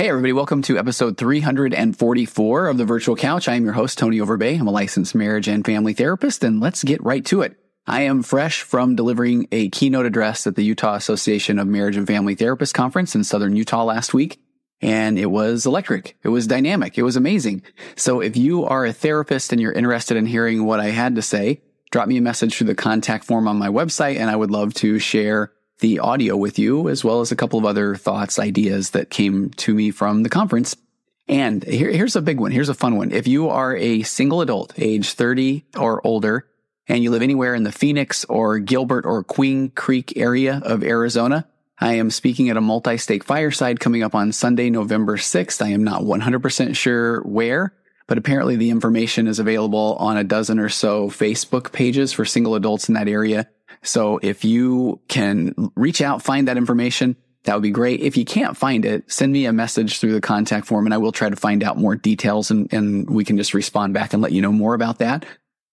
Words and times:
Hey, 0.00 0.08
everybody, 0.08 0.32
welcome 0.32 0.62
to 0.62 0.78
episode 0.78 1.18
344 1.18 2.68
of 2.68 2.78
the 2.78 2.86
Virtual 2.86 3.16
Couch. 3.16 3.48
I 3.48 3.56
am 3.56 3.64
your 3.64 3.74
host, 3.74 3.98
Tony 3.98 4.16
Overbay. 4.16 4.58
I'm 4.58 4.66
a 4.66 4.70
licensed 4.70 5.14
marriage 5.14 5.46
and 5.46 5.62
family 5.62 5.92
therapist, 5.92 6.42
and 6.42 6.58
let's 6.58 6.82
get 6.82 7.04
right 7.04 7.22
to 7.26 7.42
it. 7.42 7.58
I 7.86 8.00
am 8.04 8.22
fresh 8.22 8.62
from 8.62 8.96
delivering 8.96 9.46
a 9.52 9.68
keynote 9.68 10.06
address 10.06 10.46
at 10.46 10.56
the 10.56 10.64
Utah 10.64 10.94
Association 10.94 11.58
of 11.58 11.66
Marriage 11.66 11.98
and 11.98 12.06
Family 12.06 12.34
Therapists 12.34 12.72
Conference 12.72 13.14
in 13.14 13.24
Southern 13.24 13.56
Utah 13.56 13.84
last 13.84 14.14
week. 14.14 14.40
And 14.80 15.18
it 15.18 15.26
was 15.26 15.66
electric. 15.66 16.16
It 16.22 16.30
was 16.30 16.46
dynamic. 16.46 16.96
It 16.96 17.02
was 17.02 17.16
amazing. 17.16 17.60
So 17.94 18.20
if 18.20 18.38
you 18.38 18.64
are 18.64 18.86
a 18.86 18.94
therapist 18.94 19.52
and 19.52 19.60
you're 19.60 19.70
interested 19.70 20.16
in 20.16 20.24
hearing 20.24 20.64
what 20.64 20.80
I 20.80 20.92
had 20.92 21.16
to 21.16 21.22
say, 21.22 21.60
drop 21.90 22.08
me 22.08 22.16
a 22.16 22.22
message 22.22 22.54
through 22.54 22.68
the 22.68 22.74
contact 22.74 23.24
form 23.26 23.46
on 23.46 23.58
my 23.58 23.68
website 23.68 24.16
and 24.16 24.30
I 24.30 24.36
would 24.36 24.50
love 24.50 24.72
to 24.76 24.98
share 24.98 25.52
the 25.80 25.98
audio 25.98 26.36
with 26.36 26.58
you, 26.58 26.88
as 26.88 27.04
well 27.04 27.20
as 27.20 27.32
a 27.32 27.36
couple 27.36 27.58
of 27.58 27.64
other 27.64 27.96
thoughts, 27.96 28.38
ideas 28.38 28.90
that 28.90 29.10
came 29.10 29.50
to 29.50 29.74
me 29.74 29.90
from 29.90 30.22
the 30.22 30.28
conference. 30.28 30.76
And 31.28 31.62
here, 31.64 31.90
here's 31.90 32.16
a 32.16 32.22
big 32.22 32.40
one. 32.40 32.50
Here's 32.50 32.68
a 32.68 32.74
fun 32.74 32.96
one. 32.96 33.12
If 33.12 33.28
you 33.28 33.48
are 33.48 33.76
a 33.76 34.02
single 34.02 34.40
adult, 34.40 34.72
age 34.76 35.12
30 35.12 35.64
or 35.76 36.04
older, 36.06 36.46
and 36.88 37.02
you 37.02 37.10
live 37.10 37.22
anywhere 37.22 37.54
in 37.54 37.62
the 37.62 37.72
Phoenix 37.72 38.24
or 38.24 38.58
Gilbert 38.58 39.06
or 39.06 39.22
Queen 39.22 39.70
Creek 39.70 40.16
area 40.16 40.60
of 40.64 40.82
Arizona, 40.82 41.46
I 41.78 41.94
am 41.94 42.10
speaking 42.10 42.50
at 42.50 42.56
a 42.56 42.60
multi-state 42.60 43.24
fireside 43.24 43.80
coming 43.80 44.02
up 44.02 44.14
on 44.14 44.32
Sunday, 44.32 44.70
November 44.70 45.16
6th. 45.16 45.62
I 45.64 45.68
am 45.68 45.84
not 45.84 46.02
100% 46.02 46.76
sure 46.76 47.22
where, 47.22 47.72
but 48.06 48.18
apparently 48.18 48.56
the 48.56 48.70
information 48.70 49.28
is 49.28 49.38
available 49.38 49.96
on 50.00 50.16
a 50.16 50.24
dozen 50.24 50.58
or 50.58 50.68
so 50.68 51.08
Facebook 51.08 51.72
pages 51.72 52.12
for 52.12 52.24
single 52.24 52.54
adults 52.54 52.88
in 52.88 52.96
that 52.96 53.08
area. 53.08 53.48
So 53.82 54.18
if 54.22 54.44
you 54.44 55.00
can 55.08 55.70
reach 55.76 56.00
out, 56.00 56.22
find 56.22 56.48
that 56.48 56.56
information, 56.56 57.16
that 57.44 57.54
would 57.54 57.62
be 57.62 57.70
great. 57.70 58.00
If 58.00 58.16
you 58.16 58.24
can't 58.24 58.56
find 58.56 58.84
it, 58.84 59.10
send 59.10 59.32
me 59.32 59.46
a 59.46 59.52
message 59.52 59.98
through 59.98 60.12
the 60.12 60.20
contact 60.20 60.66
form 60.66 60.86
and 60.86 60.92
I 60.92 60.98
will 60.98 61.12
try 61.12 61.30
to 61.30 61.36
find 61.36 61.64
out 61.64 61.78
more 61.78 61.96
details 61.96 62.50
and, 62.50 62.70
and 62.72 63.08
we 63.08 63.24
can 63.24 63.36
just 63.36 63.54
respond 63.54 63.94
back 63.94 64.12
and 64.12 64.22
let 64.22 64.32
you 64.32 64.42
know 64.42 64.52
more 64.52 64.74
about 64.74 64.98
that. 64.98 65.24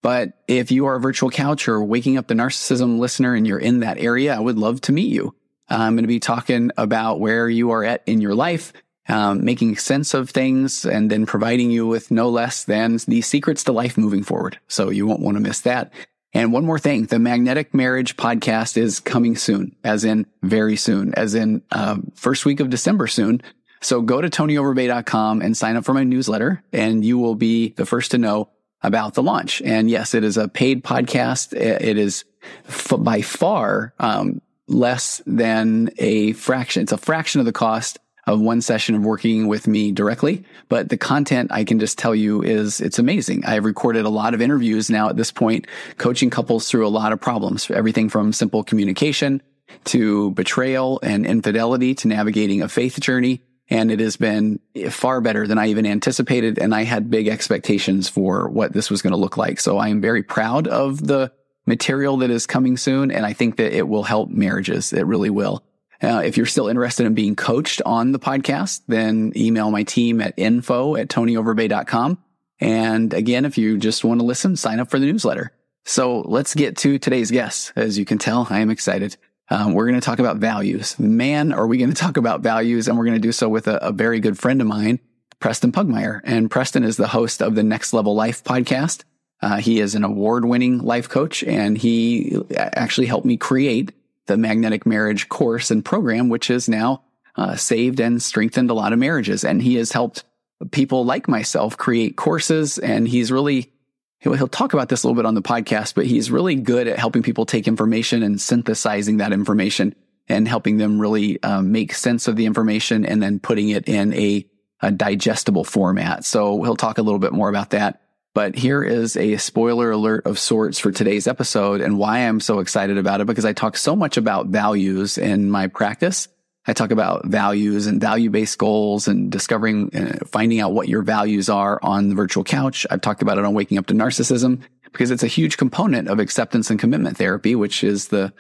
But 0.02 0.34
if 0.48 0.72
you 0.72 0.86
are 0.86 0.96
a 0.96 1.02
virtual 1.02 1.30
couch 1.30 1.68
or 1.68 1.84
waking 1.84 2.18
up 2.18 2.28
to 2.28 2.34
narcissism 2.34 3.00
listener 3.00 3.36
and 3.36 3.46
you're 3.46 3.60
in 3.60 3.82
that 3.82 3.98
area, 3.98 4.36
I 4.36 4.40
would 4.40 4.58
love 4.58 4.80
to 4.82 4.94
meet 4.94 5.12
you. 5.12 5.36
I'm 5.70 5.96
going 5.96 6.04
to 6.04 6.08
be 6.08 6.20
talking 6.20 6.72
about 6.78 7.20
where 7.20 7.50
you 7.50 7.72
are 7.72 7.84
at 7.84 8.04
in 8.06 8.22
your 8.22 8.36
life, 8.36 8.72
um, 9.10 9.44
making 9.44 9.76
sense 9.78 10.14
of 10.14 10.30
things, 10.30 10.86
and 10.86 11.10
then 11.10 11.26
providing 11.26 11.72
you 11.72 11.86
with 11.88 12.12
no 12.12 12.30
less 12.30 12.64
than 12.64 13.00
the 13.08 13.22
secrets 13.22 13.66
to 13.66 13.74
life 13.74 13.98
moving 13.98 14.24
forward. 14.24 14.60
So 14.68 14.90
you 14.90 15.06
won't 15.06 15.20
want 15.20 15.36
to 15.36 15.44
miss 15.44 15.62
that. 15.62 15.92
And 16.34 16.52
one 16.52 16.66
more 16.66 16.80
thing, 16.80 17.06
the 17.06 17.20
Magnetic 17.20 17.74
Marriage 17.74 18.18
podcast 18.18 18.78
is 18.78 19.00
coming 19.00 19.36
soon, 19.36 19.76
as 19.84 20.04
in 20.04 20.26
very 20.44 20.76
soon, 20.76 21.14
as 21.16 21.36
in 21.36 21.62
uh, 21.72 21.98
first 22.16 22.46
week 22.46 22.60
of 22.60 22.70
December 22.70 23.08
soon. 23.08 23.42
So 23.82 24.02
go 24.02 24.22
to 24.22 24.30
tonyoverbay.com 24.30 25.42
and 25.42 25.56
sign 25.56 25.76
up 25.76 25.86
for 25.86 25.94
my 25.94 26.04
newsletter, 26.04 26.64
and 26.74 27.06
you 27.06 27.18
will 27.18 27.36
be 27.36 27.70
the 27.70 27.86
first 27.86 28.12
to 28.12 28.18
know 28.18 28.50
about 28.82 29.14
the 29.14 29.24
launch. 29.24 29.62
And 29.62 29.90
yes, 29.90 30.14
it 30.14 30.24
is 30.24 30.38
a 30.38 30.48
paid 30.48 30.84
podcast. 30.84 31.54
It 31.54 31.98
is 31.98 32.26
f- 32.68 32.94
by 33.00 33.22
far 33.22 33.94
um, 34.00 34.42
less 34.68 35.22
than 35.26 35.90
a 35.98 36.34
fraction. 36.34 36.84
It's 36.84 36.92
a 36.92 36.98
fraction 36.98 37.40
of 37.40 37.46
the 37.46 37.54
cost 37.54 38.00
of 38.28 38.42
one 38.42 38.62
session 38.62 38.94
of 38.94 39.04
working 39.04 39.48
with 39.48 39.68
me 39.68 39.92
directly. 39.92 40.44
But 40.70 40.90
the 40.90 40.98
content 40.98 41.52
I 41.52 41.64
can 41.64 41.80
just 41.80 41.98
tell 41.98 42.14
you 42.14 42.44
is 42.44 42.82
it's 42.82 43.00
amazing. 43.00 43.46
I've 43.46 43.66
recorded 43.66 44.06
a 44.06 44.10
lot 44.10 44.34
of 44.34 44.42
interviews 44.42 44.90
now 44.90 45.10
at 45.10 45.16
this 45.16 45.32
point, 45.32 45.66
coaching 45.98 46.30
couples 46.30 46.70
through 46.70 46.86
a 46.86 46.90
lot 46.90 47.14
of 47.14 47.22
problems, 47.22 47.72
everything 47.72 48.10
from 48.10 48.34
simple 48.34 48.64
communication 48.64 49.42
to 49.86 50.32
betrayal 50.32 51.00
and 51.02 51.26
infidelity 51.26 51.96
to 51.96 52.08
navigating 52.08 52.62
a 52.62 52.68
faith 52.68 53.00
journey. 53.00 53.42
And 53.70 53.92
it 53.92 54.00
has 54.00 54.16
been 54.16 54.60
far 54.90 55.20
better 55.20 55.46
than 55.46 55.58
I 55.58 55.68
even 55.68 55.86
anticipated. 55.86 56.58
And 56.58 56.74
I 56.74 56.84
had 56.84 57.10
big 57.10 57.28
expectations 57.28 58.08
for 58.08 58.48
what 58.48 58.72
this 58.72 58.90
was 58.90 59.02
going 59.02 59.12
to 59.12 59.18
look 59.18 59.36
like. 59.36 59.60
So 59.60 59.78
I 59.78 59.90
am 59.90 60.00
very 60.00 60.24
proud 60.24 60.68
of 60.68 61.06
the 61.06 61.34
material 61.66 62.18
that 62.18 62.30
is 62.30 62.48
coming 62.48 62.78
soon. 62.78 63.12
And 63.12 63.26
I 63.26 63.34
think 63.34 63.58
that 63.58 63.76
it 63.76 63.88
will 63.88 64.04
help 64.04 64.30
marriages. 64.30 64.94
It 64.94 65.06
really 65.06 65.30
will. 65.30 65.64
Uh, 66.02 66.22
if 66.24 66.38
you're 66.38 66.46
still 66.46 66.68
interested 66.68 67.06
in 67.06 67.14
being 67.14 67.36
coached 67.36 67.82
on 67.86 68.12
the 68.12 68.20
podcast, 68.20 68.82
then 68.88 69.34
email 69.36 69.72
my 69.72 69.84
team 69.84 70.22
at 70.22 70.34
info 70.38 70.96
at 70.96 71.08
tonyoverbay.com. 71.08 72.18
And 72.60 73.14
again, 73.14 73.46
if 73.46 73.58
you 73.58 73.78
just 73.78 74.04
want 74.04 74.20
to 74.20 74.26
listen, 74.26 74.56
sign 74.56 74.80
up 74.80 74.90
for 74.90 75.00
the 75.00 75.06
newsletter. 75.06 75.52
So 75.86 76.22
let's 76.22 76.54
get 76.54 76.78
to 76.78 77.00
today's 77.00 77.32
guest. 77.32 77.72
As 77.76 77.98
you 77.98 78.06
can 78.06 78.18
tell, 78.18 78.48
I 78.50 78.60
am 78.60 78.70
excited. 78.70 79.16
Um, 79.50 79.74
we're 79.74 79.88
going 79.88 80.00
to 80.00 80.06
talk 80.06 80.20
about 80.20 80.38
values. 80.38 81.00
Man, 81.00 81.54
are 81.54 81.68
we 81.68 81.78
going 81.78 81.90
to 81.94 81.96
talk 81.96 82.18
about 82.18 82.42
values? 82.42 82.88
And 82.88 82.98
we're 82.98 83.06
going 83.06 83.16
to 83.16 83.22
do 83.22 83.32
so 83.32 83.48
with 83.48 83.68
a, 83.68 83.78
a 83.78 83.92
very 83.92 84.20
good 84.20 84.38
friend 84.38 84.62
of 84.62 84.68
mine, 84.68 85.00
Preston 85.40 85.72
Pugmire. 85.72 86.22
And 86.24 86.52
Preston 86.52 86.84
is 86.84 86.98
the 86.98 87.08
host 87.08 87.42
of 87.42 87.56
the 87.56 87.64
Next 87.64 87.94
Level 87.94 88.16
Life 88.16 88.44
podcast. 88.44 89.04
Uh, 89.42 89.58
he 89.58 89.80
is 89.80 89.96
an 89.96 90.04
award 90.04 90.46
winning 90.46 90.80
life 90.80 91.08
coach 91.08 91.44
and 91.44 91.78
he 91.78 92.38
actually 92.56 93.06
helped 93.06 93.26
me 93.26 93.38
create 93.38 93.92
the 94.28 94.38
magnetic 94.38 94.86
marriage 94.86 95.30
course 95.30 95.72
and 95.72 95.84
program, 95.84 96.30
which 96.30 96.48
has 96.48 96.70
now 96.70 97.04
uh, 97.36 97.56
saved 97.56 98.00
and 98.00 98.22
strengthened 98.22 98.70
a 98.70 98.74
lot 98.74 98.94
of 98.94 99.00
marriages. 99.00 99.44
And 99.44 99.62
he 99.62 99.76
has 99.76 99.92
helped 99.92 100.24
people 100.72 101.06
like 101.06 101.28
myself 101.28 101.78
create 101.78 102.16
courses. 102.16 102.78
And 102.78 103.08
he's 103.08 103.32
really, 103.32 103.72
he'll, 104.20 104.34
he'll 104.34 104.48
talk 104.48 104.74
about 104.74 104.90
this 104.90 105.04
a 105.04 105.08
little 105.08 105.22
bit 105.22 105.28
on 105.28 105.36
the 105.36 105.42
podcast, 105.42 105.96
but 105.96 106.06
he's 106.06 106.32
really 106.32 106.56
good 106.56 106.88
at 106.88 107.00
helping 107.00 107.24
people 107.24 107.46
take 107.46 107.68
information 107.68 108.24
and 108.24 108.40
synthesizing 108.42 109.18
that 109.18 109.34
information 109.34 109.96
and 110.28 110.48
helping 110.48 110.78
them 110.78 111.00
really 111.00 111.42
um, 111.44 111.72
make 111.72 111.94
sense 111.94 112.28
of 112.28 112.36
the 112.36 112.46
information 112.46 113.06
and 113.06 113.22
then 113.22 113.40
putting 113.40 113.70
it 113.70 113.88
in 113.88 114.14
a, 114.14 114.46
a 114.82 114.92
digestible 114.92 115.64
format. 115.64 116.26
So 116.26 116.64
he'll 116.64 116.76
talk 116.76 116.98
a 116.98 117.02
little 117.04 117.20
bit 117.20 117.34
more 117.34 117.50
about 117.50 117.70
that. 117.70 118.02
But 118.38 118.56
here 118.56 118.84
is 118.84 119.18
a 119.18 119.38
spoiler 119.38 119.90
alert 119.90 120.28
of 120.28 120.38
sorts 120.38 120.78
for 120.78 120.92
today's 120.92 121.26
episode 121.26 121.82
and 121.82 121.98
why 121.98 122.20
I'm 122.20 122.40
so 122.40 122.60
excited 122.60 123.00
about 123.00 123.20
it 123.20 123.26
because 123.26 123.46
I 123.46 123.54
talk 123.54 123.76
so 123.76 123.96
much 123.96 124.16
about 124.16 124.46
values 124.46 125.18
in 125.18 125.50
my 125.50 125.66
practice. 125.66 126.28
I 126.68 126.74
talk 126.74 126.92
about 126.92 127.26
values 127.26 127.88
and 127.88 128.00
value 128.00 128.30
based 128.30 128.60
goals 128.60 129.08
and 129.08 129.32
discovering, 129.32 129.90
uh, 129.96 130.24
finding 130.28 130.60
out 130.60 130.74
what 130.74 130.88
your 130.88 131.02
values 131.02 131.50
are 131.50 131.80
on 131.82 132.10
the 132.10 132.16
virtual 132.16 132.44
couch. 132.44 132.86
I've 132.92 133.02
talked 133.02 133.24
about 133.24 133.40
it 133.40 133.44
on 133.44 133.56
waking 133.56 133.80
up 133.80 133.88
to 133.88 133.96
narcissism 133.96 134.62
because 134.84 135.10
it's 135.10 135.24
a 135.24 135.26
huge 135.26 135.58
component 135.58 136.08
of 136.08 136.20
acceptance 136.20 136.70
and 136.70 136.80
commitment 136.80 137.18
therapy, 137.18 137.56
which 137.56 137.84
is 137.84 138.10
the 138.10 138.32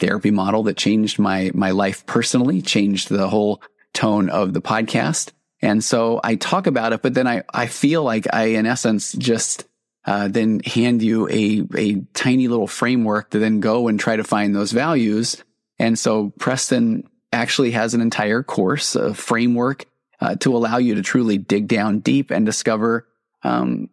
therapy 0.00 0.32
model 0.32 0.64
that 0.64 0.76
changed 0.76 1.20
my, 1.20 1.52
my 1.54 1.70
life 1.70 2.04
personally, 2.06 2.60
changed 2.60 3.08
the 3.08 3.28
whole 3.28 3.62
tone 3.92 4.30
of 4.30 4.52
the 4.52 4.60
podcast. 4.60 5.30
And 5.64 5.82
so 5.82 6.20
I 6.22 6.34
talk 6.34 6.66
about 6.66 6.92
it, 6.92 7.00
but 7.00 7.14
then 7.14 7.26
I, 7.26 7.42
I 7.48 7.68
feel 7.68 8.02
like 8.02 8.26
I, 8.30 8.48
in 8.48 8.66
essence, 8.66 9.12
just 9.12 9.64
uh, 10.04 10.28
then 10.28 10.60
hand 10.60 11.02
you 11.02 11.26
a, 11.30 11.66
a 11.74 12.00
tiny 12.12 12.48
little 12.48 12.66
framework 12.66 13.30
to 13.30 13.38
then 13.38 13.60
go 13.60 13.88
and 13.88 13.98
try 13.98 14.14
to 14.14 14.24
find 14.24 14.54
those 14.54 14.72
values. 14.72 15.42
And 15.78 15.98
so 15.98 16.34
Preston 16.38 17.08
actually 17.32 17.70
has 17.70 17.94
an 17.94 18.02
entire 18.02 18.42
course, 18.42 18.94
a 18.94 19.14
framework 19.14 19.86
uh, 20.20 20.34
to 20.36 20.54
allow 20.54 20.76
you 20.76 20.96
to 20.96 21.02
truly 21.02 21.38
dig 21.38 21.66
down 21.66 22.00
deep 22.00 22.30
and 22.30 22.44
discover 22.44 23.08
um, 23.42 23.88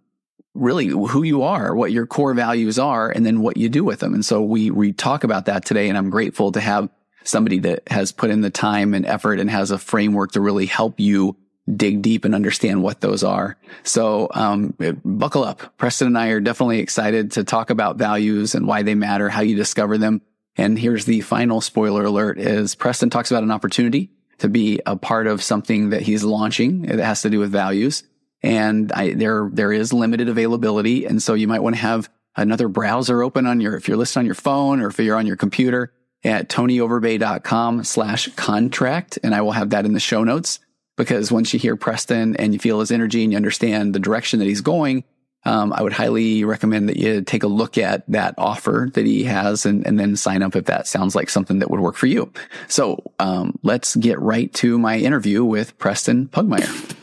really 0.54 0.88
who 0.88 1.24
you 1.24 1.44
are, 1.44 1.74
what 1.74 1.94
your 1.94 2.06
core 2.06 2.34
values 2.34 2.80
are, 2.80 3.10
and 3.10 3.26
then 3.26 3.40
what 3.40 3.56
you 3.56 3.70
do 3.70 3.86
with 3.86 4.02
them. 4.02 4.14
And 4.14 4.26
so 4.26 4.42
we 4.42 4.72
we 4.72 4.92
talk 4.92 5.24
about 5.24 5.46
that 5.46 5.64
today, 5.64 5.88
and 5.88 5.98
I'm 5.98 6.10
grateful 6.10 6.52
to 6.52 6.60
have 6.60 6.90
somebody 7.24 7.60
that 7.60 7.84
has 7.88 8.12
put 8.12 8.30
in 8.30 8.42
the 8.42 8.50
time 8.50 8.94
and 8.94 9.06
effort 9.06 9.40
and 9.40 9.50
has 9.50 9.72
a 9.72 9.78
framework 9.78 10.34
to 10.34 10.42
really 10.42 10.66
help 10.66 11.00
you 11.00 11.38
dig 11.76 12.02
deep 12.02 12.26
and 12.26 12.36
understand 12.36 12.84
what 12.84 13.02
those 13.02 13.24
are. 13.24 13.58
So, 13.84 14.30
um, 14.34 14.76
buckle 15.06 15.44
up. 15.44 15.78
Preston 15.78 16.08
and 16.08 16.18
I 16.18 16.30
are 16.30 16.40
definitely 16.40 16.80
excited 16.80 17.32
to 17.34 17.44
talk 17.44 17.70
about 17.70 17.98
values 17.98 18.56
and 18.56 18.68
why 18.68 18.84
they 18.84 18.96
matter, 18.96 19.30
how 19.30 19.42
you 19.42 19.56
discover 19.56 19.98
them. 19.98 20.22
And 20.58 20.78
here's 20.78 21.06
the 21.06 21.22
final 21.22 21.62
spoiler 21.62 22.06
alert 22.06 22.40
is 22.40 22.76
Preston 22.76 23.10
talks 23.10 23.32
about 23.32 23.44
an 23.44 23.52
opportunity 23.52 24.12
to 24.40 24.50
be 24.50 24.82
a 24.86 24.96
part 24.96 25.28
of 25.28 25.42
something 25.42 25.92
that 25.92 26.02
he's 26.02 26.24
launching 26.24 26.84
that 26.84 27.00
has 27.00 27.22
to 27.22 27.30
do 27.30 27.40
with 27.40 27.52
values. 27.52 28.04
And 28.44 28.92
I, 28.92 29.14
there, 29.14 29.50
there 29.54 29.72
is 29.72 29.94
limited 29.94 30.28
availability. 30.28 31.06
And 31.06 31.22
so 31.22 31.36
you 31.36 31.48
might 31.48 31.62
want 31.62 31.76
to 31.76 31.82
have 31.82 32.10
another 32.36 32.68
browser 32.68 33.22
open 33.22 33.46
on 33.46 33.62
your, 33.62 33.76
if 33.76 33.88
you're 33.88 33.98
listening 33.98 34.22
on 34.22 34.26
your 34.26 34.36
phone 34.36 34.82
or 34.82 34.88
if 34.88 35.00
you're 35.00 35.18
on 35.18 35.28
your 35.28 35.36
computer 35.36 35.94
at 36.24 36.50
tonyoverbay.com 36.50 37.84
slash 37.84 38.30
contract. 38.36 39.20
And 39.24 39.36
I 39.36 39.42
will 39.42 39.52
have 39.52 39.70
that 39.72 39.86
in 39.86 39.94
the 39.94 40.00
show 40.00 40.24
notes 40.24 40.60
because 41.02 41.32
once 41.32 41.52
you 41.52 41.60
hear 41.60 41.76
Preston 41.76 42.36
and 42.36 42.54
you 42.54 42.60
feel 42.60 42.80
his 42.80 42.92
energy 42.92 43.24
and 43.24 43.32
you 43.32 43.36
understand 43.36 43.96
the 43.96 44.00
direction 44.00 44.38
that 44.38 44.46
he's 44.46 44.62
going, 44.62 45.04
um, 45.46 45.74
I 45.74 45.82
would 45.82 45.94
highly 45.94 46.44
recommend 46.44 46.90
that 46.90 46.98
you 46.98 47.24
take 47.24 47.42
a 47.42 47.48
look 47.48 47.80
at 47.80 48.08
that 48.12 48.36
offer 48.38 48.92
that 48.94 49.08
he 49.08 49.24
has 49.24 49.66
and, 49.66 49.86
and 49.88 50.00
then 50.00 50.16
sign 50.16 50.44
up 50.44 50.56
if 50.56 50.66
that 50.66 50.86
sounds 50.86 51.16
like 51.16 51.32
something 51.32 51.58
that 51.58 51.72
would 51.72 51.80
work 51.80 51.96
for 51.96 52.06
you. 52.06 52.32
So 52.68 53.02
um, 53.18 53.58
let's 53.64 53.96
get 53.96 54.20
right 54.20 54.54
to 54.56 54.78
my 54.78 55.00
interview 55.00 55.44
with 55.44 55.76
Preston 55.80 56.28
Pugmire. 56.28 56.96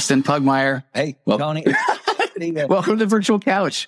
Preston 0.00 0.22
Pugmire. 0.22 0.82
Hey, 0.94 1.18
Well- 1.26 1.36
Tony. 1.36 1.62
Welcome 2.70 2.94
to 2.94 3.04
the 3.04 3.06
virtual 3.06 3.38
couch. 3.38 3.86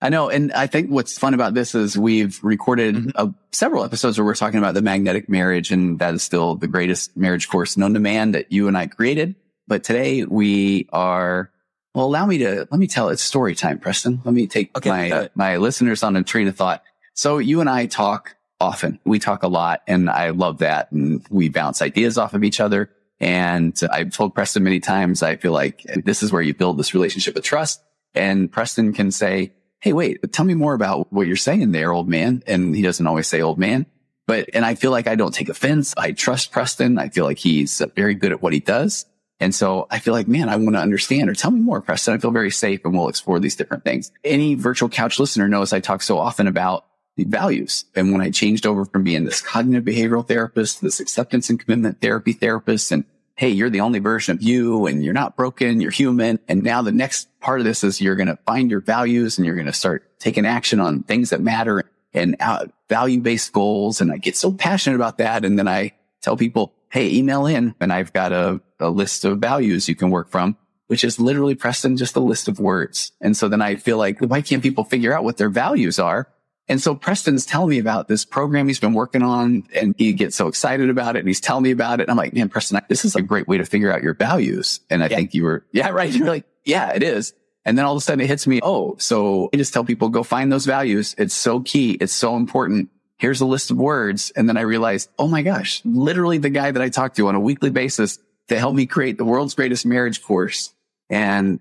I 0.00 0.08
know. 0.08 0.28
And 0.28 0.52
I 0.52 0.66
think 0.66 0.90
what's 0.90 1.16
fun 1.16 1.34
about 1.34 1.54
this 1.54 1.76
is 1.76 1.96
we've 1.96 2.40
recorded 2.42 2.96
Mhm. 2.96 3.12
uh, 3.14 3.28
several 3.52 3.84
episodes 3.84 4.18
where 4.18 4.24
we're 4.24 4.34
talking 4.34 4.58
about 4.58 4.74
the 4.74 4.82
magnetic 4.82 5.28
marriage. 5.28 5.70
And 5.70 6.00
that 6.00 6.14
is 6.14 6.24
still 6.24 6.56
the 6.56 6.66
greatest 6.66 7.16
marriage 7.16 7.48
course 7.48 7.76
known 7.76 7.94
to 7.94 8.00
man 8.00 8.32
that 8.32 8.50
you 8.50 8.66
and 8.66 8.76
I 8.76 8.88
created. 8.88 9.36
But 9.68 9.84
today 9.84 10.24
we 10.24 10.88
are, 10.92 11.52
well, 11.94 12.06
allow 12.06 12.26
me 12.26 12.38
to, 12.38 12.66
let 12.68 12.80
me 12.80 12.88
tell 12.88 13.08
it's 13.10 13.22
story 13.22 13.54
time, 13.54 13.78
Preston. 13.78 14.20
Let 14.24 14.34
me 14.34 14.48
take 14.48 14.76
Okay, 14.76 14.88
my, 14.90 15.04
it. 15.04 15.32
my 15.36 15.56
listeners 15.58 16.02
on 16.02 16.16
a 16.16 16.24
train 16.24 16.48
of 16.48 16.56
thought. 16.56 16.82
So 17.14 17.38
you 17.38 17.60
and 17.60 17.70
I 17.70 17.86
talk 17.86 18.34
often. 18.60 18.98
We 19.04 19.20
talk 19.20 19.44
a 19.44 19.48
lot 19.48 19.82
and 19.86 20.10
I 20.10 20.30
love 20.30 20.58
that. 20.58 20.90
And 20.90 21.24
we 21.30 21.48
bounce 21.50 21.80
ideas 21.82 22.18
off 22.18 22.34
of 22.34 22.42
each 22.42 22.58
other. 22.58 22.90
And 23.22 23.78
I've 23.88 24.12
told 24.12 24.34
Preston 24.34 24.64
many 24.64 24.80
times, 24.80 25.22
I 25.22 25.36
feel 25.36 25.52
like 25.52 25.84
this 26.04 26.24
is 26.24 26.32
where 26.32 26.42
you 26.42 26.54
build 26.54 26.76
this 26.76 26.92
relationship 26.92 27.36
of 27.36 27.44
trust. 27.44 27.80
And 28.14 28.50
Preston 28.50 28.92
can 28.92 29.12
say, 29.12 29.52
Hey, 29.78 29.92
wait, 29.92 30.20
tell 30.32 30.44
me 30.44 30.54
more 30.54 30.74
about 30.74 31.12
what 31.12 31.28
you're 31.28 31.36
saying 31.36 31.70
there, 31.70 31.92
old 31.92 32.08
man. 32.08 32.42
And 32.48 32.74
he 32.74 32.82
doesn't 32.82 33.06
always 33.06 33.28
say 33.28 33.40
old 33.40 33.58
man, 33.58 33.86
but, 34.26 34.50
and 34.54 34.64
I 34.64 34.74
feel 34.74 34.90
like 34.90 35.06
I 35.06 35.14
don't 35.14 35.34
take 35.34 35.48
offense. 35.48 35.94
I 35.96 36.12
trust 36.12 36.52
Preston. 36.52 36.98
I 36.98 37.08
feel 37.08 37.24
like 37.24 37.38
he's 37.38 37.80
very 37.94 38.14
good 38.14 38.32
at 38.32 38.42
what 38.42 38.52
he 38.52 38.60
does. 38.60 39.06
And 39.38 39.54
so 39.54 39.86
I 39.90 39.98
feel 39.98 40.14
like, 40.14 40.28
man, 40.28 40.48
I 40.48 40.56
want 40.56 40.74
to 40.74 40.80
understand 40.80 41.28
or 41.28 41.34
tell 41.34 41.50
me 41.50 41.60
more, 41.60 41.80
Preston. 41.80 42.14
I 42.14 42.18
feel 42.18 42.30
very 42.32 42.50
safe 42.50 42.84
and 42.84 42.92
we'll 42.92 43.08
explore 43.08 43.38
these 43.40 43.56
different 43.56 43.84
things. 43.84 44.10
Any 44.24 44.54
virtual 44.54 44.88
couch 44.88 45.18
listener 45.18 45.48
knows 45.48 45.72
I 45.72 45.80
talk 45.80 46.02
so 46.02 46.18
often 46.18 46.46
about 46.46 46.86
the 47.16 47.24
values. 47.24 47.84
And 47.94 48.12
when 48.12 48.20
I 48.20 48.30
changed 48.30 48.66
over 48.66 48.84
from 48.84 49.04
being 49.04 49.24
this 49.24 49.40
cognitive 49.40 49.84
behavioral 49.84 50.26
therapist, 50.26 50.80
this 50.80 51.00
acceptance 51.00 51.50
and 51.50 51.58
commitment 51.58 52.00
therapy 52.00 52.32
therapist, 52.32 52.92
and 52.92 53.04
hey, 53.42 53.50
you're 53.50 53.70
the 53.70 53.80
only 53.80 53.98
version 53.98 54.36
of 54.36 54.40
you 54.40 54.86
and 54.86 55.04
you're 55.04 55.12
not 55.12 55.34
broken, 55.34 55.80
you're 55.80 55.90
human. 55.90 56.38
And 56.46 56.62
now 56.62 56.80
the 56.80 56.92
next 56.92 57.28
part 57.40 57.58
of 57.58 57.64
this 57.64 57.82
is 57.82 58.00
you're 58.00 58.14
going 58.14 58.28
to 58.28 58.38
find 58.46 58.70
your 58.70 58.78
values 58.78 59.36
and 59.36 59.44
you're 59.44 59.56
going 59.56 59.66
to 59.66 59.72
start 59.72 60.16
taking 60.20 60.46
action 60.46 60.78
on 60.78 61.02
things 61.02 61.30
that 61.30 61.40
matter 61.40 61.82
and 62.14 62.36
uh, 62.38 62.66
value 62.88 63.20
based 63.20 63.52
goals. 63.52 64.00
And 64.00 64.12
I 64.12 64.18
get 64.18 64.36
so 64.36 64.52
passionate 64.52 64.94
about 64.94 65.18
that. 65.18 65.44
And 65.44 65.58
then 65.58 65.66
I 65.66 65.90
tell 66.20 66.36
people, 66.36 66.72
Hey, 66.88 67.10
email 67.10 67.46
in 67.46 67.74
and 67.80 67.92
I've 67.92 68.12
got 68.12 68.30
a, 68.30 68.60
a 68.78 68.90
list 68.90 69.24
of 69.24 69.38
values 69.38 69.88
you 69.88 69.96
can 69.96 70.10
work 70.10 70.28
from, 70.28 70.56
which 70.86 71.02
is 71.02 71.18
literally 71.18 71.56
Preston, 71.56 71.96
just 71.96 72.14
a 72.14 72.20
list 72.20 72.46
of 72.46 72.60
words. 72.60 73.10
And 73.20 73.36
so 73.36 73.48
then 73.48 73.60
I 73.60 73.74
feel 73.74 73.98
like, 73.98 74.20
why 74.20 74.42
can't 74.42 74.62
people 74.62 74.84
figure 74.84 75.12
out 75.12 75.24
what 75.24 75.38
their 75.38 75.50
values 75.50 75.98
are? 75.98 76.28
And 76.68 76.80
so 76.80 76.94
Preston's 76.94 77.44
telling 77.44 77.70
me 77.70 77.78
about 77.78 78.08
this 78.08 78.24
program 78.24 78.68
he's 78.68 78.78
been 78.80 78.94
working 78.94 79.22
on 79.22 79.64
and 79.74 79.94
he 79.98 80.12
gets 80.12 80.36
so 80.36 80.46
excited 80.46 80.90
about 80.90 81.16
it 81.16 81.20
and 81.20 81.28
he's 81.28 81.40
telling 81.40 81.64
me 81.64 81.70
about 81.72 82.00
it. 82.00 82.04
And 82.04 82.10
I'm 82.12 82.16
like, 82.16 82.32
man, 82.34 82.48
Preston, 82.48 82.80
this 82.88 83.04
is 83.04 83.16
a 83.16 83.22
great 83.22 83.48
way 83.48 83.58
to 83.58 83.64
figure 83.64 83.92
out 83.92 84.02
your 84.02 84.14
values. 84.14 84.80
And 84.88 85.02
I 85.02 85.08
Yeah. 85.08 85.16
think 85.16 85.34
you 85.34 85.42
were, 85.44 85.64
yeah, 85.72 85.88
right. 85.90 86.10
You're 86.14 86.28
like, 86.28 86.44
yeah, 86.64 86.92
it 86.92 87.02
is. 87.02 87.34
And 87.64 87.76
then 87.76 87.84
all 87.84 87.92
of 87.92 87.98
a 87.98 88.00
sudden 88.00 88.20
it 88.24 88.28
hits 88.28 88.46
me. 88.46 88.60
Oh, 88.62 88.96
so 88.98 89.50
I 89.52 89.56
just 89.56 89.72
tell 89.74 89.84
people 89.84 90.08
go 90.08 90.22
find 90.22 90.52
those 90.52 90.66
values. 90.66 91.14
It's 91.18 91.34
so 91.34 91.60
key. 91.60 91.92
It's 91.92 92.12
so 92.12 92.36
important. 92.36 92.90
Here's 93.18 93.40
a 93.40 93.46
list 93.46 93.70
of 93.70 93.76
words. 93.76 94.32
And 94.34 94.48
then 94.48 94.56
I 94.56 94.62
realized, 94.62 95.10
oh 95.18 95.28
my 95.28 95.42
gosh, 95.42 95.80
literally 95.84 96.38
the 96.38 96.50
guy 96.50 96.70
that 96.70 96.82
I 96.82 96.88
talk 96.88 97.14
to 97.16 97.28
on 97.28 97.34
a 97.34 97.40
weekly 97.40 97.70
basis 97.70 98.18
to 98.48 98.58
help 98.58 98.74
me 98.74 98.86
create 98.86 99.18
the 99.18 99.24
world's 99.24 99.54
greatest 99.54 99.84
marriage 99.86 100.22
course 100.22 100.72
and 101.10 101.60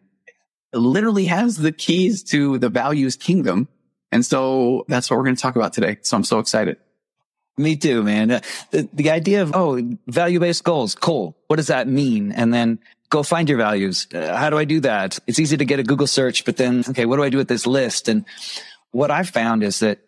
literally 0.74 1.26
has 1.26 1.58
the 1.58 1.72
keys 1.72 2.24
to 2.24 2.58
the 2.58 2.70
values 2.70 3.16
kingdom. 3.16 3.68
And 4.12 4.26
so 4.26 4.86
that's 4.88 5.10
what 5.10 5.18
we're 5.18 5.24
going 5.24 5.36
to 5.36 5.42
talk 5.42 5.56
about 5.56 5.74
today. 5.74 5.98
So 6.02 6.18
I'm 6.18 6.24
so 6.24 6.40
excited. 6.40 6.78
Me 7.58 7.76
too, 7.76 8.04
man. 8.04 8.32
Uh, 8.32 8.42
The, 8.72 8.90
the 8.94 9.10
idea 9.12 9.42
of, 9.42 9.52
oh, 9.56 9.82
value 10.08 10.40
based 10.40 10.64
goals. 10.64 10.96
Cool. 10.96 11.38
What 11.48 11.58
does 11.58 11.68
that 11.68 11.88
mean? 11.88 12.32
And 12.32 12.54
then 12.54 12.80
go 13.10 13.24
find 13.24 13.50
your 13.50 13.58
values. 13.58 14.08
Uh, 14.14 14.36
how 14.36 14.50
do 14.50 14.58
I 14.58 14.66
do 14.66 14.80
that? 14.82 15.20
It's 15.28 15.40
easy 15.40 15.58
to 15.58 15.66
get 15.66 15.80
a 15.80 15.84
Google 15.84 16.08
search, 16.08 16.46
but 16.46 16.58
then, 16.58 16.84
okay, 16.90 17.06
what 17.06 17.18
do 17.18 17.24
I 17.24 17.30
do 17.30 17.38
with 17.38 17.50
this 17.50 17.68
list? 17.68 18.08
And 18.08 18.26
what 18.92 19.12
I've 19.12 19.30
found 19.30 19.64
is 19.64 19.80
that 19.80 20.00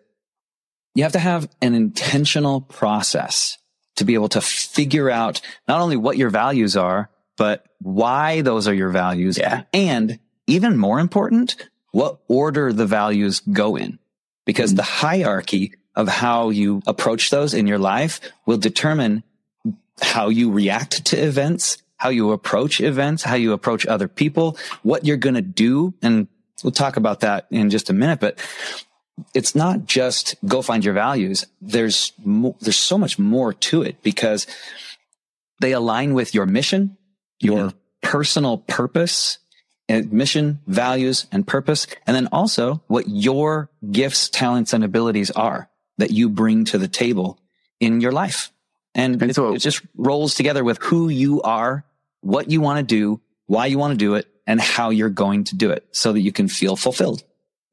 you 0.96 1.04
have 1.04 1.14
to 1.14 1.20
have 1.20 1.50
an 1.62 1.74
intentional 1.74 2.62
process 2.62 3.58
to 3.98 4.06
be 4.06 4.14
able 4.14 4.30
to 4.30 4.42
figure 4.42 5.10
out 5.10 5.42
not 5.68 5.82
only 5.82 5.98
what 5.98 6.18
your 6.18 6.30
values 6.30 6.78
are, 6.78 7.10
but 7.36 7.66
why 7.80 8.42
those 8.42 8.68
are 8.68 8.74
your 8.74 8.90
values. 8.90 9.38
Yeah. 9.38 9.64
And 9.74 10.20
even 10.48 10.78
more 10.78 11.00
important, 11.00 11.56
what 11.94 12.20
order 12.28 12.74
the 12.74 12.86
values 12.86 13.40
go 13.40 13.78
in. 13.78 14.00
Because 14.46 14.76
the 14.76 14.84
hierarchy 14.84 15.74
of 15.96 16.10
how 16.10 16.50
you 16.50 16.82
approach 16.86 17.30
those 17.30 17.54
in 17.54 17.68
your 17.68 17.78
life 17.78 18.20
will 18.46 18.58
determine 18.58 19.24
how 20.02 20.28
you 20.28 20.52
react 20.52 21.06
to 21.06 21.18
events, 21.18 21.78
how 21.96 22.10
you 22.10 22.32
approach 22.32 22.82
events, 22.82 23.24
how 23.24 23.36
you 23.36 23.54
approach 23.54 23.86
other 23.86 24.08
people, 24.08 24.58
what 24.82 25.06
you're 25.06 25.18
going 25.18 25.36
to 25.36 25.42
do. 25.42 25.94
And 26.02 26.28
we'll 26.64 26.72
talk 26.72 26.98
about 26.98 27.22
that 27.22 27.46
in 27.52 27.70
just 27.70 27.90
a 27.90 27.94
minute, 27.94 28.20
but 28.20 28.38
it's 29.36 29.56
not 29.56 29.86
just 29.86 30.36
go 30.46 30.64
find 30.64 30.84
your 30.84 30.96
values. 30.96 31.46
There's 31.62 32.12
mo- 32.26 32.58
there's 32.60 32.76
so 32.76 32.98
much 32.98 33.20
more 33.20 33.54
to 33.54 33.84
it 33.84 34.02
because 34.02 34.48
they 35.62 35.72
align 35.72 36.16
with 36.16 36.34
your 36.34 36.48
mission, 36.48 36.98
your 37.40 37.68
mm-hmm. 37.68 37.78
personal 38.02 38.58
purpose, 38.58 39.38
mission, 39.90 40.60
values, 40.68 41.28
and 41.32 41.46
purpose, 41.46 41.88
and 42.08 42.16
then 42.16 42.28
also 42.32 42.82
what 42.88 43.08
your 43.08 43.70
gifts, 43.92 44.30
talents, 44.30 44.74
and 44.74 44.84
abilities 44.84 45.32
are 45.32 45.70
that 45.98 46.12
you 46.12 46.30
bring 46.30 46.66
to 46.66 46.78
the 46.78 46.88
table 46.88 47.40
in 47.80 48.02
your 48.02 48.12
life. 48.12 48.52
And, 48.96 49.22
And 49.22 49.32
it, 49.32 49.34
so- 49.36 49.54
it 49.54 49.60
just 49.60 49.82
rolls 49.96 50.36
together 50.36 50.64
with 50.64 50.78
who 50.82 51.10
you 51.10 51.42
are, 51.42 51.86
what 52.22 52.50
you 52.50 52.62
want 52.62 52.78
to 52.80 52.84
do, 52.84 53.22
why 53.48 53.66
you 53.66 53.78
want 53.78 53.92
to 53.92 53.98
do 53.98 54.16
it, 54.16 54.28
and 54.48 54.60
how 54.60 54.90
you're 54.90 55.10
going 55.10 55.44
to 55.46 55.56
do 55.56 55.72
it 55.72 55.86
so 55.92 56.14
that 56.14 56.22
you 56.22 56.32
can 56.32 56.48
feel 56.48 56.76
fulfilled. 56.76 57.24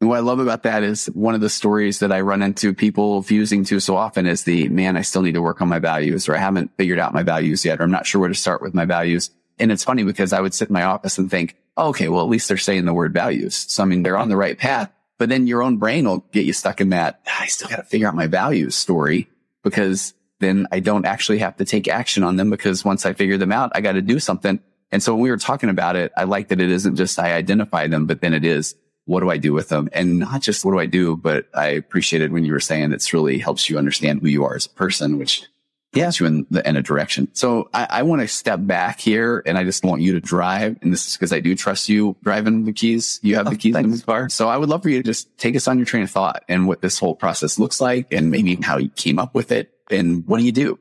And 0.01 0.09
what 0.09 0.17
I 0.17 0.21
love 0.21 0.39
about 0.39 0.63
that 0.63 0.83
is 0.83 1.07
one 1.07 1.35
of 1.35 1.43
the 1.43 1.51
stories 1.51 1.99
that 1.99 2.11
I 2.11 2.23
run 2.23 2.43
into 2.43 2.73
people 2.73 3.23
fusing 3.23 3.65
to 3.67 3.81
so 3.81 3.97
often 3.97 4.27
is 4.27 4.45
the 4.45 4.69
man, 4.71 4.97
I 4.97 5.03
still 5.03 5.21
need 5.21 5.35
to 5.35 5.43
work 5.43 5.61
on 5.61 5.69
my 5.69 5.79
values 5.79 6.27
or 6.29 6.35
I 6.35 6.39
haven't 6.39 6.75
figured 6.79 6.99
out 6.99 7.13
my 7.13 7.23
values 7.23 7.65
yet, 7.67 7.81
or 7.81 7.83
I'm 7.85 7.91
not 7.91 8.07
sure 8.07 8.19
where 8.19 8.29
to 8.29 8.35
start 8.35 8.63
with 8.63 8.73
my 8.73 8.87
values. 8.87 9.31
And 9.61 9.71
it's 9.71 9.85
funny 9.85 10.03
because 10.03 10.33
I 10.33 10.41
would 10.41 10.55
sit 10.55 10.69
in 10.69 10.73
my 10.73 10.85
office 10.85 11.19
and 11.19 11.31
think, 11.31 11.57
oh, 11.77 11.89
okay, 11.89 12.09
well, 12.09 12.23
at 12.23 12.31
least 12.31 12.49
they're 12.49 12.57
saying 12.57 12.85
the 12.85 12.95
word 12.95 13.13
values. 13.13 13.55
So 13.69 13.83
I 13.83 13.87
mean, 13.87 14.03
they're 14.03 14.19
on 14.19 14.29
the 14.29 14.37
right 14.37 14.59
path, 14.59 14.91
but 15.19 15.29
then 15.29 15.47
your 15.47 15.63
own 15.63 15.77
brain 15.77 16.07
will 16.07 16.25
get 16.33 16.47
you 16.47 16.53
stuck 16.53 16.81
in 16.81 16.91
that. 16.91 17.21
"Ah, 17.27 17.43
I 17.43 17.47
still 17.47 17.69
got 17.69 17.77
to 17.77 17.83
figure 17.85 18.09
out 18.09 18.15
my 18.15 18.27
values 18.27 18.75
story 18.75 19.29
because 19.63 20.15
then 20.41 20.67
I 20.73 20.81
don't 20.81 21.05
actually 21.05 21.39
have 21.39 21.57
to 21.59 21.65
take 21.65 21.87
action 21.87 22.23
on 22.25 22.37
them 22.37 22.51
because 22.51 22.85
once 22.85 23.05
I 23.05 23.13
figure 23.13 23.37
them 23.37 23.53
out, 23.53 23.73
I 23.75 23.83
got 23.83 23.93
to 23.93 24.03
do 24.03 24.19
something. 24.19 24.59
And 24.91 25.03
so 25.03 25.15
when 25.15 25.23
we 25.23 25.31
were 25.31 25.37
talking 25.37 25.69
about 25.69 25.97
it, 25.97 26.13
I 26.17 26.25
like 26.25 26.49
that 26.49 26.61
it 26.61 26.71
isn't 26.71 26.97
just 26.97 27.19
I 27.19 27.35
identify 27.35 27.87
them, 27.87 28.07
but 28.07 28.21
then 28.21 28.35
it 28.35 28.45
is 28.45 28.75
what 29.05 29.21
do 29.21 29.31
I 29.31 29.37
do 29.39 29.53
with 29.53 29.69
them? 29.69 29.89
And 29.93 30.21
not 30.21 30.41
just 30.41 30.65
what 30.65 30.73
do 30.73 30.79
I 30.79 30.87
do, 30.87 31.17
but 31.17 31.49
I 31.55 31.69
appreciated 31.69 32.33
when 32.33 32.45
you 32.45 32.53
were 32.53 32.61
saying 32.61 32.93
it's 32.93 33.13
really 33.13 33.39
helps 33.39 33.69
you 33.69 33.79
understand 33.79 34.21
who 34.21 34.29
you 34.29 34.45
are 34.45 34.55
as 34.55 34.67
a 34.67 34.71
person, 34.71 35.19
which 35.19 35.45
Yeah. 35.93 36.07
puts 36.07 36.21
you 36.21 36.27
in 36.27 36.47
the 36.51 36.69
in 36.69 36.77
a 36.77 36.83
direction. 36.83 37.29
So 37.33 37.69
I, 37.75 37.87
I 37.91 38.03
want 38.05 38.23
to 38.23 38.29
step 38.29 38.61
back 38.63 39.01
here 39.01 39.43
and 39.45 39.59
I 39.59 39.65
just 39.65 39.85
want 39.85 40.03
you 40.03 40.13
to 40.13 40.21
drive. 40.21 40.77
And 40.83 40.93
this 40.93 41.07
is 41.09 41.17
because 41.17 41.33
I 41.33 41.41
do 41.41 41.57
trust 41.57 41.89
you 41.89 42.17
driving 42.23 42.65
the 42.65 42.73
keys. 42.73 43.19
You 43.23 43.35
have 43.37 43.47
Oh, 43.49 43.51
the 43.51 43.57
keys 43.57 43.75
in 43.75 43.83
thanks. 43.85 44.01
the 44.01 44.07
car. 44.07 44.29
So 44.29 44.49
I 44.49 44.57
would 44.57 44.69
love 44.69 44.83
for 44.83 44.89
you 44.89 44.99
to 44.99 45.03
just 45.03 45.37
take 45.37 45.57
us 45.57 45.67
on 45.67 45.79
your 45.79 45.87
train 45.87 46.05
of 46.05 46.11
thought 46.11 46.45
and 46.49 46.69
what 46.69 46.81
this 46.81 46.99
whole 46.99 47.15
process 47.17 47.59
looks 47.59 47.81
like 47.81 48.13
and 48.13 48.31
maybe 48.31 48.55
how 48.57 48.79
you 48.79 48.89
came 48.91 49.19
up 49.19 49.35
with 49.35 49.51
it 49.51 49.73
and 49.91 50.25
what 50.29 50.39
do 50.39 50.45
you 50.45 50.53
do? 50.53 50.79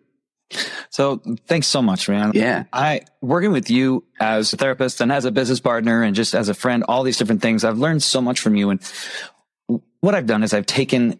So 0.89 1.21
thanks 1.47 1.67
so 1.67 1.81
much, 1.81 2.09
man. 2.09 2.31
Yeah. 2.33 2.63
I 2.73 3.01
working 3.21 3.51
with 3.51 3.69
you 3.69 4.03
as 4.19 4.51
a 4.53 4.57
therapist 4.57 4.99
and 5.01 5.11
as 5.11 5.25
a 5.25 5.31
business 5.31 5.59
partner 5.59 6.01
and 6.03 6.15
just 6.15 6.33
as 6.33 6.49
a 6.49 6.53
friend, 6.55 6.83
all 6.87 7.03
these 7.03 7.17
different 7.17 7.41
things. 7.41 7.63
I've 7.63 7.77
learned 7.77 8.01
so 8.03 8.19
much 8.21 8.39
from 8.39 8.55
you. 8.55 8.69
And 8.71 8.79
what 10.01 10.15
I've 10.15 10.25
done 10.25 10.43
is 10.43 10.53
I've 10.53 10.65
taken 10.65 11.19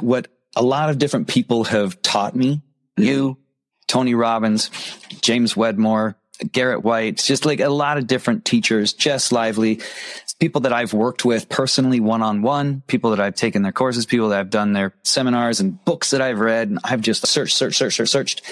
what 0.00 0.28
a 0.56 0.62
lot 0.62 0.90
of 0.90 0.98
different 0.98 1.28
people 1.28 1.64
have 1.64 2.00
taught 2.02 2.34
me. 2.34 2.62
You, 2.96 3.38
Tony 3.86 4.14
Robbins, 4.14 4.70
James 5.20 5.56
Wedmore, 5.56 6.16
Garrett 6.50 6.82
White, 6.82 7.18
just 7.18 7.46
like 7.46 7.60
a 7.60 7.68
lot 7.68 7.98
of 7.98 8.06
different 8.06 8.44
teachers, 8.44 8.92
Jess 8.92 9.30
Lively, 9.30 9.80
people 10.40 10.62
that 10.62 10.72
I've 10.72 10.92
worked 10.92 11.24
with 11.24 11.48
personally 11.48 12.00
one 12.00 12.22
on 12.22 12.42
one, 12.42 12.82
people 12.86 13.10
that 13.10 13.20
I've 13.20 13.36
taken 13.36 13.62
their 13.62 13.72
courses, 13.72 14.04
people 14.04 14.30
that 14.30 14.40
I've 14.40 14.50
done 14.50 14.72
their 14.72 14.92
seminars 15.04 15.60
and 15.60 15.82
books 15.84 16.10
that 16.10 16.20
I've 16.20 16.40
read. 16.40 16.68
And 16.68 16.78
I've 16.82 17.00
just 17.00 17.26
searched, 17.26 17.56
searched, 17.56 17.76
searched, 17.76 17.96
searched, 17.96 18.12
searched. 18.12 18.42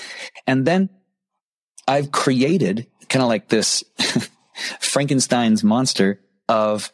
And 0.46 0.64
then 0.64 0.90
I've 1.88 2.12
created 2.12 2.86
kind 3.08 3.22
of 3.22 3.28
like 3.28 3.48
this 3.48 3.82
Frankenstein's 4.80 5.64
monster 5.64 6.20
of 6.48 6.92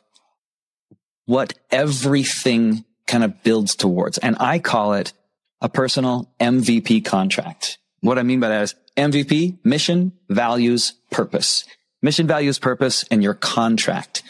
what 1.26 1.52
everything 1.70 2.84
kind 3.06 3.24
of 3.24 3.42
builds 3.42 3.76
towards. 3.76 4.18
And 4.18 4.36
I 4.40 4.58
call 4.58 4.94
it 4.94 5.12
a 5.60 5.68
personal 5.68 6.32
MVP 6.40 7.04
contract. 7.04 7.78
What 8.00 8.18
I 8.18 8.22
mean 8.22 8.40
by 8.40 8.48
that 8.48 8.62
is 8.62 8.74
MVP, 8.96 9.58
mission, 9.64 10.12
values, 10.28 10.94
purpose. 11.10 11.64
Mission, 12.00 12.26
values, 12.26 12.58
purpose, 12.58 13.04
and 13.10 13.22
your 13.22 13.34
contract. 13.34 14.22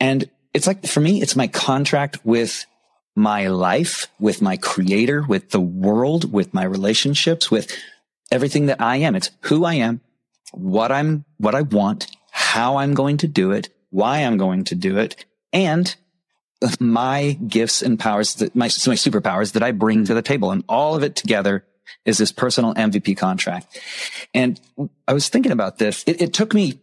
And 0.00 0.30
it's 0.54 0.66
like, 0.66 0.86
for 0.86 1.00
me, 1.00 1.20
it's 1.20 1.36
my 1.36 1.48
contract 1.48 2.24
with 2.24 2.64
my 3.14 3.48
life, 3.48 4.08
with 4.18 4.40
my 4.40 4.56
creator, 4.56 5.24
with 5.26 5.50
the 5.50 5.60
world, 5.60 6.32
with 6.32 6.54
my 6.54 6.64
relationships, 6.64 7.50
with 7.50 7.70
everything 8.30 8.66
that 8.66 8.80
I 8.80 8.96
am. 8.96 9.14
It's 9.14 9.30
who 9.42 9.64
I 9.64 9.74
am, 9.74 10.00
what 10.52 10.90
I'm, 10.90 11.24
what 11.38 11.54
I 11.54 11.62
want, 11.62 12.10
how 12.30 12.76
I'm 12.76 12.94
going 12.94 13.18
to 13.18 13.28
do 13.28 13.52
it, 13.52 13.68
why 13.90 14.18
I'm 14.20 14.38
going 14.38 14.64
to 14.64 14.74
do 14.74 14.98
it, 14.98 15.24
and 15.52 15.94
my 16.80 17.32
gifts 17.46 17.82
and 17.82 17.98
powers 17.98 18.36
that 18.36 18.54
my, 18.54 18.66
my 18.66 18.68
superpowers 18.68 19.52
that 19.52 19.62
I 19.62 19.72
bring 19.72 20.04
to 20.04 20.14
the 20.14 20.22
table. 20.22 20.50
And 20.50 20.64
all 20.68 20.94
of 20.94 21.02
it 21.02 21.16
together 21.16 21.64
is 22.04 22.18
this 22.18 22.32
personal 22.32 22.74
MVP 22.74 23.16
contract. 23.16 23.78
And 24.32 24.60
I 25.06 25.12
was 25.12 25.28
thinking 25.28 25.52
about 25.52 25.78
this. 25.78 26.04
It, 26.06 26.20
it 26.20 26.34
took 26.34 26.54
me, 26.54 26.80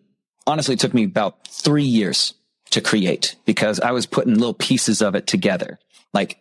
honestly, 0.48 0.74
it 0.74 0.80
took 0.80 0.94
me 0.94 1.04
about 1.04 1.48
three 1.48 1.84
years 1.84 2.34
to 2.72 2.82
create 2.82 3.36
because 3.46 3.80
I 3.80 3.92
was 3.92 4.06
putting 4.06 4.36
little 4.36 4.54
pieces 4.54 5.02
of 5.02 5.16
it 5.16 5.28
together, 5.28 5.80
like 6.14 6.40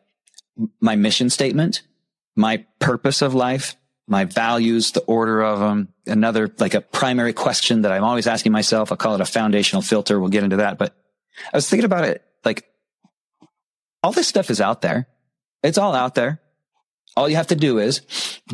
my 0.80 0.96
mission 0.96 1.30
statement, 1.30 1.82
my 2.36 2.64
purpose 2.78 3.22
of 3.22 3.34
life, 3.34 3.76
my 4.06 4.24
values, 4.24 4.92
the 4.92 5.00
order 5.02 5.42
of 5.42 5.60
them, 5.60 5.88
another 6.06 6.52
like 6.58 6.74
a 6.74 6.80
primary 6.80 7.32
question 7.32 7.82
that 7.82 7.92
I'm 7.92 8.04
always 8.04 8.26
asking 8.26 8.52
myself. 8.52 8.90
I'll 8.90 8.98
call 8.98 9.14
it 9.14 9.20
a 9.20 9.26
foundational 9.26 9.82
filter. 9.82 10.18
We'll 10.18 10.30
get 10.30 10.44
into 10.44 10.56
that. 10.56 10.78
But 10.78 10.94
I 11.52 11.56
was 11.56 11.68
thinking 11.68 11.84
about 11.84 12.04
it 12.04 12.24
like 12.44 12.69
all 14.02 14.12
this 14.12 14.28
stuff 14.28 14.50
is 14.50 14.60
out 14.60 14.82
there. 14.82 15.06
It's 15.62 15.78
all 15.78 15.94
out 15.94 16.14
there. 16.14 16.40
All 17.16 17.28
you 17.28 17.36
have 17.36 17.48
to 17.48 17.56
do 17.56 17.78
is 17.78 18.02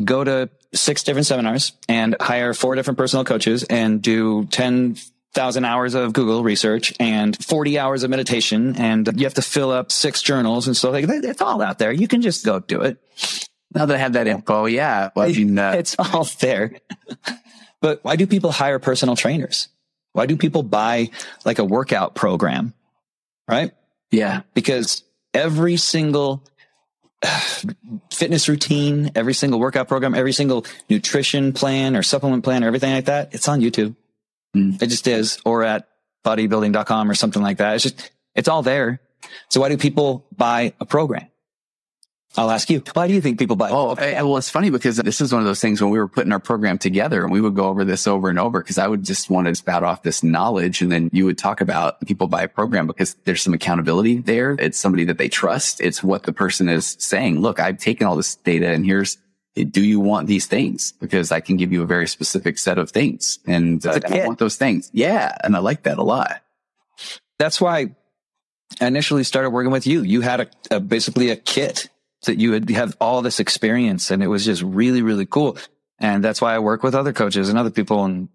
go 0.03 0.23
to 0.23 0.49
six 0.73 1.03
different 1.03 1.27
seminars 1.27 1.73
and 1.87 2.15
hire 2.19 2.53
four 2.53 2.75
different 2.75 2.97
personal 2.97 3.23
coaches 3.23 3.63
and 3.63 4.01
do 4.01 4.45
10,000 4.45 5.65
hours 5.65 5.93
of 5.93 6.13
Google 6.13 6.43
research 6.43 6.93
and 6.99 7.37
40 7.45 7.79
hours 7.79 8.03
of 8.03 8.09
meditation. 8.09 8.75
And 8.75 9.09
you 9.15 9.25
have 9.25 9.35
to 9.35 9.41
fill 9.41 9.71
up 9.71 9.91
six 9.91 10.21
journals 10.21 10.67
and 10.67 10.75
stuff 10.75 10.93
like 10.93 11.07
that. 11.07 11.23
It's 11.23 11.41
all 11.41 11.61
out 11.61 11.79
there. 11.79 11.91
You 11.91 12.07
can 12.07 12.21
just 12.21 12.45
go 12.45 12.59
do 12.59 12.81
it. 12.81 12.97
Now 13.73 13.85
that 13.85 13.95
I 13.95 13.97
have 13.97 14.13
that 14.13 14.27
info, 14.27 14.65
yeah. 14.65 15.09
Well, 15.15 15.29
mean, 15.29 15.57
uh, 15.57 15.73
it's 15.77 15.95
all 15.99 16.27
there. 16.39 16.79
but 17.81 18.03
why 18.03 18.15
do 18.15 18.25
people 18.25 18.51
hire 18.51 18.79
personal 18.79 19.15
trainers? 19.15 19.69
Why 20.13 20.25
do 20.25 20.35
people 20.35 20.63
buy 20.63 21.11
like 21.45 21.59
a 21.59 21.65
workout 21.65 22.15
program? 22.15 22.73
Right? 23.47 23.71
Yeah. 24.09 24.41
Because 24.53 25.03
every 25.33 25.77
single 25.77 26.43
fitness 28.11 28.47
routine, 28.49 29.11
every 29.15 29.33
single 29.33 29.59
workout 29.59 29.87
program, 29.87 30.15
every 30.15 30.33
single 30.33 30.65
nutrition 30.89 31.53
plan 31.53 31.95
or 31.95 32.03
supplement 32.03 32.43
plan 32.43 32.63
or 32.63 32.67
everything 32.67 32.93
like 32.93 33.05
that, 33.05 33.33
it's 33.33 33.47
on 33.47 33.61
YouTube. 33.61 33.95
Mm. 34.55 34.81
It 34.81 34.87
just 34.87 35.07
is, 35.07 35.39
or 35.45 35.63
at 35.63 35.87
bodybuilding.com 36.25 37.09
or 37.09 37.15
something 37.15 37.41
like 37.41 37.57
that. 37.57 37.75
It's 37.75 37.83
just, 37.83 38.11
it's 38.35 38.47
all 38.47 38.61
there. 38.61 39.01
So 39.49 39.61
why 39.61 39.69
do 39.69 39.77
people 39.77 40.25
buy 40.35 40.73
a 40.79 40.85
program? 40.85 41.27
I'll 42.35 42.51
ask 42.51 42.69
you. 42.69 42.83
Why 42.93 43.07
do 43.07 43.13
you 43.13 43.21
think 43.21 43.39
people 43.39 43.55
buy? 43.55 43.71
Oh, 43.71 43.95
well, 43.95 44.37
it's 44.37 44.49
funny 44.49 44.69
because 44.69 44.97
this 44.97 45.21
is 45.21 45.31
one 45.31 45.41
of 45.41 45.47
those 45.47 45.61
things 45.61 45.81
when 45.81 45.89
we 45.89 45.97
were 45.97 46.07
putting 46.07 46.31
our 46.31 46.39
program 46.39 46.77
together 46.77 47.23
and 47.23 47.31
we 47.31 47.41
would 47.41 47.55
go 47.55 47.65
over 47.65 47.83
this 47.83 48.05
over 48.05 48.29
and 48.29 48.37
over 48.37 48.61
because 48.61 48.77
I 48.77 48.87
would 48.87 49.03
just 49.03 49.29
want 49.29 49.47
to 49.47 49.55
spout 49.55 49.83
off 49.83 50.03
this 50.03 50.23
knowledge. 50.23 50.81
And 50.81 50.91
then 50.91 51.09
you 51.11 51.25
would 51.25 51.37
talk 51.37 51.61
about 51.61 51.99
people 52.05 52.27
buy 52.27 52.43
a 52.43 52.47
program 52.47 52.85
because 52.85 53.15
there's 53.23 53.41
some 53.41 53.53
accountability 53.53 54.17
there. 54.17 54.55
It's 54.59 54.77
somebody 54.77 55.05
that 55.05 55.17
they 55.17 55.29
trust. 55.29 55.81
It's 55.81 56.03
what 56.03 56.23
the 56.23 56.33
person 56.33 56.69
is 56.69 56.95
saying. 56.99 57.39
Look, 57.39 57.59
I've 57.59 57.79
taken 57.79 58.05
all 58.05 58.15
this 58.15 58.35
data 58.35 58.67
and 58.67 58.85
here's, 58.85 59.17
do 59.55 59.83
you 59.83 59.99
want 59.99 60.27
these 60.27 60.45
things? 60.45 60.91
Because 60.91 61.31
I 61.31 61.39
can 61.39 61.57
give 61.57 61.71
you 61.71 61.81
a 61.81 61.87
very 61.87 62.07
specific 62.07 62.59
set 62.59 62.77
of 62.77 62.91
things 62.91 63.39
and 63.47 63.83
uh, 63.83 63.99
I 64.07 64.27
want 64.27 64.37
those 64.37 64.57
things. 64.57 64.91
Yeah. 64.93 65.35
And 65.43 65.55
I 65.55 65.59
like 65.59 65.83
that 65.83 65.97
a 65.97 66.03
lot. 66.03 66.41
That's 67.39 67.59
why 67.59 67.95
I 68.79 68.85
initially 68.85 69.23
started 69.23 69.49
working 69.49 69.71
with 69.71 69.87
you. 69.87 70.03
You 70.03 70.21
had 70.21 70.41
a, 70.41 70.47
a 70.69 70.79
basically 70.79 71.31
a 71.31 71.35
kit 71.35 71.89
that 72.25 72.39
you 72.39 72.51
would 72.51 72.69
have 72.71 72.97
all 72.99 73.21
this 73.21 73.39
experience 73.39 74.11
and 74.11 74.23
it 74.23 74.27
was 74.27 74.45
just 74.45 74.61
really, 74.61 75.01
really 75.01 75.25
cool. 75.25 75.57
And 75.99 76.23
that's 76.23 76.41
why 76.41 76.53
I 76.53 76.59
work 76.59 76.83
with 76.83 76.95
other 76.95 77.13
coaches 77.13 77.49
and 77.49 77.57
other 77.57 77.71
people 77.71 78.03
and 78.03 78.29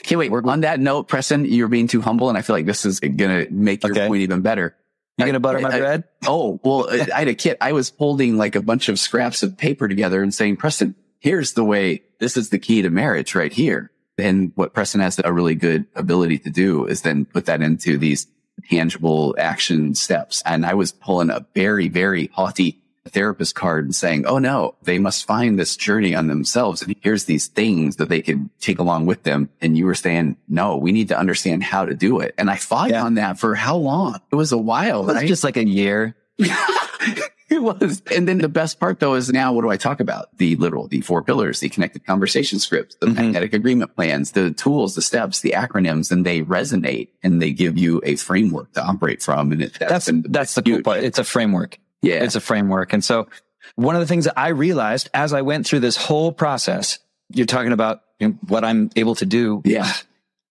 Okay, 0.00 0.16
wait. 0.16 0.32
On 0.32 0.62
that 0.62 0.80
note, 0.80 1.06
Preston, 1.06 1.44
you're 1.44 1.68
being 1.68 1.86
too 1.86 2.00
humble, 2.00 2.28
and 2.28 2.36
I 2.36 2.42
feel 2.42 2.56
like 2.56 2.66
this 2.66 2.84
is 2.84 2.98
going 2.98 3.16
to 3.16 3.46
make 3.48 3.84
your 3.84 3.92
okay. 3.92 4.08
point 4.08 4.22
even 4.22 4.40
better. 4.40 4.76
You're 5.18 5.26
gonna 5.26 5.40
butter 5.40 5.58
my 5.58 5.70
I, 5.70 5.78
bread? 5.78 6.04
oh, 6.26 6.60
well, 6.62 6.88
I 6.88 7.08
had 7.12 7.28
a 7.28 7.34
kit. 7.34 7.58
I 7.60 7.72
was 7.72 7.92
holding 7.98 8.36
like 8.36 8.54
a 8.54 8.62
bunch 8.62 8.88
of 8.88 9.00
scraps 9.00 9.42
of 9.42 9.58
paper 9.58 9.88
together 9.88 10.22
and 10.22 10.32
saying, 10.32 10.58
Preston, 10.58 10.94
here's 11.18 11.54
the 11.54 11.64
way. 11.64 12.02
This 12.20 12.36
is 12.36 12.50
the 12.50 12.58
key 12.60 12.82
to 12.82 12.90
marriage 12.90 13.34
right 13.34 13.52
here. 13.52 13.90
And 14.16 14.52
what 14.54 14.74
Preston 14.74 15.00
has 15.00 15.20
a 15.22 15.32
really 15.32 15.56
good 15.56 15.86
ability 15.96 16.38
to 16.40 16.50
do 16.50 16.86
is 16.86 17.02
then 17.02 17.24
put 17.24 17.46
that 17.46 17.62
into 17.62 17.98
these 17.98 18.28
tangible 18.70 19.34
action 19.38 19.96
steps. 19.96 20.40
And 20.46 20.64
I 20.64 20.74
was 20.74 20.92
pulling 20.92 21.30
a 21.30 21.46
very, 21.52 21.88
very 21.88 22.28
haughty 22.32 22.80
therapist 23.08 23.54
card 23.54 23.84
and 23.84 23.94
saying, 23.94 24.26
Oh 24.26 24.38
no, 24.38 24.74
they 24.82 24.98
must 24.98 25.26
find 25.26 25.58
this 25.58 25.76
journey 25.76 26.14
on 26.14 26.26
themselves. 26.26 26.82
And 26.82 26.94
here's 27.00 27.24
these 27.24 27.48
things 27.48 27.96
that 27.96 28.08
they 28.08 28.22
could 28.22 28.48
take 28.60 28.78
along 28.78 29.06
with 29.06 29.22
them. 29.22 29.48
And 29.60 29.76
you 29.76 29.86
were 29.86 29.94
saying, 29.94 30.36
no, 30.48 30.76
we 30.76 30.92
need 30.92 31.08
to 31.08 31.18
understand 31.18 31.62
how 31.62 31.84
to 31.84 31.94
do 31.94 32.20
it. 32.20 32.34
And 32.38 32.50
I 32.50 32.56
fought 32.56 32.90
yeah. 32.90 33.04
on 33.04 33.14
that 33.14 33.38
for 33.38 33.54
how 33.54 33.76
long? 33.76 34.20
It 34.30 34.36
was 34.36 34.52
a 34.52 34.58
while. 34.58 35.02
It 35.02 35.06
was 35.06 35.14
right? 35.16 35.28
just 35.28 35.44
like 35.44 35.56
a 35.56 35.66
year. 35.66 36.16
it 36.38 37.62
was. 37.62 38.02
And 38.14 38.28
then 38.28 38.38
the 38.38 38.48
best 38.48 38.78
part 38.78 39.00
though 39.00 39.14
is 39.14 39.30
now 39.32 39.52
what 39.52 39.62
do 39.62 39.70
I 39.70 39.76
talk 39.76 40.00
about? 40.00 40.36
The 40.38 40.56
literal, 40.56 40.88
the 40.88 41.00
four 41.00 41.22
pillars, 41.22 41.60
the 41.60 41.68
connected 41.68 42.06
conversation 42.06 42.58
scripts, 42.58 42.96
the 42.96 43.06
mm-hmm. 43.06 43.16
magnetic 43.16 43.52
agreement 43.52 43.94
plans, 43.94 44.32
the 44.32 44.52
tools, 44.52 44.94
the 44.94 45.02
steps, 45.02 45.40
the 45.40 45.52
acronyms, 45.52 46.10
and 46.10 46.24
they 46.24 46.42
resonate 46.42 47.08
and 47.22 47.40
they 47.42 47.52
give 47.52 47.78
you 47.78 48.00
a 48.04 48.16
framework 48.16 48.72
to 48.72 48.82
operate 48.82 49.22
from. 49.22 49.52
And 49.52 49.62
it, 49.62 49.78
that's, 49.78 50.06
that's, 50.06 50.28
that's 50.28 50.54
the 50.54 50.62
cool 50.62 50.82
part. 50.82 51.02
It's 51.02 51.18
a 51.18 51.24
framework. 51.24 51.78
Yeah. 52.02 52.22
It's 52.22 52.36
a 52.36 52.40
framework. 52.40 52.92
And 52.92 53.04
so 53.04 53.28
one 53.74 53.94
of 53.94 54.00
the 54.00 54.06
things 54.06 54.24
that 54.24 54.38
I 54.38 54.48
realized 54.48 55.08
as 55.14 55.32
I 55.32 55.42
went 55.42 55.66
through 55.66 55.80
this 55.80 55.96
whole 55.96 56.32
process, 56.32 56.98
you're 57.30 57.46
talking 57.46 57.72
about 57.72 58.02
you 58.18 58.28
know, 58.28 58.34
what 58.46 58.64
I'm 58.64 58.90
able 58.96 59.14
to 59.16 59.26
do. 59.26 59.62
Yeah. 59.64 59.92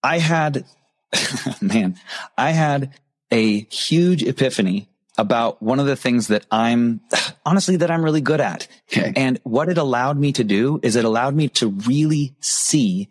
I 0.03 0.19
had, 0.19 0.65
man, 1.61 1.97
I 2.37 2.51
had 2.51 2.93
a 3.31 3.61
huge 3.61 4.23
epiphany 4.23 4.89
about 5.17 5.61
one 5.61 5.79
of 5.79 5.87
the 5.87 5.95
things 5.95 6.27
that 6.27 6.45
I'm 6.51 7.01
honestly 7.45 7.77
that 7.77 7.89
I'm 7.89 8.03
really 8.03 8.21
good 8.21 8.39
at. 8.39 8.67
Okay. 8.91 9.13
And 9.15 9.39
what 9.43 9.69
it 9.69 9.77
allowed 9.77 10.17
me 10.17 10.31
to 10.33 10.43
do 10.43 10.79
is 10.83 10.95
it 10.95 11.05
allowed 11.05 11.35
me 11.35 11.49
to 11.49 11.69
really 11.69 12.35
see 12.39 13.09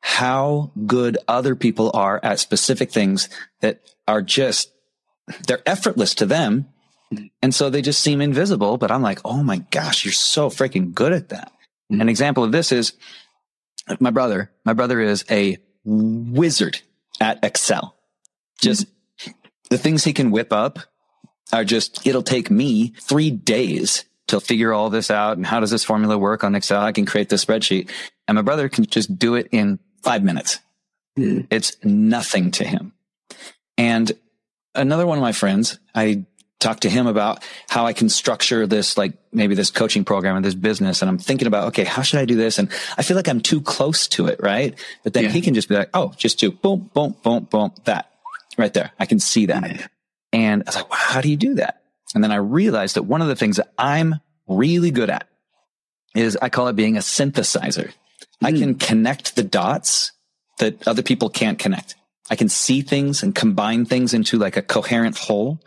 how 0.00 0.72
good 0.86 1.18
other 1.28 1.54
people 1.54 1.90
are 1.94 2.20
at 2.22 2.38
specific 2.38 2.90
things 2.90 3.28
that 3.60 3.80
are 4.06 4.22
just, 4.22 4.72
they're 5.46 5.62
effortless 5.66 6.14
to 6.16 6.26
them 6.26 6.71
and 7.42 7.54
so 7.54 7.70
they 7.70 7.82
just 7.82 8.00
seem 8.00 8.20
invisible, 8.20 8.78
but 8.78 8.90
I'm 8.90 9.02
like, 9.02 9.20
oh 9.24 9.42
my 9.42 9.58
gosh, 9.70 10.04
you're 10.04 10.12
so 10.12 10.48
freaking 10.48 10.94
good 10.94 11.12
at 11.12 11.30
that. 11.30 11.52
Mm-hmm. 11.90 12.00
An 12.00 12.08
example 12.08 12.44
of 12.44 12.52
this 12.52 12.72
is 12.72 12.92
my 14.00 14.10
brother. 14.10 14.50
My 14.64 14.72
brother 14.72 15.00
is 15.00 15.24
a 15.30 15.58
wizard 15.84 16.80
at 17.20 17.44
Excel. 17.44 17.96
Just 18.60 18.86
mm-hmm. 18.86 19.30
the 19.70 19.78
things 19.78 20.04
he 20.04 20.12
can 20.12 20.30
whip 20.30 20.52
up 20.52 20.78
are 21.52 21.64
just, 21.64 22.06
it'll 22.06 22.22
take 22.22 22.50
me 22.50 22.94
three 23.00 23.30
days 23.30 24.04
to 24.28 24.40
figure 24.40 24.72
all 24.72 24.88
this 24.88 25.10
out. 25.10 25.36
And 25.36 25.44
how 25.44 25.60
does 25.60 25.70
this 25.70 25.84
formula 25.84 26.16
work 26.16 26.44
on 26.44 26.54
Excel? 26.54 26.80
I 26.80 26.92
can 26.92 27.04
create 27.04 27.28
this 27.28 27.44
spreadsheet 27.44 27.90
and 28.26 28.36
my 28.36 28.42
brother 28.42 28.68
can 28.68 28.86
just 28.86 29.18
do 29.18 29.34
it 29.34 29.48
in 29.52 29.78
five 30.02 30.22
minutes. 30.22 30.60
Mm-hmm. 31.18 31.46
It's 31.50 31.76
nothing 31.84 32.50
to 32.52 32.64
him. 32.64 32.92
And 33.76 34.12
another 34.74 35.06
one 35.06 35.18
of 35.18 35.22
my 35.22 35.32
friends, 35.32 35.78
I 35.94 36.24
talk 36.62 36.80
to 36.80 36.90
him 36.90 37.06
about 37.06 37.42
how 37.68 37.86
I 37.86 37.92
can 37.92 38.08
structure 38.08 38.66
this, 38.66 38.96
like 38.96 39.12
maybe 39.32 39.54
this 39.54 39.70
coaching 39.70 40.04
program 40.04 40.36
and 40.36 40.44
this 40.44 40.54
business. 40.54 41.02
And 41.02 41.08
I'm 41.08 41.18
thinking 41.18 41.46
about, 41.46 41.68
okay, 41.68 41.84
how 41.84 42.02
should 42.02 42.20
I 42.20 42.24
do 42.24 42.36
this? 42.36 42.58
And 42.58 42.70
I 42.96 43.02
feel 43.02 43.16
like 43.16 43.28
I'm 43.28 43.40
too 43.40 43.60
close 43.60 44.06
to 44.08 44.26
it, 44.26 44.40
right? 44.42 44.78
But 45.02 45.12
then 45.12 45.24
yeah. 45.24 45.30
he 45.30 45.40
can 45.40 45.54
just 45.54 45.68
be 45.68 45.74
like, 45.74 45.90
oh, 45.92 46.12
just 46.16 46.38
do 46.38 46.50
boom, 46.50 46.90
boom, 46.94 47.16
boom, 47.22 47.44
boom, 47.44 47.72
that 47.84 48.10
right 48.56 48.72
there. 48.72 48.92
I 48.98 49.06
can 49.06 49.18
see 49.18 49.46
that. 49.46 49.90
And 50.32 50.62
I 50.62 50.68
was 50.68 50.76
like, 50.76 50.90
wow, 50.90 50.96
how 50.98 51.20
do 51.20 51.28
you 51.28 51.36
do 51.36 51.54
that? 51.56 51.82
And 52.14 52.22
then 52.22 52.32
I 52.32 52.36
realized 52.36 52.96
that 52.96 53.04
one 53.04 53.22
of 53.22 53.28
the 53.28 53.36
things 53.36 53.56
that 53.56 53.72
I'm 53.78 54.16
really 54.46 54.90
good 54.90 55.10
at 55.10 55.28
is 56.14 56.38
I 56.40 56.48
call 56.48 56.68
it 56.68 56.76
being 56.76 56.96
a 56.96 57.00
synthesizer. 57.00 57.88
Mm. 57.88 57.92
I 58.42 58.52
can 58.52 58.74
connect 58.76 59.36
the 59.36 59.42
dots 59.42 60.12
that 60.58 60.86
other 60.86 61.02
people 61.02 61.30
can't 61.30 61.58
connect. 61.58 61.96
I 62.30 62.36
can 62.36 62.48
see 62.48 62.82
things 62.82 63.22
and 63.22 63.34
combine 63.34 63.84
things 63.84 64.14
into 64.14 64.38
like 64.38 64.56
a 64.56 64.62
coherent 64.62 65.18
whole 65.18 65.60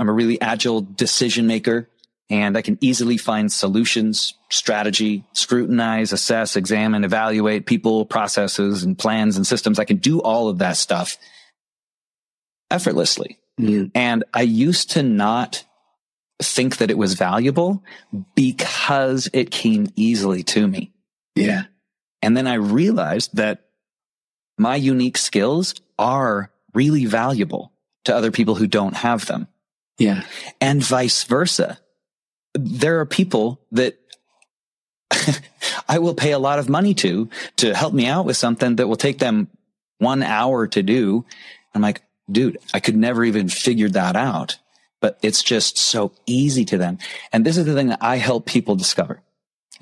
I'm 0.00 0.08
a 0.08 0.12
really 0.12 0.40
agile 0.40 0.80
decision 0.80 1.46
maker 1.46 1.88
and 2.30 2.56
I 2.56 2.62
can 2.62 2.78
easily 2.80 3.18
find 3.18 3.52
solutions, 3.52 4.34
strategy, 4.48 5.24
scrutinize, 5.32 6.12
assess, 6.14 6.56
examine, 6.56 7.04
evaluate 7.04 7.66
people, 7.66 8.06
processes 8.06 8.82
and 8.82 8.98
plans 8.98 9.36
and 9.36 9.46
systems. 9.46 9.78
I 9.78 9.84
can 9.84 9.98
do 9.98 10.22
all 10.22 10.48
of 10.48 10.58
that 10.58 10.78
stuff 10.78 11.18
effortlessly. 12.70 13.38
And 13.94 14.24
I 14.32 14.40
used 14.40 14.92
to 14.92 15.02
not 15.02 15.64
think 16.40 16.78
that 16.78 16.90
it 16.90 16.96
was 16.96 17.12
valuable 17.12 17.84
because 18.34 19.28
it 19.34 19.50
came 19.50 19.88
easily 19.96 20.42
to 20.44 20.66
me. 20.66 20.94
Yeah. 21.34 21.64
And 22.22 22.34
then 22.34 22.46
I 22.46 22.54
realized 22.54 23.36
that 23.36 23.66
my 24.56 24.76
unique 24.76 25.18
skills 25.18 25.74
are 25.98 26.50
really 26.72 27.04
valuable 27.04 27.72
to 28.04 28.16
other 28.16 28.30
people 28.30 28.54
who 28.54 28.66
don't 28.66 28.96
have 28.96 29.26
them. 29.26 29.46
Yeah. 30.00 30.24
And 30.60 30.82
vice 30.82 31.24
versa. 31.24 31.78
There 32.54 33.00
are 33.00 33.06
people 33.06 33.60
that 33.72 33.98
I 35.88 35.98
will 35.98 36.14
pay 36.14 36.32
a 36.32 36.38
lot 36.38 36.58
of 36.58 36.68
money 36.68 36.94
to, 36.94 37.28
to 37.56 37.74
help 37.74 37.92
me 37.92 38.06
out 38.06 38.24
with 38.24 38.36
something 38.36 38.76
that 38.76 38.88
will 38.88 38.96
take 38.96 39.18
them 39.18 39.48
one 39.98 40.22
hour 40.22 40.66
to 40.68 40.82
do. 40.82 41.26
I'm 41.74 41.82
like, 41.82 42.02
dude, 42.30 42.58
I 42.72 42.80
could 42.80 42.96
never 42.96 43.24
even 43.24 43.48
figure 43.48 43.90
that 43.90 44.16
out, 44.16 44.58
but 45.00 45.18
it's 45.22 45.42
just 45.42 45.76
so 45.76 46.12
easy 46.26 46.64
to 46.64 46.78
them. 46.78 46.98
And 47.30 47.44
this 47.44 47.58
is 47.58 47.66
the 47.66 47.74
thing 47.74 47.88
that 47.88 48.02
I 48.02 48.16
help 48.16 48.46
people 48.46 48.76
discover 48.76 49.22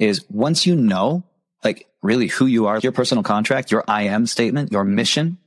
is 0.01 0.25
once 0.29 0.67
you 0.67 0.75
know, 0.75 1.23
like 1.63 1.87
really 2.03 2.27
who 2.27 2.47
you 2.47 2.67
are, 2.67 2.81
your 2.81 2.93
personal 2.93 3.23
contract, 3.23 3.71
your 3.71 3.85
I 3.87 4.05
am 4.05 4.27
statement, 4.27 4.73
your 4.73 4.85
mission, 4.85 5.39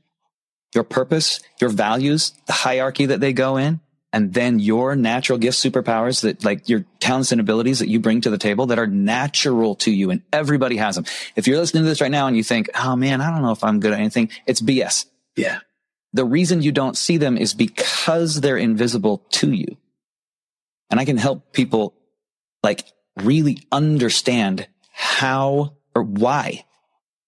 your 0.73 0.85
purpose, 0.85 1.41
your 1.59 1.69
values, 1.69 2.31
the 2.45 2.53
hierarchy 2.53 3.07
that 3.07 3.19
they 3.19 3.33
go 3.33 3.57
in, 3.57 3.81
and 4.13 4.33
then 4.33 4.59
your 4.59 4.95
natural 4.95 5.37
gifts, 5.37 5.63
superpowers 5.63 6.21
that 6.21 6.43
like 6.43 6.67
your 6.67 6.85
talents 6.99 7.31
and 7.31 7.39
abilities 7.39 7.79
that 7.79 7.87
you 7.87 7.99
bring 7.99 8.21
to 8.21 8.29
the 8.29 8.37
table 8.37 8.65
that 8.67 8.79
are 8.79 8.87
natural 8.87 9.75
to 9.75 9.91
you 9.91 10.11
and 10.11 10.21
everybody 10.33 10.77
has 10.77 10.95
them. 10.95 11.05
If 11.35 11.47
you're 11.47 11.57
listening 11.57 11.83
to 11.83 11.89
this 11.89 12.01
right 12.01 12.11
now 12.11 12.27
and 12.27 12.35
you 12.35 12.43
think, 12.43 12.69
Oh 12.75 12.95
man, 12.95 13.21
I 13.21 13.31
don't 13.31 13.41
know 13.41 13.51
if 13.51 13.63
I'm 13.63 13.79
good 13.79 13.93
at 13.93 13.99
anything. 13.99 14.29
It's 14.45 14.61
BS. 14.61 15.05
Yeah. 15.35 15.59
The 16.13 16.25
reason 16.25 16.61
you 16.61 16.73
don't 16.73 16.97
see 16.97 17.17
them 17.17 17.37
is 17.37 17.53
because 17.53 18.41
they're 18.41 18.57
invisible 18.57 19.19
to 19.31 19.51
you. 19.51 19.77
And 20.89 20.99
I 20.99 21.05
can 21.05 21.15
help 21.15 21.53
people 21.53 21.93
like 22.63 22.85
really 23.17 23.65
understand 23.71 24.67
how 24.91 25.77
or 25.95 26.03
why, 26.03 26.65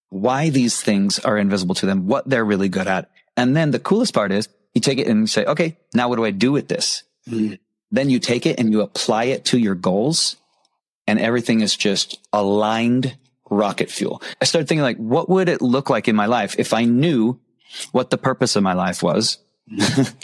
why 0.10 0.50
these 0.50 0.82
things 0.82 1.20
are 1.20 1.38
invisible 1.38 1.76
to 1.76 1.86
them, 1.86 2.08
what 2.08 2.28
they're 2.28 2.44
really 2.44 2.68
good 2.68 2.88
at. 2.88 3.10
And 3.38 3.56
then 3.56 3.72
the 3.72 3.80
coolest 3.80 4.14
part 4.14 4.34
is 4.34 4.50
you 4.74 4.82
take 4.82 4.98
it 5.00 5.08
and 5.08 5.22
you 5.22 5.28
say, 5.28 5.46
okay, 5.46 5.78
now 5.94 6.10
what 6.10 6.16
do 6.16 6.26
I 6.26 6.32
do 6.32 6.52
with 6.52 6.68
this? 6.68 7.04
Mm-hmm. 7.30 7.56
Then 7.92 8.10
you 8.10 8.20
take 8.20 8.46
it 8.46 8.60
and 8.60 8.72
you 8.72 8.82
apply 8.82 9.26
it 9.26 9.46
to 9.46 9.58
your 9.58 9.76
goals 9.76 10.38
and 11.08 11.20
everything 11.20 11.62
is 11.62 11.76
just 11.76 12.20
aligned 12.32 13.18
rocket 13.50 13.92
fuel. 13.92 14.22
I 14.42 14.46
started 14.46 14.68
thinking 14.68 14.84
like, 14.84 14.98
what 14.98 15.30
would 15.30 15.50
it 15.50 15.62
look 15.62 15.90
like 15.90 16.08
in 16.08 16.16
my 16.16 16.26
life 16.26 16.56
if 16.58 16.74
I 16.74 16.86
knew 16.86 17.40
what 17.92 18.10
the 18.10 18.18
purpose 18.18 18.56
of 18.56 18.64
my 18.64 18.74
life 18.74 19.04
was? 19.04 19.38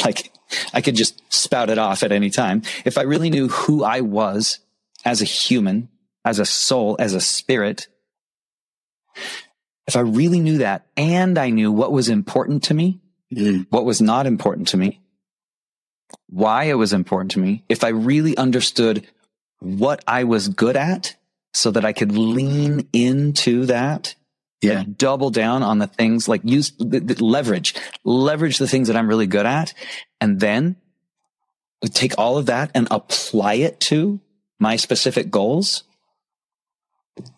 like 0.04 0.32
I 0.74 0.82
could 0.82 0.96
just 0.96 1.22
spout 1.32 1.70
it 1.70 1.78
off 1.78 2.04
at 2.04 2.12
any 2.12 2.30
time. 2.30 2.64
If 2.86 2.98
I 2.98 3.04
really 3.04 3.30
knew 3.30 3.48
who 3.50 3.84
I 3.84 4.02
was 4.02 4.60
as 5.06 5.22
a 5.22 5.26
human, 5.26 5.90
as 6.26 6.40
a 6.40 6.46
soul, 6.46 6.96
as 7.00 7.14
a 7.14 7.22
spirit, 7.22 7.88
if 9.88 9.96
I 9.96 10.02
really 10.02 10.40
knew 10.40 10.60
that 10.60 10.88
and 10.98 11.38
I 11.38 11.50
knew 11.50 11.72
what 11.72 11.92
was 11.92 12.10
important 12.10 12.64
to 12.64 12.74
me, 12.74 13.00
mm. 13.34 13.66
what 13.70 13.86
was 13.86 14.02
not 14.02 14.26
important 14.26 14.70
to 14.70 14.78
me, 14.78 15.02
why 16.28 16.66
it 16.66 16.76
was 16.76 16.94
important 16.94 17.32
to 17.32 17.40
me, 17.40 17.64
if 17.70 17.84
I 17.84 17.90
really 17.90 18.36
understood 18.38 19.08
what 19.60 20.04
I 20.08 20.24
was 20.24 20.48
good 20.48 20.76
at 20.76 21.16
so 21.54 21.72
that 21.72 21.86
I 21.86 21.94
could 21.94 22.12
lean 22.12 22.88
into 22.94 23.66
that 23.66 24.16
yeah. 24.62 24.84
double 24.98 25.30
down 25.30 25.64
on 25.64 25.80
the 25.80 25.88
things 25.88 26.28
like 26.28 26.42
use 26.44 26.72
the, 26.78 27.00
the 27.00 27.24
leverage, 27.24 27.76
leverage 28.04 28.58
the 28.58 28.68
things 28.68 28.88
that 28.88 28.98
I'm 28.98 29.08
really 29.08 29.28
good 29.28 29.46
at. 29.46 29.74
And 30.22 30.40
then 30.40 30.76
take 31.86 32.18
all 32.18 32.38
of 32.38 32.48
that 32.48 32.72
and 32.76 32.88
apply 32.92 33.56
it 33.56 33.80
to 33.82 34.20
my 34.60 34.76
specific 34.76 35.32
goals. 35.32 35.84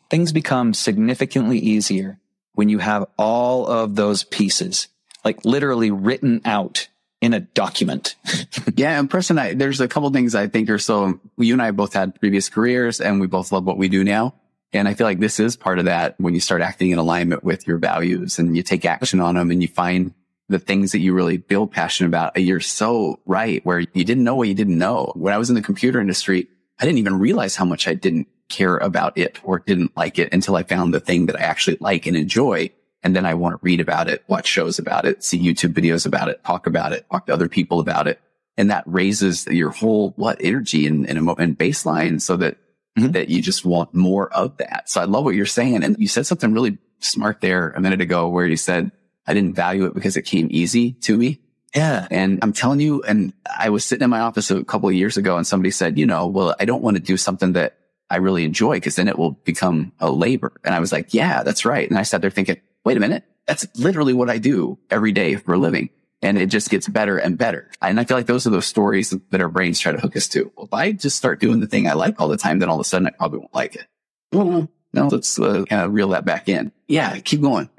Things 0.09 0.31
become 0.31 0.73
significantly 0.73 1.59
easier 1.59 2.19
when 2.53 2.69
you 2.69 2.79
have 2.79 3.05
all 3.17 3.67
of 3.67 3.95
those 3.95 4.23
pieces, 4.23 4.87
like 5.23 5.45
literally 5.45 5.91
written 5.91 6.41
out 6.45 6.87
in 7.21 7.33
a 7.33 7.39
document. 7.39 8.15
yeah. 8.75 8.99
And 8.99 9.09
Preston, 9.09 9.37
I, 9.37 9.53
there's 9.53 9.79
a 9.79 9.87
couple 9.87 10.09
things 10.09 10.33
I 10.33 10.47
think 10.47 10.69
are 10.69 10.79
so, 10.79 11.19
you 11.37 11.53
and 11.53 11.61
I 11.61 11.71
both 11.71 11.93
had 11.93 12.19
previous 12.19 12.49
careers 12.49 12.99
and 12.99 13.21
we 13.21 13.27
both 13.27 13.51
love 13.51 13.65
what 13.65 13.77
we 13.77 13.89
do 13.89 14.03
now. 14.03 14.35
And 14.73 14.87
I 14.87 14.93
feel 14.93 15.05
like 15.05 15.19
this 15.19 15.39
is 15.39 15.55
part 15.55 15.79
of 15.79 15.85
that 15.85 16.15
when 16.19 16.33
you 16.33 16.39
start 16.39 16.61
acting 16.61 16.91
in 16.91 16.97
alignment 16.97 17.43
with 17.43 17.67
your 17.67 17.77
values 17.77 18.39
and 18.39 18.55
you 18.55 18.63
take 18.63 18.85
action 18.85 19.19
on 19.19 19.35
them 19.35 19.51
and 19.51 19.61
you 19.61 19.67
find 19.67 20.13
the 20.47 20.59
things 20.59 20.91
that 20.91 20.99
you 20.99 21.13
really 21.13 21.37
feel 21.37 21.67
passionate 21.67 22.09
about. 22.09 22.37
Uh, 22.37 22.41
you're 22.41 22.59
so 22.59 23.19
right 23.25 23.65
where 23.65 23.79
you 23.79 24.03
didn't 24.03 24.23
know 24.23 24.35
what 24.35 24.47
you 24.47 24.53
didn't 24.53 24.77
know. 24.77 25.11
When 25.15 25.33
I 25.33 25.37
was 25.37 25.49
in 25.49 25.55
the 25.55 25.61
computer 25.61 25.99
industry, 25.99 26.47
I 26.79 26.85
didn't 26.85 26.99
even 26.99 27.19
realize 27.19 27.55
how 27.55 27.65
much 27.65 27.87
I 27.87 27.93
didn't 27.93 28.27
care 28.49 28.77
about 28.77 29.17
it 29.17 29.39
or 29.43 29.59
didn't 29.59 29.95
like 29.95 30.19
it 30.19 30.33
until 30.33 30.55
I 30.55 30.63
found 30.63 30.93
the 30.93 30.99
thing 30.99 31.27
that 31.27 31.39
I 31.39 31.43
actually 31.43 31.77
like 31.79 32.05
and 32.05 32.17
enjoy. 32.17 32.71
And 33.03 33.15
then 33.15 33.25
I 33.25 33.33
want 33.33 33.53
to 33.53 33.59
read 33.63 33.79
about 33.79 34.07
it, 34.07 34.23
watch 34.27 34.47
shows 34.47 34.77
about 34.77 35.05
it, 35.05 35.23
see 35.23 35.39
YouTube 35.39 35.73
videos 35.73 36.05
about 36.05 36.29
it, 36.29 36.43
talk 36.43 36.67
about 36.67 36.93
it, 36.93 37.05
talk 37.11 37.25
to 37.25 37.33
other 37.33 37.49
people 37.49 37.79
about 37.79 38.07
it. 38.07 38.19
And 38.57 38.69
that 38.69 38.83
raises 38.85 39.47
your 39.47 39.71
whole 39.71 40.11
what 40.17 40.37
energy 40.39 40.85
and, 40.85 41.07
and, 41.07 41.17
and 41.17 41.57
baseline 41.57 42.21
so 42.21 42.37
that 42.37 42.57
mm-hmm. 42.97 43.11
that 43.11 43.29
you 43.29 43.41
just 43.41 43.65
want 43.65 43.93
more 43.93 44.31
of 44.33 44.57
that. 44.57 44.89
So 44.89 45.01
I 45.01 45.05
love 45.05 45.23
what 45.23 45.35
you're 45.35 45.45
saying. 45.45 45.83
And 45.83 45.95
you 45.97 46.07
said 46.07 46.27
something 46.27 46.53
really 46.53 46.77
smart 46.99 47.41
there 47.41 47.71
a 47.71 47.81
minute 47.81 48.01
ago 48.01 48.29
where 48.29 48.45
you 48.45 48.57
said, 48.57 48.91
I 49.25 49.33
didn't 49.33 49.55
value 49.55 49.85
it 49.85 49.93
because 49.93 50.17
it 50.17 50.23
came 50.23 50.47
easy 50.51 50.93
to 50.93 51.17
me. 51.17 51.39
Yeah. 51.75 52.07
And 52.11 52.39
I'm 52.41 52.53
telling 52.53 52.81
you, 52.81 53.01
and 53.03 53.33
I 53.57 53.69
was 53.69 53.85
sitting 53.85 54.03
in 54.03 54.09
my 54.09 54.19
office 54.19 54.51
a 54.51 54.63
couple 54.63 54.89
of 54.89 54.95
years 54.95 55.15
ago 55.17 55.37
and 55.37 55.47
somebody 55.47 55.71
said, 55.71 55.97
you 55.97 56.05
know, 56.05 56.27
well, 56.27 56.55
I 56.59 56.65
don't 56.65 56.83
want 56.83 56.97
to 56.97 57.03
do 57.03 57.17
something 57.17 57.53
that 57.53 57.77
I 58.09 58.17
really 58.17 58.43
enjoy 58.43 58.75
because 58.75 58.97
then 58.97 59.07
it 59.07 59.17
will 59.17 59.31
become 59.31 59.93
a 59.99 60.11
labor. 60.11 60.51
And 60.65 60.75
I 60.75 60.79
was 60.79 60.91
like, 60.91 61.13
yeah, 61.13 61.43
that's 61.43 61.63
right. 61.63 61.89
And 61.89 61.97
I 61.97 62.03
sat 62.03 62.21
there 62.21 62.29
thinking, 62.29 62.59
wait 62.85 62.97
a 62.97 62.99
minute. 62.99 63.23
That's 63.47 63.67
literally 63.77 64.13
what 64.13 64.29
I 64.29 64.37
do 64.37 64.77
every 64.89 65.11
day 65.11 65.35
for 65.35 65.53
a 65.53 65.57
living 65.57 65.89
and 66.21 66.37
it 66.37 66.47
just 66.47 66.69
gets 66.69 66.87
better 66.87 67.17
and 67.17 67.37
better. 67.37 67.69
And 67.81 67.99
I 67.99 68.03
feel 68.03 68.17
like 68.17 68.27
those 68.27 68.45
are 68.45 68.51
those 68.51 68.67
stories 68.67 69.13
that 69.31 69.41
our 69.41 69.49
brains 69.49 69.79
try 69.79 69.91
to 69.91 69.99
hook 69.99 70.15
us 70.15 70.27
to. 70.29 70.51
Well, 70.55 70.67
if 70.67 70.73
I 70.73 70.91
just 70.91 71.17
start 71.17 71.39
doing 71.39 71.59
the 71.59 71.67
thing 71.67 71.87
I 71.87 71.93
like 71.93 72.19
all 72.21 72.27
the 72.27 72.37
time, 72.37 72.59
then 72.59 72.69
all 72.69 72.75
of 72.75 72.81
a 72.81 72.85
sudden 72.85 73.07
I 73.07 73.11
probably 73.11 73.39
won't 73.39 73.55
like 73.55 73.75
it. 73.75 73.87
Well, 74.31 74.69
no, 74.93 75.07
let's 75.07 75.39
uh, 75.39 75.65
kind 75.65 75.83
of 75.83 75.93
reel 75.93 76.09
that 76.09 76.25
back 76.25 76.47
in. 76.47 76.71
Yeah, 76.87 77.17
keep 77.19 77.41
going. 77.41 77.69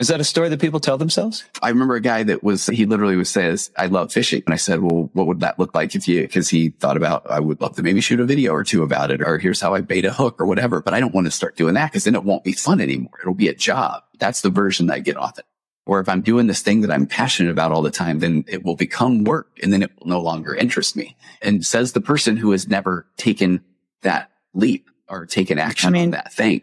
Is 0.00 0.08
that 0.08 0.18
a 0.18 0.24
story 0.24 0.48
that 0.48 0.60
people 0.60 0.80
tell 0.80 0.96
themselves? 0.96 1.44
I 1.60 1.68
remember 1.68 1.94
a 1.94 2.00
guy 2.00 2.22
that 2.22 2.42
was, 2.42 2.66
he 2.66 2.86
literally 2.86 3.16
was 3.16 3.28
says, 3.28 3.70
I 3.76 3.84
love 3.84 4.10
fishing. 4.10 4.42
And 4.46 4.54
I 4.54 4.56
said, 4.56 4.80
well, 4.80 5.10
what 5.12 5.26
would 5.26 5.40
that 5.40 5.58
look 5.58 5.74
like 5.74 5.94
if 5.94 6.08
you, 6.08 6.26
cause 6.26 6.48
he 6.48 6.70
thought 6.70 6.96
about, 6.96 7.30
I 7.30 7.38
would 7.38 7.60
love 7.60 7.76
to 7.76 7.82
maybe 7.82 8.00
shoot 8.00 8.18
a 8.18 8.24
video 8.24 8.52
or 8.52 8.64
two 8.64 8.82
about 8.82 9.10
it, 9.10 9.20
or 9.20 9.36
here's 9.36 9.60
how 9.60 9.74
I 9.74 9.82
bait 9.82 10.06
a 10.06 10.10
hook 10.10 10.40
or 10.40 10.46
whatever. 10.46 10.80
But 10.80 10.94
I 10.94 11.00
don't 11.00 11.14
want 11.14 11.26
to 11.26 11.30
start 11.30 11.58
doing 11.58 11.74
that 11.74 11.90
because 11.90 12.04
then 12.04 12.14
it 12.14 12.24
won't 12.24 12.44
be 12.44 12.52
fun 12.52 12.80
anymore. 12.80 13.12
It'll 13.20 13.34
be 13.34 13.48
a 13.48 13.54
job. 13.54 14.02
That's 14.18 14.40
the 14.40 14.48
version 14.48 14.90
I 14.90 15.00
get 15.00 15.18
off 15.18 15.38
it. 15.38 15.44
Or 15.84 16.00
if 16.00 16.08
I'm 16.08 16.22
doing 16.22 16.46
this 16.46 16.62
thing 16.62 16.80
that 16.80 16.90
I'm 16.90 17.06
passionate 17.06 17.50
about 17.50 17.70
all 17.70 17.82
the 17.82 17.90
time, 17.90 18.20
then 18.20 18.44
it 18.48 18.64
will 18.64 18.76
become 18.76 19.24
work 19.24 19.50
and 19.62 19.70
then 19.70 19.82
it 19.82 19.90
will 19.98 20.06
no 20.06 20.20
longer 20.22 20.54
interest 20.54 20.96
me. 20.96 21.14
And 21.42 21.66
says 21.66 21.92
the 21.92 22.00
person 22.00 22.38
who 22.38 22.52
has 22.52 22.66
never 22.66 23.06
taken 23.18 23.62
that 24.00 24.30
leap 24.54 24.88
or 25.10 25.26
taken 25.26 25.58
action 25.58 25.88
I 25.88 25.90
mean, 25.90 26.04
on 26.04 26.10
that 26.12 26.32
thing. 26.32 26.62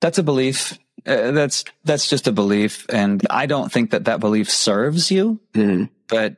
That's 0.00 0.18
a 0.18 0.22
belief. 0.22 0.78
Uh, 1.06 1.30
that's, 1.30 1.64
that's 1.84 2.08
just 2.08 2.26
a 2.26 2.32
belief. 2.32 2.86
And 2.88 3.26
I 3.30 3.46
don't 3.46 3.70
think 3.72 3.90
that 3.90 4.04
that 4.04 4.20
belief 4.20 4.50
serves 4.50 5.10
you, 5.10 5.40
mm-hmm. 5.54 5.84
but 6.08 6.36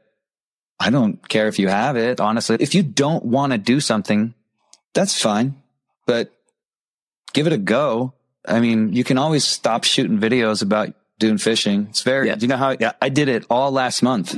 I 0.78 0.90
don't 0.90 1.26
care 1.28 1.48
if 1.48 1.58
you 1.58 1.68
have 1.68 1.96
it. 1.96 2.20
Honestly, 2.20 2.56
if 2.60 2.74
you 2.74 2.82
don't 2.82 3.24
want 3.24 3.52
to 3.52 3.58
do 3.58 3.80
something, 3.80 4.34
that's 4.94 5.20
fine, 5.20 5.56
but 6.06 6.32
give 7.32 7.46
it 7.46 7.52
a 7.52 7.58
go. 7.58 8.14
I 8.46 8.60
mean, 8.60 8.92
you 8.92 9.04
can 9.04 9.18
always 9.18 9.44
stop 9.44 9.84
shooting 9.84 10.18
videos 10.18 10.62
about 10.62 10.94
doing 11.18 11.38
fishing. 11.38 11.86
It's 11.90 12.02
very, 12.02 12.26
yeah. 12.26 12.36
you 12.38 12.48
know 12.48 12.56
how, 12.56 12.76
yeah, 12.78 12.92
I 13.00 13.08
did 13.08 13.28
it 13.28 13.46
all 13.48 13.70
last 13.70 14.02
month. 14.02 14.34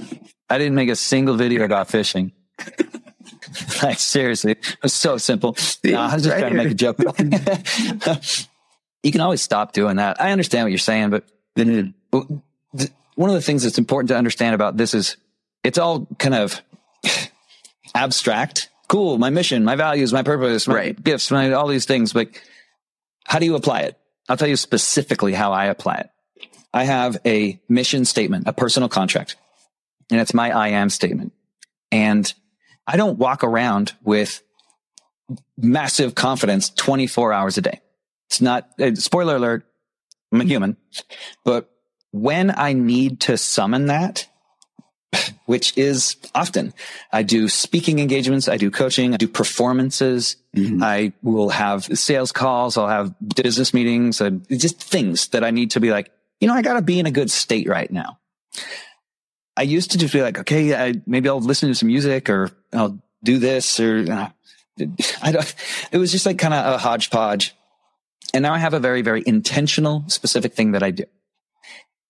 I 0.50 0.58
didn't 0.58 0.74
make 0.74 0.90
a 0.90 0.96
single 0.96 1.37
video 1.37 1.64
about 1.64 1.88
fishing. 1.88 2.32
like 3.82 3.98
seriously, 3.98 4.52
it 4.52 4.76
was 4.82 4.92
so 4.92 5.16
simple. 5.16 5.56
No, 5.82 6.00
I 6.00 6.14
was 6.14 6.24
just 6.24 6.32
right 6.32 6.40
trying 6.40 6.52
here. 6.52 6.62
to 6.62 6.64
make 6.64 6.72
a 6.72 6.74
joke. 6.74 6.98
you 9.05 9.12
can 9.12 9.21
always 9.21 9.43
stop 9.43 9.73
doing 9.73 9.97
that. 9.97 10.21
I 10.21 10.33
understand 10.33 10.64
what 10.64 10.73
you're 10.73 10.79
saying, 10.79 11.11
but 11.11 11.25
then 11.55 11.95
one 12.11 13.31
of 13.31 13.35
the 13.35 13.43
things 13.43 13.62
that's 13.62 13.79
important 13.79 14.09
to 14.09 14.17
understand 14.17 14.55
about 14.55 14.77
this 14.77 14.95
is 14.95 15.17
it's 15.62 15.79
all 15.79 16.07
kind 16.19 16.35
of 16.35 16.61
abstract. 17.95 18.71
Cool. 18.88 19.19
My 19.19 19.31
mission, 19.31 19.62
my 19.62 19.77
values, 19.77 20.12
my 20.12 20.23
purpose, 20.23 20.67
my 20.67 20.75
right. 20.75 21.05
gifts, 21.05 21.31
my, 21.31 21.53
all 21.53 21.69
these 21.69 21.85
things. 21.85 22.12
But 22.14 22.29
how 23.27 23.38
do 23.38 23.45
you 23.45 23.57
apply 23.57 23.81
it? 23.81 23.99
I'll 24.29 24.38
tell 24.38 24.49
you 24.49 24.57
specifically 24.57 25.35
how 25.35 25.53
I 25.53 25.67
apply 25.67 25.97
it. 25.97 26.11
I 26.73 26.85
have 26.85 27.19
a 27.27 27.61
mission 27.69 28.07
statement, 28.07 28.49
a 28.49 28.53
personal 28.53 28.88
contract, 28.88 29.37
and 30.11 30.21
it's 30.21 30.35
my 30.35 30.51
I 30.51 30.69
am 30.69 30.90
statement. 30.90 31.33
And 31.93 32.33
I 32.87 32.97
don't 32.97 33.19
walk 33.19 33.45
around 33.45 33.95
with 34.03 34.43
massive 35.57 36.14
confidence 36.14 36.71
24 36.71 37.33
hours 37.33 37.59
a 37.59 37.62
day. 37.62 37.81
It's 38.28 38.40
not, 38.40 38.68
uh, 38.80 38.94
spoiler 38.94 39.37
alert, 39.37 39.66
I'm 40.32 40.40
a 40.40 40.44
human, 40.44 40.76
but 41.44 41.70
when 42.10 42.52
I 42.56 42.72
need 42.72 43.20
to 43.20 43.37
summon 43.37 43.87
that, 43.87 44.26
which 45.46 45.76
is 45.76 46.16
often. 46.34 46.72
I 47.12 47.22
do 47.22 47.48
speaking 47.48 47.98
engagements. 47.98 48.48
I 48.48 48.56
do 48.56 48.70
coaching. 48.70 49.14
I 49.14 49.16
do 49.16 49.28
performances. 49.28 50.37
Mm-hmm. 50.56 50.82
I 50.82 51.12
will 51.22 51.50
have 51.50 51.84
sales 51.98 52.32
calls. 52.32 52.76
I'll 52.76 52.88
have 52.88 53.14
business 53.37 53.74
meetings, 53.74 54.20
uh, 54.20 54.30
just 54.50 54.82
things 54.82 55.28
that 55.28 55.44
I 55.44 55.50
need 55.50 55.72
to 55.72 55.80
be 55.80 55.90
like, 55.90 56.10
you 56.40 56.48
know, 56.48 56.54
I 56.54 56.62
got 56.62 56.74
to 56.74 56.82
be 56.82 56.98
in 56.98 57.06
a 57.06 57.10
good 57.10 57.30
state 57.30 57.68
right 57.68 57.90
now. 57.90 58.18
I 59.56 59.62
used 59.62 59.92
to 59.92 59.98
just 59.98 60.12
be 60.12 60.22
like, 60.22 60.38
okay, 60.40 60.74
I, 60.74 60.94
maybe 61.06 61.28
I'll 61.28 61.40
listen 61.40 61.68
to 61.68 61.74
some 61.74 61.88
music 61.88 62.28
or 62.28 62.50
I'll 62.72 62.98
do 63.22 63.38
this 63.38 63.78
or 63.78 64.04
uh, 64.10 64.28
I 65.22 65.32
don't, 65.32 65.54
it 65.92 65.98
was 65.98 66.10
just 66.10 66.26
like 66.26 66.38
kind 66.38 66.54
of 66.54 66.74
a 66.74 66.78
hodgepodge. 66.78 67.54
And 68.35 68.42
now 68.42 68.53
I 68.53 68.59
have 68.59 68.75
a 68.75 68.81
very, 68.81 69.03
very 69.03 69.23
intentional, 69.25 70.05
specific 70.09 70.55
thing 70.55 70.73
that 70.73 70.83
I 70.83 70.90
do. 70.90 71.05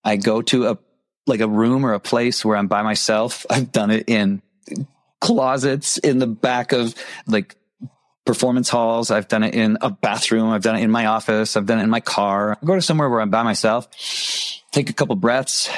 I 0.03 0.17
go 0.17 0.41
to 0.43 0.69
a 0.69 0.79
like 1.27 1.41
a 1.41 1.49
room 1.49 1.87
or 1.87 1.93
a 1.93 2.01
place 2.01 2.45
where 2.45 2.57
I'm 2.57 2.67
by 2.67 2.83
myself. 2.83 3.47
I've 3.51 3.71
done 3.71 3.91
it 3.91 4.09
in 4.09 4.43
closets 5.21 5.99
in 5.99 6.19
the 6.19 6.27
back 6.27 6.73
of 6.73 6.95
like 7.27 7.57
performance 8.25 8.71
halls. 8.71 9.11
I've 9.11 9.29
done 9.29 9.43
it 9.43 9.55
in 9.55 9.77
a 9.83 9.91
bathroom. 9.91 10.51
I've 10.51 10.63
done 10.63 10.77
it 10.77 10.83
in 10.83 10.91
my 10.91 11.07
office. 11.07 11.57
I've 11.57 11.67
done 11.67 11.79
it 11.79 11.83
in 11.83 11.91
my 11.91 12.01
car. 12.01 12.59
I 12.61 12.67
go 12.67 12.75
to 12.75 12.83
somewhere 12.83 13.09
where 13.09 13.21
I'm 13.21 13.31
by 13.31 13.43
myself, 13.43 13.89
take 14.73 14.89
a 14.89 14.95
couple 14.95 15.17
breaths, 15.17 15.69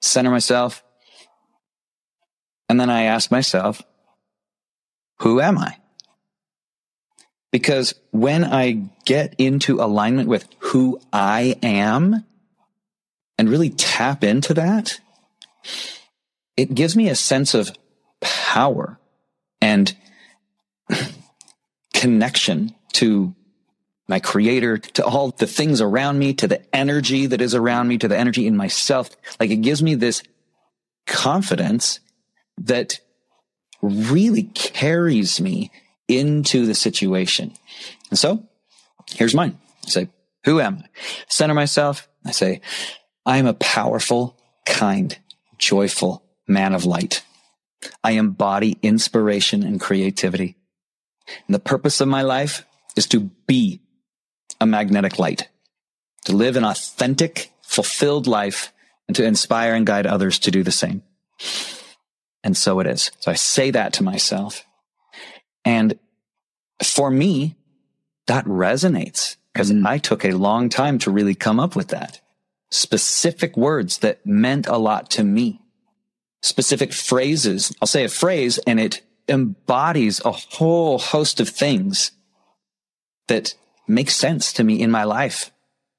center 0.00 0.30
myself. 0.30 0.82
And 2.70 2.80
then 2.80 2.88
I 2.88 3.04
ask 3.04 3.30
myself, 3.30 3.82
who 5.20 5.40
am 5.40 5.58
I? 5.58 5.76
Because 7.50 7.94
when 8.10 8.44
I 8.44 8.88
get 9.04 9.34
into 9.38 9.80
alignment 9.80 10.28
with 10.28 10.46
who 10.58 11.00
I 11.12 11.56
am 11.62 12.24
and 13.38 13.48
really 13.48 13.70
tap 13.70 14.22
into 14.22 14.54
that, 14.54 15.00
it 16.56 16.74
gives 16.74 16.94
me 16.94 17.08
a 17.08 17.14
sense 17.14 17.54
of 17.54 17.72
power 18.20 18.98
and 19.60 19.96
connection 21.94 22.74
to 22.94 23.34
my 24.08 24.20
creator, 24.20 24.78
to 24.78 25.04
all 25.04 25.30
the 25.30 25.46
things 25.46 25.80
around 25.80 26.18
me, 26.18 26.32
to 26.34 26.48
the 26.48 26.74
energy 26.74 27.26
that 27.26 27.42
is 27.42 27.54
around 27.54 27.88
me, 27.88 27.98
to 27.98 28.08
the 28.08 28.16
energy 28.16 28.46
in 28.46 28.56
myself. 28.56 29.10
Like 29.38 29.50
it 29.50 29.56
gives 29.56 29.82
me 29.82 29.94
this 29.94 30.22
confidence 31.06 32.00
that 32.56 33.00
really 33.82 34.44
carries 34.44 35.40
me 35.40 35.70
into 36.08 36.66
the 36.66 36.74
situation. 36.74 37.52
And 38.10 38.18
so 38.18 38.46
here's 39.10 39.34
mine. 39.34 39.58
I 39.86 39.90
say, 39.90 40.08
who 40.44 40.60
am 40.60 40.82
I? 40.84 40.88
Center 41.28 41.54
myself. 41.54 42.08
I 42.24 42.30
say, 42.32 42.60
I 43.24 43.36
am 43.36 43.46
a 43.46 43.54
powerful, 43.54 44.36
kind, 44.66 45.16
joyful 45.58 46.22
man 46.46 46.74
of 46.74 46.84
light. 46.84 47.22
I 48.02 48.12
embody 48.12 48.78
inspiration 48.82 49.62
and 49.62 49.80
creativity. 49.80 50.56
And 51.46 51.54
the 51.54 51.60
purpose 51.60 52.00
of 52.00 52.08
my 52.08 52.22
life 52.22 52.64
is 52.96 53.06
to 53.08 53.30
be 53.46 53.82
a 54.60 54.66
magnetic 54.66 55.18
light, 55.18 55.48
to 56.24 56.32
live 56.32 56.56
an 56.56 56.64
authentic, 56.64 57.52
fulfilled 57.62 58.26
life 58.26 58.72
and 59.06 59.16
to 59.16 59.24
inspire 59.24 59.74
and 59.74 59.86
guide 59.86 60.06
others 60.06 60.38
to 60.40 60.50
do 60.50 60.62
the 60.62 60.72
same. 60.72 61.02
And 62.42 62.56
so 62.56 62.80
it 62.80 62.86
is. 62.86 63.10
So 63.20 63.30
I 63.30 63.34
say 63.34 63.70
that 63.70 63.92
to 63.94 64.02
myself. 64.02 64.64
And 65.64 65.98
for 66.82 67.10
me, 67.10 67.56
that 68.26 68.44
resonates 68.44 69.36
because 69.52 69.72
mm. 69.72 69.86
I 69.86 69.98
took 69.98 70.24
a 70.24 70.32
long 70.32 70.68
time 70.68 70.98
to 71.00 71.10
really 71.10 71.34
come 71.34 71.58
up 71.58 71.74
with 71.74 71.88
that. 71.88 72.20
Specific 72.70 73.56
words 73.56 73.98
that 73.98 74.24
meant 74.26 74.66
a 74.66 74.76
lot 74.76 75.10
to 75.12 75.24
me. 75.24 75.60
Specific 76.42 76.92
phrases. 76.92 77.74
I'll 77.80 77.88
say 77.88 78.04
a 78.04 78.08
phrase 78.08 78.58
and 78.58 78.78
it 78.78 79.02
embodies 79.28 80.20
a 80.24 80.32
whole 80.32 80.98
host 80.98 81.40
of 81.40 81.48
things 81.48 82.12
that 83.26 83.54
make 83.86 84.10
sense 84.10 84.52
to 84.54 84.64
me 84.64 84.80
in 84.80 84.90
my 84.90 85.04
life 85.04 85.50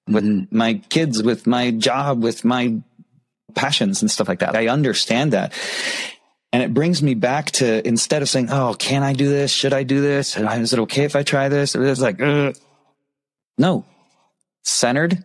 with 0.08 0.24
mm-hmm. 0.24 0.58
my 0.58 0.76
kids, 0.90 1.22
with 1.22 1.46
my 1.48 1.72
job, 1.72 2.24
with 2.24 2.46
my 2.46 2.82
passions 3.56 4.02
and 4.02 4.10
stuff 4.10 4.28
like 4.28 4.40
that. 4.40 4.56
I 4.56 4.68
understand 4.68 5.34
that. 5.34 5.54
And 6.52 6.64
it 6.64 6.74
brings 6.74 7.04
me 7.04 7.14
back 7.14 7.52
to 7.52 7.88
instead 7.88 8.22
of 8.22 8.30
saying, 8.30 8.50
Oh, 8.50 8.74
can 8.74 9.04
I 9.04 9.14
do 9.14 9.30
this? 9.30 9.52
Should 9.52 9.74
I 9.74 9.84
do 9.84 10.02
this? 10.02 10.36
Is 10.36 10.74
it 10.74 10.80
okay 10.80 11.04
if 11.04 11.16
I 11.16 11.24
try 11.24 11.50
this? 11.50 11.76
It's 11.76 12.02
like, 12.02 12.22
Ugh. 12.22 12.56
no, 13.58 13.86
centered. 14.64 15.24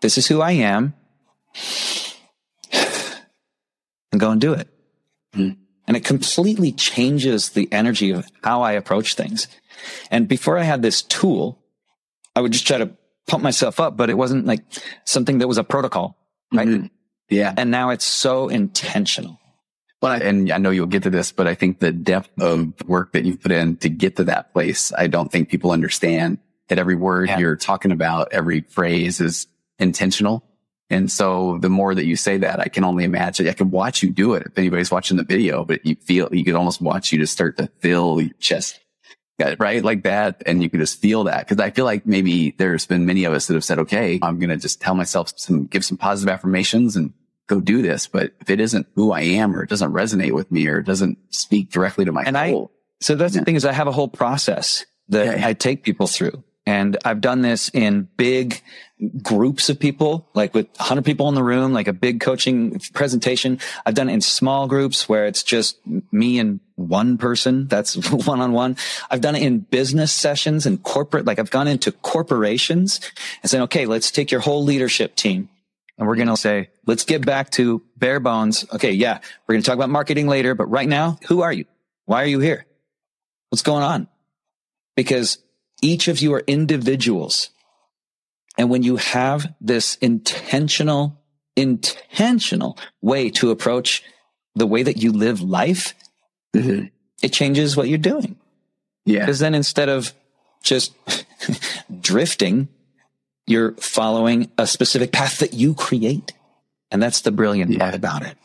This 0.00 0.18
is 0.18 0.26
who 0.26 0.40
I 0.40 0.52
am 0.52 0.94
and 2.72 4.20
go 4.20 4.30
and 4.30 4.40
do 4.40 4.52
it. 4.54 4.68
Mm-hmm. 5.34 5.60
And 5.88 5.96
it 5.96 6.04
completely 6.04 6.72
changes 6.72 7.50
the 7.50 7.68
energy 7.72 8.10
of 8.10 8.26
how 8.42 8.62
I 8.62 8.72
approach 8.72 9.14
things. 9.14 9.46
And 10.10 10.26
before 10.26 10.58
I 10.58 10.62
had 10.62 10.82
this 10.82 11.02
tool, 11.02 11.62
I 12.34 12.40
would 12.40 12.52
just 12.52 12.66
try 12.66 12.78
to 12.78 12.90
pump 13.26 13.42
myself 13.42 13.78
up, 13.80 13.96
but 13.96 14.10
it 14.10 14.14
wasn't 14.14 14.46
like 14.46 14.64
something 15.04 15.38
that 15.38 15.48
was 15.48 15.58
a 15.58 15.64
protocol, 15.64 16.16
right? 16.52 16.66
Mm-hmm. 16.66 16.86
Yeah. 17.28 17.54
And 17.56 17.70
now 17.70 17.90
it's 17.90 18.04
so 18.04 18.48
intentional. 18.48 19.40
Well, 20.06 20.22
and 20.22 20.52
I 20.52 20.58
know 20.58 20.70
you'll 20.70 20.86
get 20.86 21.02
to 21.02 21.10
this, 21.10 21.32
but 21.32 21.48
I 21.48 21.54
think 21.54 21.80
the 21.80 21.90
depth 21.90 22.30
of 22.40 22.72
work 22.86 23.12
that 23.12 23.24
you've 23.24 23.40
put 23.40 23.50
in 23.50 23.76
to 23.78 23.88
get 23.88 24.16
to 24.16 24.24
that 24.24 24.52
place, 24.52 24.92
I 24.96 25.08
don't 25.08 25.32
think 25.32 25.48
people 25.48 25.72
understand 25.72 26.38
that 26.68 26.78
every 26.78 26.94
word 26.94 27.28
yeah. 27.28 27.38
you're 27.38 27.56
talking 27.56 27.90
about, 27.90 28.28
every 28.32 28.60
phrase 28.60 29.20
is 29.20 29.48
intentional. 29.80 30.44
And 30.90 31.10
so 31.10 31.58
the 31.58 31.68
more 31.68 31.92
that 31.92 32.06
you 32.06 32.14
say 32.14 32.38
that, 32.38 32.60
I 32.60 32.68
can 32.68 32.84
only 32.84 33.02
imagine, 33.02 33.48
I 33.48 33.52
can 33.52 33.72
watch 33.72 34.00
you 34.00 34.10
do 34.10 34.34
it. 34.34 34.46
If 34.46 34.56
anybody's 34.56 34.92
watching 34.92 35.16
the 35.16 35.24
video, 35.24 35.64
but 35.64 35.84
you 35.84 35.96
feel, 35.96 36.28
you 36.30 36.44
could 36.44 36.54
almost 36.54 36.80
watch 36.80 37.10
you 37.10 37.18
to 37.18 37.26
start 37.26 37.56
to 37.56 37.68
fill 37.80 38.20
your 38.20 38.32
chest, 38.38 38.78
right? 39.58 39.82
Like 39.82 40.04
that. 40.04 40.40
And 40.46 40.62
you 40.62 40.70
can 40.70 40.78
just 40.78 41.00
feel 41.00 41.24
that. 41.24 41.48
Cause 41.48 41.58
I 41.58 41.70
feel 41.70 41.84
like 41.84 42.06
maybe 42.06 42.52
there's 42.58 42.86
been 42.86 43.06
many 43.06 43.24
of 43.24 43.32
us 43.32 43.48
that 43.48 43.54
have 43.54 43.64
said, 43.64 43.80
okay, 43.80 44.20
I'm 44.22 44.38
going 44.38 44.50
to 44.50 44.56
just 44.56 44.80
tell 44.80 44.94
myself 44.94 45.32
some, 45.34 45.66
give 45.66 45.84
some 45.84 45.98
positive 45.98 46.32
affirmations 46.32 46.94
and 46.94 47.12
go 47.46 47.60
do 47.60 47.82
this. 47.82 48.06
But 48.06 48.32
if 48.40 48.50
it 48.50 48.60
isn't 48.60 48.86
who 48.94 49.12
I 49.12 49.20
am 49.20 49.54
or 49.54 49.62
it 49.62 49.70
doesn't 49.70 49.92
resonate 49.92 50.32
with 50.32 50.50
me 50.50 50.66
or 50.68 50.78
it 50.78 50.86
doesn't 50.86 51.18
speak 51.30 51.70
directly 51.70 52.04
to 52.04 52.12
my 52.12 52.22
and 52.22 52.36
soul. 52.36 52.72
I, 52.72 53.04
so 53.04 53.14
that's 53.14 53.34
yeah. 53.34 53.40
the 53.40 53.44
thing 53.44 53.56
is 53.56 53.64
I 53.64 53.72
have 53.72 53.86
a 53.86 53.92
whole 53.92 54.08
process 54.08 54.86
that 55.08 55.26
yeah, 55.26 55.36
yeah. 55.36 55.46
I 55.48 55.52
take 55.52 55.82
people 55.82 56.06
through. 56.06 56.42
And 56.68 56.96
I've 57.04 57.20
done 57.20 57.42
this 57.42 57.70
in 57.72 58.08
big 58.16 58.60
groups 59.22 59.68
of 59.68 59.78
people, 59.78 60.28
like 60.34 60.52
with 60.52 60.66
100 60.78 61.04
people 61.04 61.28
in 61.28 61.36
the 61.36 61.44
room, 61.44 61.72
like 61.72 61.86
a 61.86 61.92
big 61.92 62.20
coaching 62.20 62.80
presentation. 62.92 63.60
I've 63.84 63.94
done 63.94 64.08
it 64.08 64.14
in 64.14 64.20
small 64.20 64.66
groups 64.66 65.08
where 65.08 65.26
it's 65.26 65.44
just 65.44 65.78
me 66.10 66.40
and 66.40 66.58
one 66.74 67.18
person. 67.18 67.68
That's 67.68 67.94
one 68.10 68.40
on 68.40 68.50
one. 68.50 68.76
I've 69.08 69.20
done 69.20 69.36
it 69.36 69.44
in 69.44 69.60
business 69.60 70.12
sessions 70.12 70.66
and 70.66 70.82
corporate, 70.82 71.24
like 71.24 71.38
I've 71.38 71.52
gone 71.52 71.68
into 71.68 71.92
corporations 71.92 73.00
and 73.42 73.50
said, 73.50 73.60
okay, 73.62 73.86
let's 73.86 74.10
take 74.10 74.32
your 74.32 74.40
whole 74.40 74.64
leadership 74.64 75.14
team. 75.14 75.48
And 75.98 76.06
we're 76.06 76.16
going 76.16 76.28
to 76.28 76.36
say, 76.36 76.70
let's 76.86 77.04
get 77.04 77.24
back 77.24 77.50
to 77.52 77.82
bare 77.96 78.20
bones. 78.20 78.66
Okay. 78.72 78.92
Yeah. 78.92 79.20
We're 79.46 79.54
going 79.54 79.62
to 79.62 79.66
talk 79.66 79.76
about 79.76 79.90
marketing 79.90 80.26
later, 80.26 80.54
but 80.54 80.66
right 80.66 80.88
now, 80.88 81.18
who 81.28 81.42
are 81.42 81.52
you? 81.52 81.64
Why 82.04 82.22
are 82.22 82.26
you 82.26 82.40
here? 82.40 82.66
What's 83.48 83.62
going 83.62 83.82
on? 83.82 84.08
Because 84.94 85.38
each 85.82 86.08
of 86.08 86.20
you 86.20 86.34
are 86.34 86.42
individuals. 86.46 87.50
And 88.58 88.70
when 88.70 88.82
you 88.82 88.96
have 88.96 89.54
this 89.60 89.96
intentional, 89.96 91.20
intentional 91.56 92.78
way 93.00 93.30
to 93.30 93.50
approach 93.50 94.02
the 94.54 94.66
way 94.66 94.82
that 94.82 94.96
you 94.96 95.12
live 95.12 95.40
life, 95.42 95.94
mm-hmm. 96.54 96.86
it 97.22 97.32
changes 97.32 97.76
what 97.76 97.88
you're 97.88 97.98
doing. 97.98 98.36
Yeah. 99.04 99.20
Because 99.20 99.38
then 99.38 99.54
instead 99.54 99.88
of 99.88 100.12
just 100.62 100.94
drifting, 102.00 102.68
you're 103.46 103.72
following 103.74 104.50
a 104.58 104.66
specific 104.66 105.12
path 105.12 105.38
that 105.38 105.54
you 105.54 105.74
create. 105.74 106.32
And 106.90 107.02
that's 107.02 107.22
the 107.22 107.32
brilliant 107.32 107.72
yeah. 107.72 107.78
part 107.78 107.94
about 107.94 108.22
it. 108.22 108.36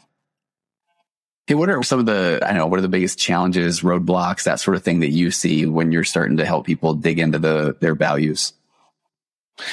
Hey, 1.48 1.56
what 1.56 1.70
are 1.70 1.84
some 1.84 2.00
of 2.00 2.06
the, 2.06 2.40
I 2.44 2.54
know, 2.54 2.68
what 2.68 2.80
are 2.80 2.84
the 2.84 2.88
biggest 2.88 3.20
challenges, 3.20 3.82
roadblocks, 3.82 4.44
that 4.44 4.60
sort 4.60 4.78
of 4.78 4.84
thing 4.84 5.02
that 5.02 5.10
you 5.10 5.32
see 5.32 5.66
when 5.66 5.92
you're 5.92 6.04
starting 6.04 6.38
to 6.38 6.46
help 6.46 6.66
people 6.66 6.94
dig 6.94 7.20
into 7.20 7.40
the, 7.40 7.76
their 7.80 7.96
values? 7.96 8.54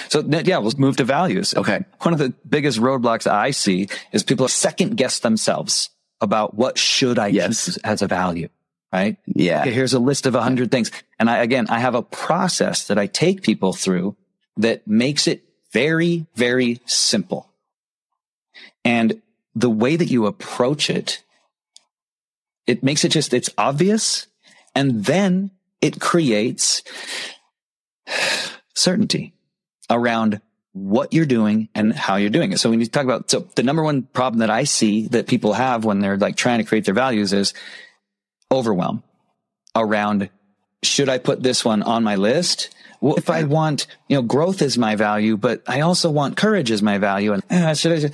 So 0.09 0.21
yeah, 0.21 0.59
let's 0.59 0.77
move 0.77 0.97
to 0.97 1.05
values. 1.05 1.55
Okay. 1.55 1.85
One 2.01 2.13
of 2.13 2.19
the 2.19 2.35
biggest 2.49 2.79
roadblocks 2.79 3.31
I 3.31 3.53
see 3.53 3.89
is 4.13 4.23
people 4.23 4.49
second 4.49 4.97
guess 4.97 5.21
themselves 5.21 5.91
about 6.21 6.55
what 6.55 6.79
should 6.79 7.19
I 7.19 7.29
yes. 7.29 7.77
as 7.79 8.03
a 8.03 8.07
value, 8.07 8.49
right? 8.93 9.17
Yeah. 9.27 9.61
Okay, 9.61 9.73
here's 9.73 9.95
a 9.95 10.01
list 10.01 10.27
of 10.27 10.35
a 10.35 10.43
hundred 10.43 10.71
things. 10.71 10.91
And 11.19 11.31
I, 11.31 11.39
again, 11.39 11.67
I 11.69 11.79
have 11.79 11.95
a 11.95 12.03
process 12.03 12.89
that 12.89 12.99
I 12.99 13.07
take 13.07 13.43
people 13.43 13.73
through 13.73 14.17
that 14.59 14.87
makes 14.87 15.27
it 15.27 15.43
very, 15.73 16.27
very 16.35 16.81
simple. 16.87 17.49
And 18.85 19.23
the 19.55 19.71
way 19.71 19.97
that 19.97 20.11
you 20.11 20.27
approach 20.27 20.91
it 20.91 21.23
it 22.69 22.83
makes 22.83 23.03
it 23.03 23.09
just, 23.09 23.35
it's 23.35 23.51
obvious. 23.59 24.29
And 24.77 25.07
then 25.07 25.51
it 25.81 26.01
creates 26.01 26.83
certainty 28.75 29.33
around 29.91 30.41
what 30.73 31.13
you're 31.13 31.27
doing 31.27 31.71
and 31.75 31.93
how 31.95 32.17
you're 32.17 32.31
doing 32.31 32.53
it. 32.53 32.59
So 32.59 32.71
when 32.71 32.79
you 32.79 32.87
talk 32.87 33.05
about, 33.05 33.31
so 33.31 33.49
the 33.57 33.63
number 33.63 33.83
one 33.83 34.03
problem 34.03 34.41
that 34.41 34.51
I 34.51 34.65
see 34.65 35.09
that 35.09 35.27
people 35.27 35.55
have 35.55 35.85
when 35.85 36.01
they're 36.01 36.19
like 36.19 36.37
trying 36.37 36.59
to 36.59 36.65
create 36.65 36.85
their 36.85 36.95
values 36.95 37.33
is 37.33 37.55
overwhelm 38.53 39.03
around, 39.75 40.29
should 40.83 41.09
I 41.09 41.17
put 41.19 41.43
this 41.43 41.65
one 41.65 41.83
on 41.83 42.05
my 42.05 42.17
list? 42.17 42.69
Well, 43.01 43.17
if 43.17 43.31
I 43.31 43.45
want, 43.45 43.87
you 44.09 44.17
know, 44.17 44.23
growth 44.23 44.61
is 44.61 44.77
my 44.77 44.97
value, 44.97 45.37
but 45.37 45.63
I 45.67 45.81
also 45.81 46.11
want 46.11 46.37
courage 46.37 46.71
as 46.71 46.83
my 46.83 46.99
value. 46.99 47.33
And 47.33 47.43
uh, 47.51 47.75
should 47.75 48.05
I, 48.05 48.11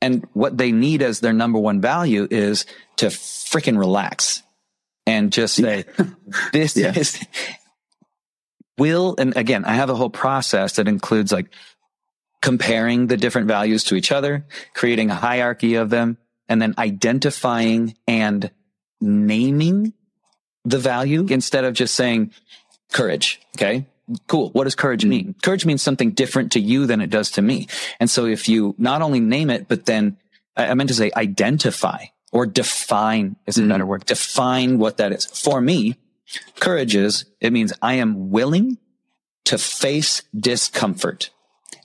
and 0.00 0.26
what 0.32 0.58
they 0.58 0.72
need 0.72 1.02
as 1.02 1.20
their 1.20 1.32
number 1.32 1.58
one 1.58 1.80
value 1.80 2.26
is 2.30 2.66
to 2.96 3.06
freaking 3.06 3.78
relax 3.78 4.42
and 5.06 5.32
just 5.32 5.54
say, 5.54 5.84
this 6.52 6.76
yeah. 6.76 6.92
is 6.96 7.24
will. 8.78 9.14
And 9.18 9.36
again, 9.36 9.64
I 9.64 9.74
have 9.74 9.90
a 9.90 9.94
whole 9.94 10.10
process 10.10 10.76
that 10.76 10.88
includes 10.88 11.32
like 11.32 11.46
comparing 12.40 13.06
the 13.06 13.16
different 13.16 13.46
values 13.46 13.84
to 13.84 13.94
each 13.94 14.10
other, 14.10 14.44
creating 14.74 15.10
a 15.10 15.14
hierarchy 15.14 15.76
of 15.76 15.90
them, 15.90 16.18
and 16.48 16.60
then 16.60 16.74
identifying 16.78 17.94
and 18.08 18.50
naming 19.00 19.92
the 20.64 20.78
value 20.78 21.26
instead 21.30 21.64
of 21.64 21.74
just 21.74 21.94
saying 21.94 22.32
courage. 22.92 23.40
Okay. 23.56 23.86
Cool. 24.26 24.50
What 24.50 24.64
does 24.64 24.74
courage 24.74 25.04
mean? 25.04 25.28
Mm-hmm. 25.28 25.40
Courage 25.42 25.64
means 25.64 25.82
something 25.82 26.10
different 26.10 26.52
to 26.52 26.60
you 26.60 26.86
than 26.86 27.00
it 27.00 27.10
does 27.10 27.30
to 27.32 27.42
me. 27.42 27.68
And 28.00 28.10
so 28.10 28.26
if 28.26 28.48
you 28.48 28.74
not 28.78 29.02
only 29.02 29.20
name 29.20 29.48
it, 29.50 29.68
but 29.68 29.86
then 29.86 30.16
I 30.56 30.74
meant 30.74 30.88
to 30.88 30.94
say 30.94 31.10
identify 31.16 32.06
or 32.32 32.46
define 32.46 33.36
is 33.46 33.58
a 33.58 33.62
better 33.62 33.84
mm-hmm. 33.84 33.88
word. 33.88 34.06
Define 34.06 34.78
what 34.78 34.96
that 34.98 35.12
is. 35.12 35.24
For 35.24 35.60
me, 35.60 35.96
courage 36.56 36.94
is, 36.94 37.24
it 37.40 37.52
means 37.52 37.72
I 37.80 37.94
am 37.94 38.30
willing 38.30 38.78
to 39.44 39.58
face 39.58 40.22
discomfort 40.36 41.30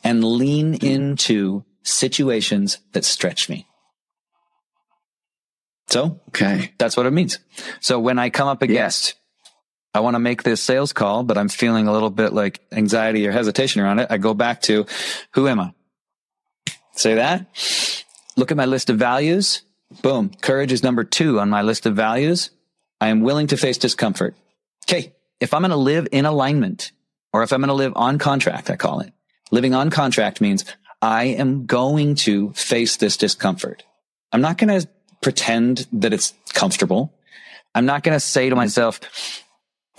and 0.03 0.23
lean 0.23 0.73
mm-hmm. 0.73 0.85
into 0.85 1.65
situations 1.83 2.79
that 2.93 3.05
stretch 3.05 3.49
me. 3.49 3.67
So, 5.87 6.19
Okay. 6.29 6.73
that's 6.77 6.97
what 6.97 7.05
it 7.05 7.11
means. 7.11 7.39
So 7.79 7.99
when 7.99 8.19
I 8.19 8.29
come 8.29 8.47
up 8.47 8.61
against, 8.61 9.15
I 9.97 9.99
want 9.99 10.15
to 10.15 10.19
make 10.19 10.43
this 10.43 10.61
sales 10.61 10.93
call, 10.93 11.23
but 11.23 11.37
I'm 11.37 11.49
feeling 11.49 11.87
a 11.87 11.91
little 11.91 12.09
bit 12.09 12.31
like 12.31 12.61
anxiety 12.71 13.27
or 13.27 13.31
hesitation 13.31 13.81
around 13.81 13.99
it. 13.99 14.07
I 14.09 14.17
go 14.17 14.33
back 14.33 14.61
to 14.63 14.85
who 15.33 15.47
am 15.47 15.59
I? 15.59 15.73
Say 16.93 17.15
that. 17.15 17.45
Look 18.35 18.51
at 18.51 18.57
my 18.57 18.65
list 18.65 18.89
of 18.89 18.97
values. 18.97 19.63
Boom. 20.01 20.31
Courage 20.41 20.71
is 20.71 20.83
number 20.83 21.03
two 21.03 21.39
on 21.39 21.49
my 21.49 21.61
list 21.63 21.85
of 21.85 21.95
values. 21.95 22.51
I 23.01 23.09
am 23.09 23.21
willing 23.21 23.47
to 23.47 23.57
face 23.57 23.77
discomfort. 23.77 24.35
Okay. 24.85 25.13
If 25.39 25.53
I'm 25.53 25.61
going 25.61 25.71
to 25.71 25.77
live 25.77 26.07
in 26.11 26.25
alignment 26.25 26.91
or 27.33 27.43
if 27.43 27.51
I'm 27.51 27.61
going 27.61 27.69
to 27.69 27.73
live 27.73 27.93
on 27.95 28.17
contract, 28.17 28.69
I 28.69 28.75
call 28.75 29.01
it 29.01 29.11
living 29.51 29.73
on 29.73 29.89
contract 29.89 30.41
means 30.41 30.65
I 31.01 31.25
am 31.25 31.65
going 31.65 32.15
to 32.15 32.51
face 32.53 32.97
this 32.97 33.17
discomfort. 33.17 33.83
I'm 34.31 34.41
not 34.41 34.57
going 34.57 34.79
to 34.79 34.87
pretend 35.21 35.87
that 35.93 36.13
it's 36.13 36.33
comfortable. 36.53 37.13
I'm 37.75 37.85
not 37.85 38.03
going 38.03 38.15
to 38.15 38.19
say 38.19 38.49
to 38.49 38.55
myself, 38.55 38.99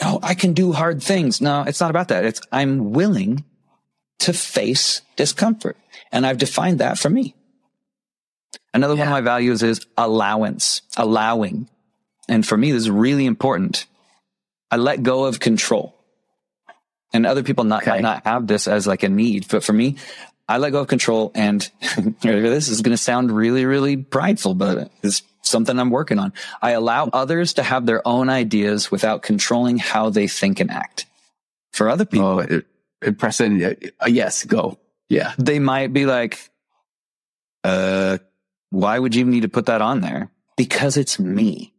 oh, 0.00 0.20
I 0.22 0.34
can 0.34 0.52
do 0.52 0.72
hard 0.72 1.02
things. 1.02 1.40
No, 1.40 1.62
it's 1.62 1.80
not 1.80 1.90
about 1.90 2.08
that. 2.08 2.24
It's 2.24 2.40
I'm 2.52 2.92
willing 2.92 3.44
to 4.20 4.32
face 4.32 5.02
discomfort. 5.16 5.76
And 6.10 6.26
I've 6.26 6.38
defined 6.38 6.80
that 6.80 6.98
for 6.98 7.10
me. 7.10 7.34
Another 8.72 8.94
one 8.94 9.06
of 9.08 9.10
my 9.12 9.20
values 9.20 9.62
is 9.62 9.86
allowance, 9.96 10.82
allowing. 10.96 11.68
And 12.28 12.46
for 12.46 12.56
me, 12.56 12.72
this 12.72 12.82
is 12.82 12.90
really 12.90 13.26
important. 13.26 13.86
I 14.70 14.76
let 14.76 15.02
go 15.02 15.24
of 15.24 15.40
control. 15.40 15.94
And 17.12 17.24
other 17.26 17.42
people 17.42 17.64
not, 17.64 17.82
Okay. 17.82 17.90
might 17.92 18.02
not 18.02 18.24
have 18.26 18.46
this 18.46 18.68
as 18.68 18.86
like 18.86 19.02
a 19.02 19.08
need, 19.08 19.46
but 19.48 19.64
for 19.64 19.72
me, 19.72 19.96
I 20.48 20.58
let 20.58 20.70
go 20.70 20.80
of 20.80 20.88
control 20.88 21.30
and 21.34 21.68
this 22.22 22.68
is 22.68 22.82
going 22.82 22.94
to 22.96 23.02
sound 23.02 23.30
really, 23.30 23.64
really 23.64 23.96
prideful, 23.96 24.54
but 24.54 24.90
it's 25.02 25.22
something 25.48 25.78
I'm 25.78 25.90
working 25.90 26.18
on. 26.18 26.32
I 26.62 26.70
allow 26.72 27.08
others 27.12 27.54
to 27.54 27.62
have 27.62 27.86
their 27.86 28.06
own 28.06 28.28
ideas 28.28 28.90
without 28.90 29.22
controlling 29.22 29.78
how 29.78 30.10
they 30.10 30.28
think 30.28 30.60
and 30.60 30.70
act. 30.70 31.06
For 31.72 31.88
other 31.88 32.04
people, 32.04 32.26
Oh, 32.26 32.38
it, 32.40 32.66
it, 33.02 33.18
Preston, 33.18 33.62
uh, 33.62 33.74
uh, 34.00 34.06
yes, 34.08 34.44
go. 34.44 34.78
Yeah. 35.08 35.32
they 35.38 35.58
might 35.58 35.92
be 35.92 36.06
like, 36.06 36.50
uh, 37.64 38.18
why 38.70 38.98
would 38.98 39.14
you 39.14 39.24
need 39.24 39.42
to 39.42 39.48
put 39.48 39.66
that 39.66 39.80
on 39.82 40.00
there? 40.00 40.30
Because 40.56 40.96
it's 40.96 41.18
me. 41.18 41.72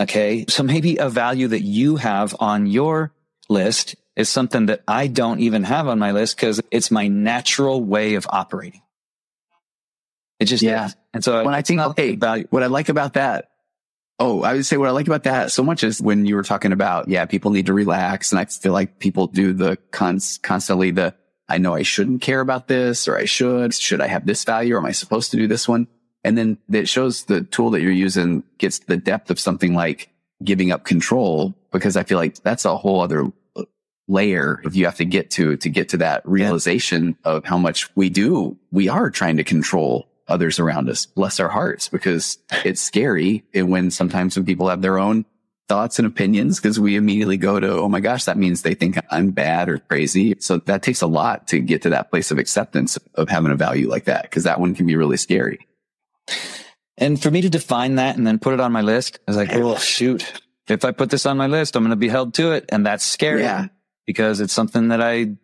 Okay. 0.00 0.44
So 0.48 0.62
maybe 0.62 0.96
a 0.96 1.08
value 1.08 1.48
that 1.48 1.62
you 1.62 1.96
have 1.96 2.34
on 2.40 2.66
your 2.66 3.12
list 3.48 3.96
is 4.16 4.28
something 4.28 4.66
that 4.66 4.82
I 4.88 5.06
don't 5.08 5.40
even 5.40 5.64
have 5.64 5.88
on 5.88 5.98
my 5.98 6.12
list 6.12 6.36
because 6.36 6.60
it's 6.70 6.90
my 6.90 7.08
natural 7.08 7.82
way 7.82 8.14
of 8.14 8.26
operating. 8.30 8.82
It 10.40 10.46
just 10.46 10.62
Yeah. 10.62 10.86
is. 10.86 10.96
And 11.14 11.24
so 11.24 11.44
When 11.44 11.54
I 11.54 11.62
think, 11.62 11.80
hey, 11.96 12.16
value. 12.16 12.46
what 12.50 12.62
I 12.62 12.66
like 12.66 12.88
about 12.88 13.14
that, 13.14 13.50
oh, 14.18 14.42
I 14.42 14.54
would 14.54 14.66
say 14.66 14.76
what 14.76 14.88
I 14.88 14.92
like 14.92 15.06
about 15.06 15.22
that 15.24 15.52
so 15.52 15.62
much 15.62 15.82
is 15.84 16.00
when 16.00 16.26
you 16.26 16.36
were 16.36 16.42
talking 16.42 16.72
about, 16.72 17.08
yeah, 17.08 17.24
people 17.24 17.50
need 17.52 17.66
to 17.66 17.72
relax. 17.72 18.32
And 18.32 18.38
I 18.38 18.44
feel 18.44 18.72
like 18.72 18.98
people 18.98 19.28
do 19.28 19.52
the 19.52 19.78
cons- 19.90 20.38
constantly 20.42 20.90
the, 20.90 21.14
I 21.48 21.58
know 21.58 21.74
I 21.74 21.82
shouldn't 21.82 22.20
care 22.20 22.40
about 22.40 22.68
this 22.68 23.08
or 23.08 23.16
I 23.16 23.24
should. 23.24 23.74
Should 23.74 24.00
I 24.00 24.08
have 24.08 24.26
this 24.26 24.44
value 24.44 24.74
or 24.74 24.78
am 24.78 24.86
I 24.86 24.92
supposed 24.92 25.30
to 25.30 25.36
do 25.36 25.46
this 25.46 25.68
one? 25.68 25.86
And 26.24 26.38
then 26.38 26.58
it 26.70 26.88
shows 26.88 27.24
the 27.24 27.42
tool 27.42 27.70
that 27.70 27.82
you're 27.82 27.92
using 27.92 28.44
gets 28.58 28.80
the 28.80 28.96
depth 28.96 29.30
of 29.30 29.38
something 29.38 29.74
like 29.74 30.10
giving 30.42 30.72
up 30.72 30.84
control 30.84 31.54
because 31.70 31.96
I 31.96 32.02
feel 32.02 32.18
like 32.18 32.36
that's 32.42 32.64
a 32.64 32.76
whole 32.76 33.00
other 33.00 33.30
layer 34.08 34.60
of 34.64 34.74
you 34.74 34.84
have 34.84 34.96
to 34.96 35.04
get 35.04 35.30
to 35.30 35.56
to 35.56 35.68
get 35.68 35.88
to 35.90 35.96
that 35.98 36.26
realization 36.28 37.16
of 37.24 37.44
how 37.44 37.56
much 37.56 37.94
we 37.96 38.10
do 38.10 38.56
we 38.70 38.88
are 38.88 39.10
trying 39.10 39.38
to 39.38 39.44
control 39.44 40.06
others 40.28 40.58
around 40.58 40.88
us 40.88 41.06
bless 41.06 41.38
our 41.40 41.48
hearts 41.48 41.88
because 41.88 42.38
it's 42.64 42.80
scary 42.80 43.44
when 43.54 43.90
sometimes 43.90 44.36
when 44.36 44.44
people 44.46 44.68
have 44.68 44.82
their 44.82 44.98
own 44.98 45.24
thoughts 45.68 45.98
and 45.98 46.06
opinions 46.06 46.58
because 46.60 46.78
we 46.78 46.94
immediately 46.96 47.36
go 47.36 47.58
to 47.60 47.70
oh 47.72 47.88
my 47.88 48.00
gosh 48.00 48.24
that 48.24 48.36
means 48.36 48.62
they 48.62 48.74
think 48.74 48.96
i'm 49.10 49.30
bad 49.30 49.68
or 49.68 49.78
crazy 49.78 50.34
so 50.38 50.58
that 50.58 50.82
takes 50.82 51.00
a 51.00 51.06
lot 51.06 51.46
to 51.48 51.58
get 51.58 51.80
to 51.82 51.90
that 51.90 52.10
place 52.10 52.30
of 52.30 52.38
acceptance 52.38 52.98
of 53.14 53.28
having 53.28 53.50
a 53.50 53.56
value 53.56 53.88
like 53.88 54.04
that 54.04 54.22
because 54.22 54.44
that 54.44 54.60
one 54.60 54.74
can 54.74 54.86
be 54.86 54.96
really 54.96 55.16
scary 55.16 55.66
And 56.96 57.20
for 57.20 57.30
me 57.30 57.40
to 57.40 57.50
define 57.50 57.96
that 57.96 58.16
and 58.16 58.26
then 58.26 58.38
put 58.38 58.54
it 58.54 58.60
on 58.60 58.70
my 58.72 58.80
list, 58.82 59.18
I 59.26 59.30
was 59.32 59.36
like, 59.36 59.52
oh, 59.52 59.74
shoot. 59.76 60.22
If 60.68 60.84
I 60.84 60.92
put 60.92 61.10
this 61.10 61.26
on 61.26 61.36
my 61.36 61.48
list, 61.48 61.74
I'm 61.74 61.82
going 61.82 61.90
to 61.90 61.96
be 61.96 62.08
held 62.08 62.34
to 62.34 62.52
it. 62.52 62.66
And 62.68 62.86
that's 62.86 63.04
scary 63.04 63.42
Yeah. 63.42 63.66
because 64.06 64.40
it's 64.40 64.52
something 64.52 64.88
that 64.88 65.02
I 65.02 65.34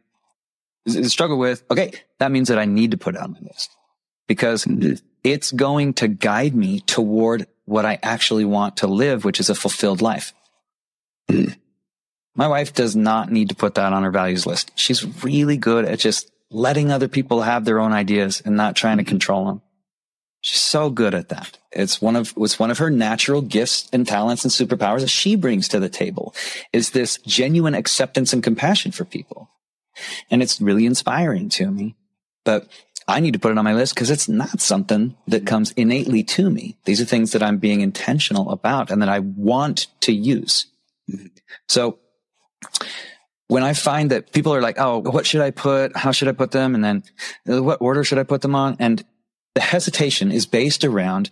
struggle 1.08 1.38
with. 1.38 1.64
Okay. 1.68 1.90
That 2.20 2.30
means 2.30 2.48
that 2.48 2.58
I 2.58 2.66
need 2.66 2.92
to 2.92 2.96
put 2.98 3.16
it 3.16 3.20
on 3.20 3.32
my 3.32 3.40
list 3.42 3.68
because 4.30 4.64
it's 5.24 5.50
going 5.50 5.92
to 5.92 6.06
guide 6.06 6.54
me 6.54 6.78
toward 6.82 7.48
what 7.64 7.84
I 7.84 7.98
actually 8.00 8.44
want 8.44 8.76
to 8.76 8.86
live, 8.86 9.24
which 9.24 9.40
is 9.40 9.50
a 9.50 9.56
fulfilled 9.56 10.00
life. 10.00 10.32
My 12.36 12.46
wife 12.46 12.72
does 12.72 12.94
not 12.94 13.32
need 13.32 13.48
to 13.48 13.56
put 13.56 13.74
that 13.74 13.92
on 13.92 14.04
her 14.04 14.12
values 14.12 14.46
list. 14.46 14.70
She's 14.76 15.24
really 15.24 15.56
good 15.56 15.84
at 15.84 15.98
just 15.98 16.30
letting 16.48 16.92
other 16.92 17.08
people 17.08 17.42
have 17.42 17.64
their 17.64 17.80
own 17.80 17.92
ideas 17.92 18.40
and 18.44 18.56
not 18.56 18.76
trying 18.76 18.98
to 18.98 19.04
control 19.04 19.46
them. 19.46 19.62
She's 20.42 20.60
so 20.60 20.90
good 20.90 21.12
at 21.12 21.30
that. 21.30 21.58
It's 21.72 22.00
one 22.00 22.14
of 22.14 22.32
it's 22.36 22.56
one 22.56 22.70
of 22.70 22.78
her 22.78 22.88
natural 22.88 23.42
gifts 23.42 23.88
and 23.92 24.06
talents 24.06 24.44
and 24.44 24.52
superpowers 24.52 25.00
that 25.00 25.08
she 25.08 25.34
brings 25.34 25.66
to 25.70 25.80
the 25.80 25.88
table 25.88 26.36
is 26.72 26.90
this 26.90 27.18
genuine 27.26 27.74
acceptance 27.74 28.32
and 28.32 28.44
compassion 28.44 28.92
for 28.92 29.04
people. 29.04 29.50
And 30.30 30.40
it's 30.40 30.60
really 30.60 30.86
inspiring 30.86 31.48
to 31.48 31.68
me. 31.68 31.96
But 32.44 32.68
I 33.10 33.20
need 33.20 33.32
to 33.32 33.40
put 33.40 33.50
it 33.50 33.58
on 33.58 33.64
my 33.64 33.74
list 33.74 33.94
because 33.94 34.10
it's 34.10 34.28
not 34.28 34.60
something 34.60 35.16
that 35.26 35.44
comes 35.44 35.72
innately 35.72 36.22
to 36.24 36.48
me. 36.48 36.76
These 36.84 37.00
are 37.00 37.04
things 37.04 37.32
that 37.32 37.42
I'm 37.42 37.58
being 37.58 37.80
intentional 37.80 38.50
about 38.50 38.90
and 38.90 39.02
that 39.02 39.08
I 39.08 39.18
want 39.18 39.88
to 40.02 40.12
use. 40.12 40.66
So 41.68 41.98
when 43.48 43.64
I 43.64 43.72
find 43.72 44.12
that 44.12 44.32
people 44.32 44.54
are 44.54 44.62
like, 44.62 44.78
Oh, 44.78 44.98
what 44.98 45.26
should 45.26 45.40
I 45.40 45.50
put? 45.50 45.96
How 45.96 46.12
should 46.12 46.28
I 46.28 46.32
put 46.32 46.52
them? 46.52 46.76
And 46.76 46.84
then 46.84 47.02
uh, 47.50 47.62
what 47.62 47.80
order 47.80 48.04
should 48.04 48.18
I 48.18 48.22
put 48.22 48.42
them 48.42 48.54
on? 48.54 48.76
And 48.78 49.04
the 49.56 49.60
hesitation 49.60 50.30
is 50.30 50.46
based 50.46 50.84
around, 50.84 51.30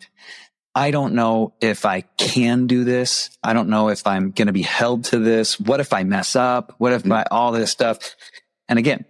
I 0.75 0.91
don't 0.91 1.14
know 1.14 1.55
if 1.61 1.85
I 1.85 2.01
can 2.19 2.67
do 2.67 2.83
this. 2.83 3.31
I 3.43 3.53
don't 3.53 3.69
know 3.69 3.88
if 3.88 4.05
I'm 4.05 4.33
going 4.33 4.47
to 4.47 4.53
be 4.53 4.62
held 4.62 5.05
to 5.05 5.19
this. 5.19 5.61
What 5.61 5.79
if 5.79 5.93
I 5.93 6.03
mess 6.03 6.35
up? 6.35 6.75
What 6.79 6.93
if 6.93 7.09
I, 7.11 7.25
all 7.31 7.53
this 7.53 7.71
stuff? 7.71 8.17
And 8.69 8.81
again, 8.81 9.05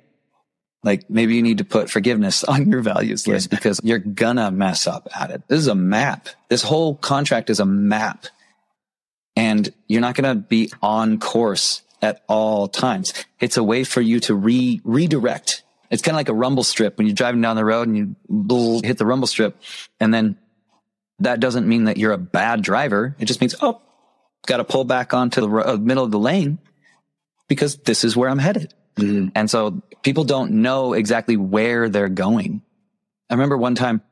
like 0.83 1.09
maybe 1.11 1.35
you 1.35 1.43
need 1.43 1.59
to 1.59 1.65
put 1.65 1.91
forgiveness 1.91 2.45
on 2.45 2.71
your 2.71 2.81
values 2.81 3.27
list 3.27 3.51
because 3.51 3.81
you're 3.83 3.99
gonna 3.99 4.51
mess 4.51 4.87
up 4.87 5.09
at 5.19 5.31
it. 5.31 5.43
This 5.49 5.61
is 5.61 5.67
a 5.69 5.75
map. 5.75 6.29
This 6.49 6.63
whole 6.63 6.95
contract 6.95 7.51
is 7.51 7.61
a 7.61 7.67
map 7.67 8.27
and 9.37 9.73
you're 9.87 10.01
not 10.01 10.17
to 10.17 10.35
be 10.35 10.71
on 10.83 11.19
course 11.19 11.83
at 12.03 12.23
all 12.29 12.69
times. 12.69 13.13
It's 13.41 13.57
a 13.57 13.63
way 13.63 13.85
for 13.85 14.01
you 14.01 14.21
to 14.21 14.35
re 14.35 14.81
redirect. 14.85 15.63
It's 15.91 16.03
kind 16.03 16.15
of 16.15 16.19
like 16.19 16.29
a 16.29 16.35
rumble 16.35 16.65
strip 16.65 16.99
when 16.99 17.07
you're 17.07 17.15
driving 17.15 17.41
down 17.41 17.57
the 17.57 17.65
road 17.65 17.89
and 17.89 17.97
you 17.97 18.81
hit 18.85 18.99
the 18.99 19.07
rumble 19.07 19.27
strip 19.27 19.57
and 20.01 20.13
then 20.13 20.37
that 21.21 21.41
doesn't 21.41 21.67
mean 21.67 21.85
that 21.85 21.97
you're 21.97 22.13
a 22.13 22.19
bad 22.19 22.63
driver. 22.63 23.17
It 23.19 23.25
just 23.25 23.41
means, 23.41 23.55
oh, 23.61 23.81
got 24.47 24.59
to 24.59 24.65
pull 24.65 24.85
back 24.85 25.15
onto 25.15 25.41
the 25.41 25.49
uh, 25.49 25.77
middle 25.77 26.05
of 26.05 26.11
the 26.11 26.19
lane 26.19 26.59
because 27.49 27.77
this 27.77 28.05
is 28.05 28.17
where 28.17 28.29
I'm 28.29 28.39
headed. 28.39 28.73
Mm-hmm. 28.99 29.29
And 29.35 29.51
so 29.51 29.83
people 30.03 30.25
don't 30.25 30.63
know 30.63 30.93
exactly 30.93 31.37
where 31.37 31.89
they're 31.89 32.09
going. 32.09 32.63
I 33.31 33.35
remember 33.35 33.57
one 33.57 33.75
time 33.75 34.03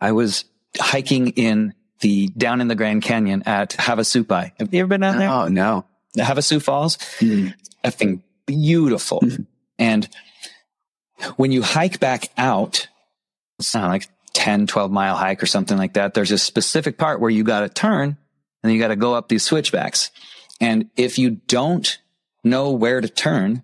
I 0.00 0.12
was 0.12 0.44
hiking 0.78 1.28
in 1.30 1.74
the 2.00 2.28
down 2.28 2.60
in 2.60 2.68
the 2.68 2.74
Grand 2.74 3.02
Canyon 3.02 3.42
at 3.46 3.70
Havasupai. 3.70 4.52
Have 4.58 4.72
you 4.72 4.80
ever 4.80 4.88
been 4.88 5.00
down 5.00 5.18
there? 5.18 5.30
oh 5.30 5.48
no 5.48 5.86
Havasu 6.16 6.62
Falls. 6.62 6.96
Mm-hmm. 7.18 7.48
That 7.82 7.94
thing 7.94 8.22
beautiful. 8.46 9.20
Mm-hmm. 9.20 9.42
And 9.78 10.08
when 11.36 11.52
you 11.52 11.62
hike 11.62 12.00
back 12.00 12.30
out, 12.36 12.88
it's 13.58 13.74
not 13.74 13.88
like 13.88 14.08
10, 14.34 14.66
12 14.66 14.90
mile 14.90 15.16
hike 15.16 15.42
or 15.42 15.46
something 15.46 15.76
like 15.76 15.94
that. 15.94 16.14
There's 16.14 16.30
a 16.30 16.38
specific 16.38 16.98
part 16.98 17.20
where 17.20 17.30
you 17.30 17.44
got 17.44 17.60
to 17.60 17.68
turn 17.68 18.16
and 18.62 18.72
you 18.72 18.78
got 18.78 18.88
to 18.88 18.96
go 18.96 19.14
up 19.14 19.28
these 19.28 19.44
switchbacks. 19.44 20.10
And 20.60 20.90
if 20.96 21.18
you 21.18 21.30
don't 21.30 21.98
know 22.44 22.70
where 22.72 23.00
to 23.00 23.08
turn, 23.08 23.62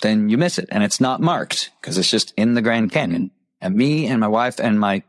then 0.00 0.28
you 0.28 0.38
miss 0.38 0.58
it. 0.58 0.68
And 0.70 0.84
it's 0.84 1.00
not 1.00 1.20
marked 1.20 1.70
because 1.80 1.98
it's 1.98 2.10
just 2.10 2.32
in 2.36 2.54
the 2.54 2.62
Grand 2.62 2.92
Canyon. 2.92 3.30
And 3.60 3.74
me 3.74 4.06
and 4.06 4.20
my 4.20 4.28
wife 4.28 4.60
and 4.60 4.78
my 4.78 5.02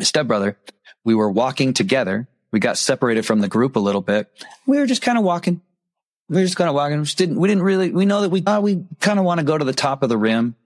stepbrother, 0.00 0.58
we 1.04 1.14
were 1.14 1.30
walking 1.30 1.72
together. 1.72 2.28
We 2.50 2.60
got 2.60 2.78
separated 2.78 3.24
from 3.24 3.40
the 3.40 3.48
group 3.48 3.76
a 3.76 3.80
little 3.80 4.00
bit. 4.00 4.30
We 4.66 4.78
were 4.78 4.86
just 4.86 5.02
kind 5.02 5.18
of 5.18 5.24
walking. 5.24 5.60
We 6.28 6.36
were 6.36 6.42
just 6.42 6.56
kind 6.56 6.68
of 6.68 6.74
walking. 6.74 6.98
We 6.98 7.06
didn't, 7.06 7.38
we 7.38 7.48
didn't 7.48 7.62
really, 7.62 7.90
we 7.90 8.06
know 8.06 8.22
that 8.22 8.30
we, 8.30 8.40
we 8.40 8.84
kind 9.00 9.18
of 9.18 9.24
want 9.24 9.38
to 9.38 9.46
go 9.46 9.56
to 9.56 9.64
the 9.64 9.72
top 9.72 10.02
of 10.02 10.08
the 10.08 10.18
rim, 10.18 10.56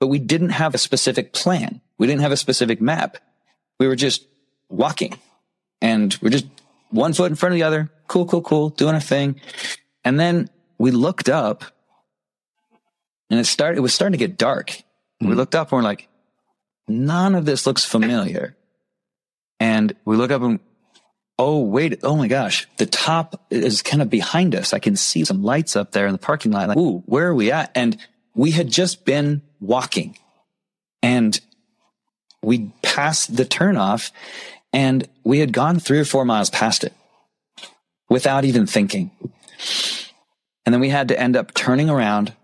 but 0.00 0.08
we 0.08 0.18
didn't 0.18 0.50
have 0.50 0.74
a 0.74 0.78
specific 0.78 1.32
plan. 1.32 1.80
We 1.98 2.06
didn't 2.06 2.22
have 2.22 2.32
a 2.32 2.36
specific 2.36 2.80
map. 2.80 3.18
We 3.78 3.86
were 3.86 3.96
just 3.96 4.26
walking 4.68 5.14
and 5.80 6.16
we're 6.20 6.30
just 6.30 6.46
one 6.90 7.12
foot 7.12 7.30
in 7.30 7.36
front 7.36 7.52
of 7.52 7.56
the 7.56 7.62
other. 7.62 7.90
Cool, 8.08 8.26
cool, 8.26 8.42
cool. 8.42 8.70
Doing 8.70 8.96
a 8.96 9.00
thing. 9.00 9.40
And 10.04 10.18
then 10.18 10.50
we 10.78 10.90
looked 10.90 11.28
up 11.28 11.64
and 13.30 13.40
it 13.40 13.44
started, 13.46 13.78
it 13.78 13.82
was 13.82 13.94
starting 13.94 14.18
to 14.18 14.24
get 14.24 14.38
dark. 14.38 14.70
Mm-hmm. 14.70 15.28
We 15.28 15.34
looked 15.34 15.54
up 15.54 15.72
and 15.72 15.78
we're 15.78 15.82
like, 15.82 16.08
none 16.88 17.34
of 17.34 17.44
this 17.44 17.66
looks 17.66 17.84
familiar. 17.84 18.56
And 19.58 19.94
we 20.04 20.16
look 20.16 20.30
up 20.30 20.42
and, 20.42 20.60
oh, 21.38 21.62
wait. 21.62 22.00
Oh 22.02 22.16
my 22.16 22.28
gosh. 22.28 22.66
The 22.76 22.86
top 22.86 23.46
is 23.50 23.82
kind 23.82 24.02
of 24.02 24.10
behind 24.10 24.54
us. 24.54 24.72
I 24.72 24.78
can 24.78 24.96
see 24.96 25.24
some 25.24 25.42
lights 25.42 25.76
up 25.76 25.92
there 25.92 26.06
in 26.06 26.12
the 26.12 26.18
parking 26.18 26.52
lot. 26.52 26.68
Like, 26.68 26.76
ooh, 26.76 27.02
where 27.06 27.28
are 27.28 27.34
we 27.34 27.50
at? 27.50 27.72
And 27.74 27.96
we 28.34 28.50
had 28.50 28.68
just 28.68 29.04
been 29.04 29.42
walking 29.60 30.18
and 31.02 31.40
we 32.42 32.70
passed 32.82 33.36
the 33.36 33.44
turnoff 33.44 34.12
and 34.72 35.08
we 35.24 35.38
had 35.38 35.52
gone 35.52 35.80
three 35.80 35.98
or 35.98 36.04
four 36.04 36.24
miles 36.24 36.50
past 36.50 36.84
it 36.84 36.92
without 38.08 38.44
even 38.44 38.66
thinking. 38.66 39.10
And 40.64 40.72
then 40.72 40.80
we 40.80 40.90
had 40.90 41.08
to 41.08 41.18
end 41.18 41.36
up 41.36 41.54
turning 41.54 41.88
around, 41.88 42.34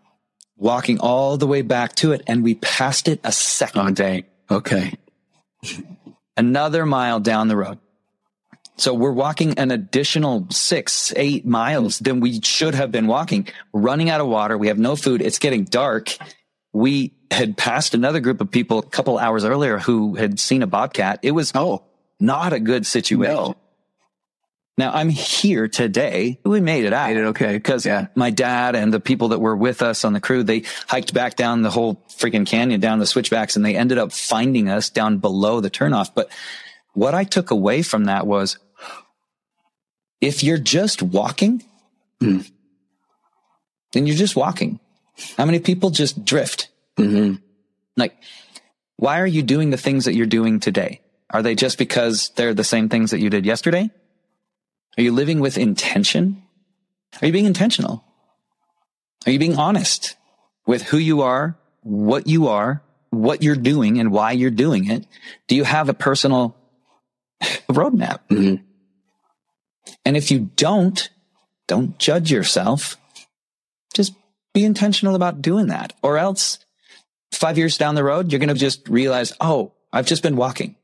walking 0.62 1.00
all 1.00 1.36
the 1.36 1.46
way 1.46 1.60
back 1.62 1.94
to 1.96 2.12
it. 2.12 2.22
And 2.26 2.42
we 2.42 2.54
passed 2.54 3.08
it 3.08 3.20
a 3.24 3.32
second 3.32 3.88
oh, 3.88 3.90
day. 3.90 4.24
Okay. 4.50 4.94
Another 6.36 6.86
mile 6.86 7.20
down 7.20 7.48
the 7.48 7.56
road. 7.56 7.78
So 8.76 8.94
we're 8.94 9.12
walking 9.12 9.58
an 9.58 9.70
additional 9.70 10.46
six, 10.50 11.12
eight 11.16 11.44
miles 11.44 11.98
than 11.98 12.20
we 12.20 12.40
should 12.40 12.74
have 12.74 12.90
been 12.90 13.06
walking, 13.06 13.48
running 13.72 14.08
out 14.08 14.20
of 14.20 14.28
water. 14.28 14.56
We 14.56 14.68
have 14.68 14.78
no 14.78 14.96
food. 14.96 15.20
It's 15.20 15.38
getting 15.38 15.64
dark. 15.64 16.16
We 16.72 17.12
had 17.30 17.56
passed 17.56 17.94
another 17.94 18.20
group 18.20 18.40
of 18.40 18.50
people 18.50 18.78
a 18.78 18.82
couple 18.82 19.18
hours 19.18 19.44
earlier 19.44 19.78
who 19.78 20.14
had 20.14 20.40
seen 20.40 20.62
a 20.62 20.66
bobcat. 20.66 21.20
It 21.22 21.32
was 21.32 21.52
oh, 21.54 21.84
not 22.18 22.52
a 22.52 22.60
good 22.60 22.86
situation. 22.86 23.34
No. 23.34 23.56
Now 24.78 24.92
I'm 24.92 25.10
here 25.10 25.68
today. 25.68 26.38
We 26.44 26.60
made 26.60 26.84
it 26.84 26.92
out. 26.92 27.10
Made 27.10 27.18
it 27.18 27.26
okay. 27.26 27.54
Because 27.54 27.84
yeah. 27.84 28.06
my 28.14 28.30
dad 28.30 28.74
and 28.74 28.92
the 28.92 29.00
people 29.00 29.28
that 29.28 29.38
were 29.38 29.56
with 29.56 29.82
us 29.82 30.04
on 30.04 30.14
the 30.14 30.20
crew, 30.20 30.42
they 30.42 30.64
hiked 30.86 31.12
back 31.12 31.36
down 31.36 31.62
the 31.62 31.70
whole 31.70 31.96
freaking 32.08 32.46
canyon, 32.46 32.80
down 32.80 32.98
the 32.98 33.06
switchbacks, 33.06 33.56
and 33.56 33.64
they 33.64 33.76
ended 33.76 33.98
up 33.98 34.12
finding 34.12 34.68
us 34.68 34.88
down 34.88 35.18
below 35.18 35.60
the 35.60 35.70
turnoff. 35.70 36.10
But 36.14 36.30
what 36.94 37.14
I 37.14 37.24
took 37.24 37.50
away 37.50 37.82
from 37.82 38.04
that 38.04 38.26
was 38.26 38.58
if 40.20 40.42
you're 40.42 40.58
just 40.58 41.02
walking, 41.02 41.62
mm. 42.20 42.50
then 43.92 44.06
you're 44.06 44.16
just 44.16 44.36
walking. 44.36 44.80
How 45.36 45.44
many 45.44 45.58
people 45.58 45.90
just 45.90 46.24
drift? 46.24 46.68
Mm-hmm. 46.96 47.36
Like, 47.96 48.16
why 48.96 49.20
are 49.20 49.26
you 49.26 49.42
doing 49.42 49.70
the 49.70 49.76
things 49.76 50.06
that 50.06 50.14
you're 50.14 50.26
doing 50.26 50.60
today? 50.60 51.02
Are 51.28 51.42
they 51.42 51.54
just 51.54 51.76
because 51.76 52.30
they're 52.36 52.54
the 52.54 52.64
same 52.64 52.88
things 52.88 53.10
that 53.10 53.20
you 53.20 53.28
did 53.30 53.44
yesterday? 53.44 53.90
Are 54.96 55.02
you 55.02 55.12
living 55.12 55.40
with 55.40 55.58
intention? 55.58 56.42
Are 57.20 57.26
you 57.26 57.32
being 57.32 57.46
intentional? 57.46 58.04
Are 59.26 59.32
you 59.32 59.38
being 59.38 59.56
honest 59.56 60.16
with 60.66 60.82
who 60.82 60.98
you 60.98 61.22
are, 61.22 61.56
what 61.82 62.26
you 62.26 62.48
are, 62.48 62.82
what 63.10 63.42
you're 63.42 63.56
doing 63.56 63.98
and 63.98 64.10
why 64.10 64.32
you're 64.32 64.50
doing 64.50 64.90
it? 64.90 65.06
Do 65.48 65.54
you 65.54 65.64
have 65.64 65.88
a 65.88 65.94
personal 65.94 66.56
roadmap? 67.68 68.20
Mm-hmm. 68.30 68.64
And 70.04 70.16
if 70.16 70.30
you 70.30 70.50
don't, 70.56 71.08
don't 71.68 71.98
judge 71.98 72.30
yourself. 72.30 72.96
Just 73.94 74.14
be 74.52 74.64
intentional 74.64 75.14
about 75.14 75.42
doing 75.42 75.68
that 75.68 75.92
or 76.02 76.18
else 76.18 76.58
five 77.30 77.58
years 77.58 77.78
down 77.78 77.94
the 77.94 78.04
road, 78.04 78.30
you're 78.30 78.38
going 78.38 78.48
to 78.48 78.54
just 78.54 78.88
realize, 78.88 79.32
Oh, 79.40 79.72
I've 79.92 80.06
just 80.06 80.22
been 80.22 80.36
walking. 80.36 80.76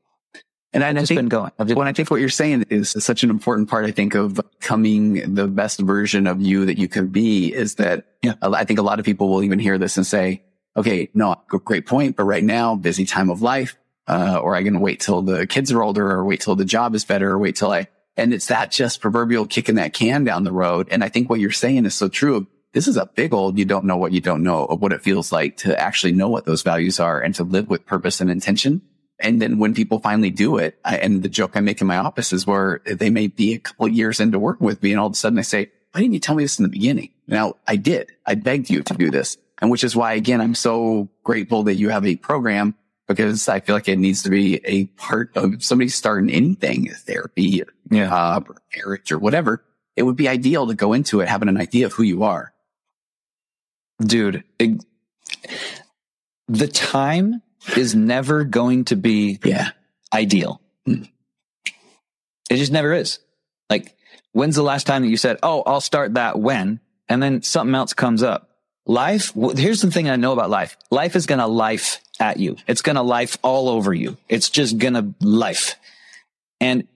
And 0.73 0.85
I, 0.85 0.93
think, 0.93 1.19
been 1.19 1.29
going. 1.29 1.51
Just, 1.59 1.77
when 1.77 1.89
I 1.89 1.93
think 1.93 2.11
what 2.11 2.21
you're 2.21 2.29
saying 2.29 2.67
is 2.69 2.91
such 2.91 3.23
an 3.23 3.31
important 3.31 3.71
part, 3.71 3.87
I 3.87 3.91
think 3.91 4.15
of 4.15 4.39
coming 4.61 5.35
the 5.35 5.49
best 5.49 5.81
version 5.81 6.27
of 6.27 6.43
you 6.43 6.67
that 6.67 6.77
you 6.77 6.89
can 6.89 7.09
be 7.09 7.53
is 7.53 7.77
that 7.77 8.05
yeah. 8.23 8.35
I 8.43 8.65
think 8.65 8.79
a 8.79 8.83
lot 8.83 8.99
of 8.99 9.07
people 9.07 9.31
will 9.31 9.43
even 9.43 9.59
hear 9.59 9.79
this 9.79 9.97
and 9.97 10.07
say, 10.07 10.43
okay, 10.77 11.09
no, 11.15 11.37
great 11.49 11.87
point. 11.87 12.17
But 12.17 12.25
right 12.25 12.45
now, 12.45 12.77
busy 12.77 13.07
time 13.07 13.31
of 13.31 13.41
life, 13.41 13.77
uh, 14.07 14.41
or 14.43 14.55
I 14.55 14.63
can 14.63 14.81
wait 14.81 15.01
till 15.01 15.23
the 15.23 15.47
kids 15.47 15.73
are 15.73 15.83
older 15.83 16.11
or 16.11 16.25
wait 16.25 16.41
till 16.41 16.57
the 16.57 16.67
job 16.67 16.95
is 16.95 17.05
better 17.05 17.31
or 17.31 17.39
wait 17.39 17.57
till 17.57 17.73
I, 17.73 17.89
and 18.19 18.35
it's 18.35 18.47
that 18.47 18.71
just 18.71 19.01
proverbial 19.01 19.47
kicking 19.47 19.77
that 19.77 19.95
can 19.95 20.25
down 20.25 20.45
the 20.45 20.53
road. 20.53 20.89
And 20.91 21.03
I 21.03 21.09
think 21.09 21.31
what 21.31 21.41
you're 21.41 21.51
saying 21.51 21.87
is 21.87 21.95
so 21.95 22.09
true. 22.09 22.47
This 22.75 22.89
is 22.89 22.99
a 22.99 23.07
big 23.07 23.33
old, 23.33 23.59
you 23.59 23.65
don't 23.65 23.87
know 23.87 23.97
what 23.97 24.13
you 24.13 24.21
don't 24.21 24.43
know 24.43 24.67
of 24.67 24.83
what 24.83 24.93
it 24.93 25.03
feels 25.03 25.33
like 25.33 25.57
to 25.59 25.79
actually 25.81 26.13
know 26.13 26.29
what 26.29 26.45
those 26.45 26.63
values 26.63 27.01
are 27.01 27.21
and 27.21 27.35
to 27.37 27.45
live 27.45 27.71
with 27.71 27.87
purpose 27.87 28.21
and 28.21 28.31
intention 28.31 28.83
and 29.21 29.43
then 29.43 29.59
when 29.59 29.75
people 29.75 29.99
finally 29.99 30.31
do 30.31 30.59
it, 30.59 30.79
I, 30.85 30.99
and 30.99 31.23
the 31.23 31.29
joke 31.29 31.57
I 31.57 31.61
make 31.61 31.81
in 31.81 31.87
my 31.87 31.97
office 31.97 32.33
is 32.33 32.47
where 32.47 32.81
they 32.85 33.11
may 33.11 33.27
be 33.27 33.55
a 33.55 33.59
couple 33.59 33.89
years 33.89 34.21
into 34.21 34.39
working 34.39 34.67
with 34.67 34.83
me 34.83 34.93
and 34.93 35.01
all 35.01 35.07
of 35.07 35.13
a 35.13 35.17
sudden 35.17 35.39
I 35.39 35.43
say, 35.43 35.71
why 35.93 36.01
didn't 36.01 36.15
you 36.15 36.21
tell 36.21 36.35
me 36.35 36.45
this 36.45 36.59
in 36.59 36.63
the 36.63 36.69
beginning? 36.69 37.11
Now 37.27 37.55
I 37.67 37.77
did. 37.77 38.13
I 38.27 38.35
begged 38.37 38.71
you 38.71 38.83
to 38.83 38.95
do 38.95 39.11
this. 39.11 39.37
And 39.61 39.71
which 39.71 39.83
is 39.83 39.97
why, 39.97 40.13
again, 40.13 40.41
I'm 40.41 40.55
so 40.55 41.09
grateful 41.25 41.65
that 41.65 41.75
you 41.75 41.89
have 41.89 42.07
a 42.07 42.15
program 42.15 42.77
because 43.09 43.49
I 43.49 43.59
feel 43.61 43.75
like 43.75 43.89
it 43.89 43.99
needs 43.99 44.23
to 44.23 44.31
be 44.31 44.61
a 44.65 44.85
part 44.85 45.37
of 45.37 45.65
somebody 45.65 45.89
starting 45.89 46.31
anything, 46.31 46.91
therapy, 46.91 47.63
or 47.63 47.67
yeah. 47.91 48.07
job 48.07 48.51
or 48.51 48.57
marriage 48.77 49.11
or 49.11 49.19
whatever. 49.19 49.65
It 49.97 50.05
would 50.05 50.15
be 50.15 50.29
ideal 50.29 50.69
to 50.69 50.75
go 50.75 50.93
into 50.93 51.21
it 51.21 51.29
having 51.29 51.49
an 51.49 51.57
idea 51.57 51.87
of 51.87 51.95
who 51.95 52.05
you 52.05 52.23
are. 52.23 52.53
Dude, 54.01 54.45
it, 54.61 54.85
the 56.47 56.69
time 56.69 57.43
is 57.77 57.95
never 57.95 58.45
going 58.45 58.87
to 58.87 58.97
be 58.97 59.39
yeah. 59.45 59.71
ideal. 60.13 60.61
Mm. 60.87 61.09
It 62.51 62.57
just 62.57 62.73
never 62.73 62.93
is. 62.93 63.19
Like, 63.69 63.97
when's 64.33 64.57
the 64.57 64.63
last 64.63 64.87
time 64.87 65.03
that 65.03 65.09
you 65.09 65.17
said, 65.17 65.39
Oh, 65.43 65.63
I'll 65.67 65.81
start 65.81 66.15
that 66.15 66.39
when? 66.39 66.81
And 67.09 67.23
then 67.23 67.43
something 67.43 67.75
else 67.75 67.93
comes 67.93 68.23
up. 68.23 68.51
Life, 68.87 69.33
here's 69.35 69.83
the 69.83 69.91
thing 69.91 70.09
I 70.09 70.17
know 70.17 70.33
about 70.33 70.49
life. 70.49 70.77
Life 70.91 71.15
is 71.15 71.27
going 71.27 71.41
to 71.41 71.47
life 71.47 72.01
at 72.19 72.39
you. 72.39 72.57
It's 72.67 72.83
going 72.83 72.97
to 72.97 73.03
life 73.03 73.37
all 73.43 73.69
over 73.69 73.93
you. 73.93 74.17
It's 74.29 74.49
just 74.49 74.79
going 74.79 74.95
to 74.95 75.15
life. 75.21 75.77
And 76.61 76.89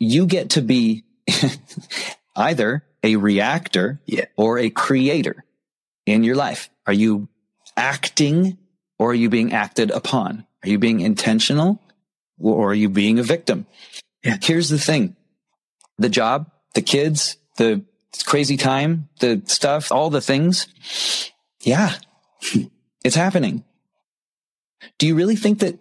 you 0.00 0.26
get 0.26 0.50
to 0.50 0.62
be 0.62 1.04
either 2.36 2.84
a 3.02 3.16
reactor 3.16 4.00
yeah. 4.06 4.26
or 4.36 4.58
a 4.58 4.70
creator 4.70 5.44
in 6.06 6.24
your 6.24 6.34
life. 6.34 6.70
Are 6.86 6.92
you 6.92 7.28
acting 7.76 8.58
or 8.98 9.10
are 9.10 9.14
you 9.14 9.28
being 9.28 9.52
acted 9.52 9.90
upon? 9.90 10.46
Are 10.64 10.68
you 10.68 10.78
being 10.78 11.00
intentional 11.00 11.80
or 12.38 12.70
are 12.70 12.74
you 12.74 12.88
being 12.88 13.18
a 13.18 13.22
victim? 13.22 13.66
Yeah. 14.24 14.38
Here's 14.42 14.68
the 14.68 14.78
thing. 14.78 15.16
The 15.98 16.08
job, 16.08 16.50
the 16.74 16.82
kids, 16.82 17.36
the 17.56 17.84
crazy 18.24 18.56
time, 18.56 19.08
the 19.20 19.42
stuff, 19.46 19.92
all 19.92 20.10
the 20.10 20.20
things. 20.20 20.68
Yeah, 21.60 21.94
it's 23.04 23.16
happening. 23.16 23.64
Do 24.98 25.06
you 25.06 25.14
really 25.14 25.36
think 25.36 25.60
that 25.60 25.78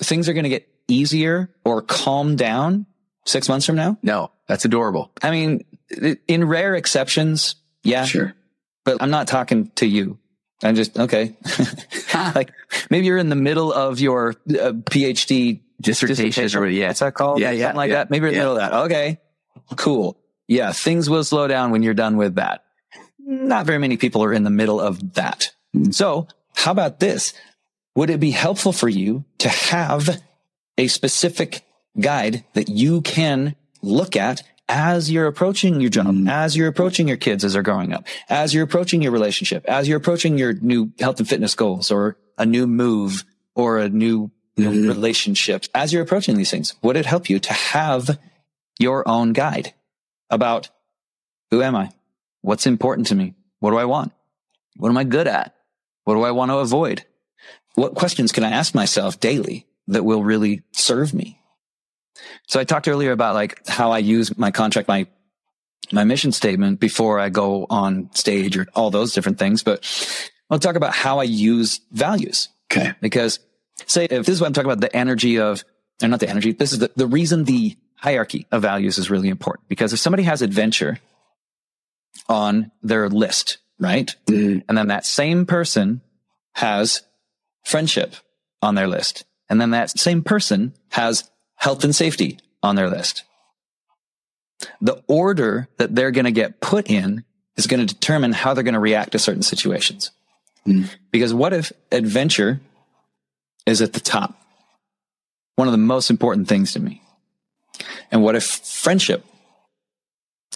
things 0.00 0.28
are 0.28 0.32
going 0.32 0.44
to 0.44 0.50
get 0.50 0.68
easier 0.86 1.50
or 1.64 1.82
calm 1.82 2.36
down 2.36 2.86
six 3.26 3.48
months 3.48 3.66
from 3.66 3.76
now? 3.76 3.98
No, 4.02 4.30
that's 4.46 4.64
adorable. 4.64 5.10
I 5.22 5.30
mean, 5.30 5.64
in 6.26 6.44
rare 6.44 6.74
exceptions, 6.74 7.56
yeah. 7.82 8.04
Sure. 8.04 8.34
But 8.84 9.02
I'm 9.02 9.10
not 9.10 9.28
talking 9.28 9.70
to 9.76 9.86
you. 9.86 10.18
I'm 10.62 10.74
just 10.74 10.98
okay. 10.98 11.36
like 12.14 12.52
maybe 12.90 13.06
you're 13.06 13.18
in 13.18 13.28
the 13.28 13.36
middle 13.36 13.72
of 13.72 14.00
your 14.00 14.30
uh, 14.30 14.72
PhD 14.72 15.60
dissertation, 15.80 16.26
dissertation, 16.26 16.60
or 16.60 16.66
yeah, 16.66 16.88
what's 16.88 17.00
that 17.00 17.14
called? 17.14 17.40
Yeah, 17.40 17.50
yeah, 17.52 17.66
something 17.66 17.76
like 17.76 17.90
yeah, 17.90 17.96
that. 17.96 18.10
Maybe 18.10 18.22
you're 18.22 18.28
in 18.28 18.34
yeah. 18.34 18.44
the 18.44 18.50
middle 18.50 18.64
of 18.64 18.70
that. 18.70 18.76
Okay, 18.86 19.20
cool. 19.76 20.18
Yeah, 20.48 20.72
things 20.72 21.08
will 21.08 21.24
slow 21.24 21.46
down 21.46 21.70
when 21.70 21.82
you're 21.82 21.94
done 21.94 22.16
with 22.16 22.36
that. 22.36 22.64
Not 23.18 23.66
very 23.66 23.78
many 23.78 23.96
people 23.96 24.24
are 24.24 24.32
in 24.32 24.42
the 24.42 24.50
middle 24.50 24.80
of 24.80 25.14
that. 25.14 25.50
So 25.90 26.26
how 26.54 26.72
about 26.72 26.98
this? 26.98 27.34
Would 27.94 28.10
it 28.10 28.20
be 28.20 28.30
helpful 28.30 28.72
for 28.72 28.88
you 28.88 29.24
to 29.38 29.48
have 29.48 30.20
a 30.78 30.88
specific 30.88 31.64
guide 32.00 32.44
that 32.54 32.68
you 32.68 33.02
can 33.02 33.54
look 33.82 34.16
at 34.16 34.42
as 34.68 35.10
you're 35.10 35.26
approaching 35.26 35.80
your 35.80 35.90
job, 35.90 36.06
mm. 36.06 36.30
as 36.30 36.56
you're 36.56 36.68
approaching 36.68 37.08
your 37.08 37.16
kids 37.16 37.44
as 37.44 37.54
they're 37.54 37.62
growing 37.62 37.92
up, 37.92 38.06
as 38.28 38.52
you're 38.52 38.64
approaching 38.64 39.02
your 39.02 39.12
relationship, 39.12 39.64
as 39.66 39.88
you're 39.88 39.96
approaching 39.96 40.36
your 40.36 40.52
new 40.54 40.92
health 40.98 41.18
and 41.18 41.28
fitness 41.28 41.54
goals 41.54 41.90
or 41.90 42.16
a 42.36 42.44
new 42.44 42.66
move 42.66 43.24
or 43.54 43.78
a 43.78 43.88
new 43.88 44.30
relationship, 44.56 45.64
as 45.74 45.92
you're 45.92 46.02
approaching 46.02 46.36
these 46.36 46.50
things, 46.50 46.74
would 46.82 46.96
it 46.96 47.06
help 47.06 47.30
you 47.30 47.38
to 47.38 47.52
have 47.52 48.18
your 48.78 49.08
own 49.08 49.32
guide 49.32 49.72
about 50.30 50.68
who 51.50 51.62
am 51.62 51.74
I? 51.74 51.90
What's 52.42 52.66
important 52.66 53.06
to 53.08 53.14
me? 53.14 53.34
What 53.60 53.70
do 53.70 53.78
I 53.78 53.84
want? 53.86 54.12
What 54.76 54.90
am 54.90 54.98
I 54.98 55.04
good 55.04 55.26
at? 55.26 55.54
What 56.04 56.14
do 56.14 56.22
I 56.22 56.30
want 56.30 56.50
to 56.50 56.58
avoid? 56.58 57.04
What 57.74 57.94
questions 57.94 58.32
can 58.32 58.44
I 58.44 58.50
ask 58.50 58.74
myself 58.74 59.20
daily 59.20 59.66
that 59.88 60.04
will 60.04 60.22
really 60.22 60.62
serve 60.72 61.14
me? 61.14 61.37
So 62.46 62.60
I 62.60 62.64
talked 62.64 62.88
earlier 62.88 63.12
about 63.12 63.34
like 63.34 63.66
how 63.66 63.92
I 63.92 63.98
use 63.98 64.36
my 64.36 64.50
contract, 64.50 64.88
my, 64.88 65.06
my 65.92 66.04
mission 66.04 66.32
statement 66.32 66.80
before 66.80 67.18
I 67.18 67.28
go 67.28 67.66
on 67.70 68.10
stage 68.14 68.56
or 68.56 68.66
all 68.74 68.90
those 68.90 69.12
different 69.12 69.38
things. 69.38 69.62
But 69.62 69.84
I'll 70.50 70.58
talk 70.58 70.76
about 70.76 70.94
how 70.94 71.20
I 71.20 71.24
use 71.24 71.80
values. 71.92 72.48
Okay. 72.70 72.92
Because 73.00 73.38
say 73.86 74.04
if 74.04 74.26
this 74.26 74.28
is 74.28 74.40
what 74.40 74.48
I'm 74.48 74.52
talking 74.52 74.70
about, 74.70 74.80
the 74.80 74.94
energy 74.94 75.38
of, 75.38 75.64
or 76.02 76.08
not 76.08 76.20
the 76.20 76.28
energy, 76.28 76.52
this 76.52 76.72
is 76.72 76.78
the, 76.78 76.90
the 76.96 77.06
reason 77.06 77.44
the 77.44 77.76
hierarchy 77.96 78.46
of 78.52 78.62
values 78.62 78.98
is 78.98 79.10
really 79.10 79.28
important. 79.28 79.68
Because 79.68 79.92
if 79.92 79.98
somebody 79.98 80.22
has 80.24 80.42
adventure 80.42 80.98
on 82.28 82.70
their 82.82 83.08
list, 83.08 83.58
right? 83.78 84.14
Mm. 84.26 84.64
And 84.68 84.78
then 84.78 84.88
that 84.88 85.06
same 85.06 85.46
person 85.46 86.00
has 86.54 87.02
friendship 87.64 88.14
on 88.62 88.74
their 88.74 88.86
list. 88.86 89.24
And 89.48 89.60
then 89.60 89.70
that 89.70 89.90
same 89.98 90.22
person 90.22 90.74
has 90.90 91.30
health 91.58 91.84
and 91.84 91.94
safety 91.94 92.38
on 92.62 92.76
their 92.76 92.88
list. 92.88 93.24
The 94.80 95.02
order 95.06 95.68
that 95.76 95.94
they're 95.94 96.10
going 96.10 96.24
to 96.24 96.32
get 96.32 96.60
put 96.60 96.90
in 96.90 97.24
is 97.56 97.66
going 97.66 97.84
to 97.84 97.94
determine 97.94 98.32
how 98.32 98.54
they're 98.54 98.64
going 98.64 98.74
to 98.74 98.80
react 98.80 99.12
to 99.12 99.18
certain 99.18 99.42
situations. 99.42 100.10
Mm. 100.66 100.88
Because 101.10 101.34
what 101.34 101.52
if 101.52 101.72
adventure 101.92 102.60
is 103.66 103.82
at 103.82 103.92
the 103.92 104.00
top? 104.00 104.40
One 105.56 105.68
of 105.68 105.72
the 105.72 105.78
most 105.78 106.10
important 106.10 106.48
things 106.48 106.72
to 106.72 106.80
me. 106.80 107.02
And 108.10 108.22
what 108.22 108.36
if 108.36 108.44
friendship 108.44 109.24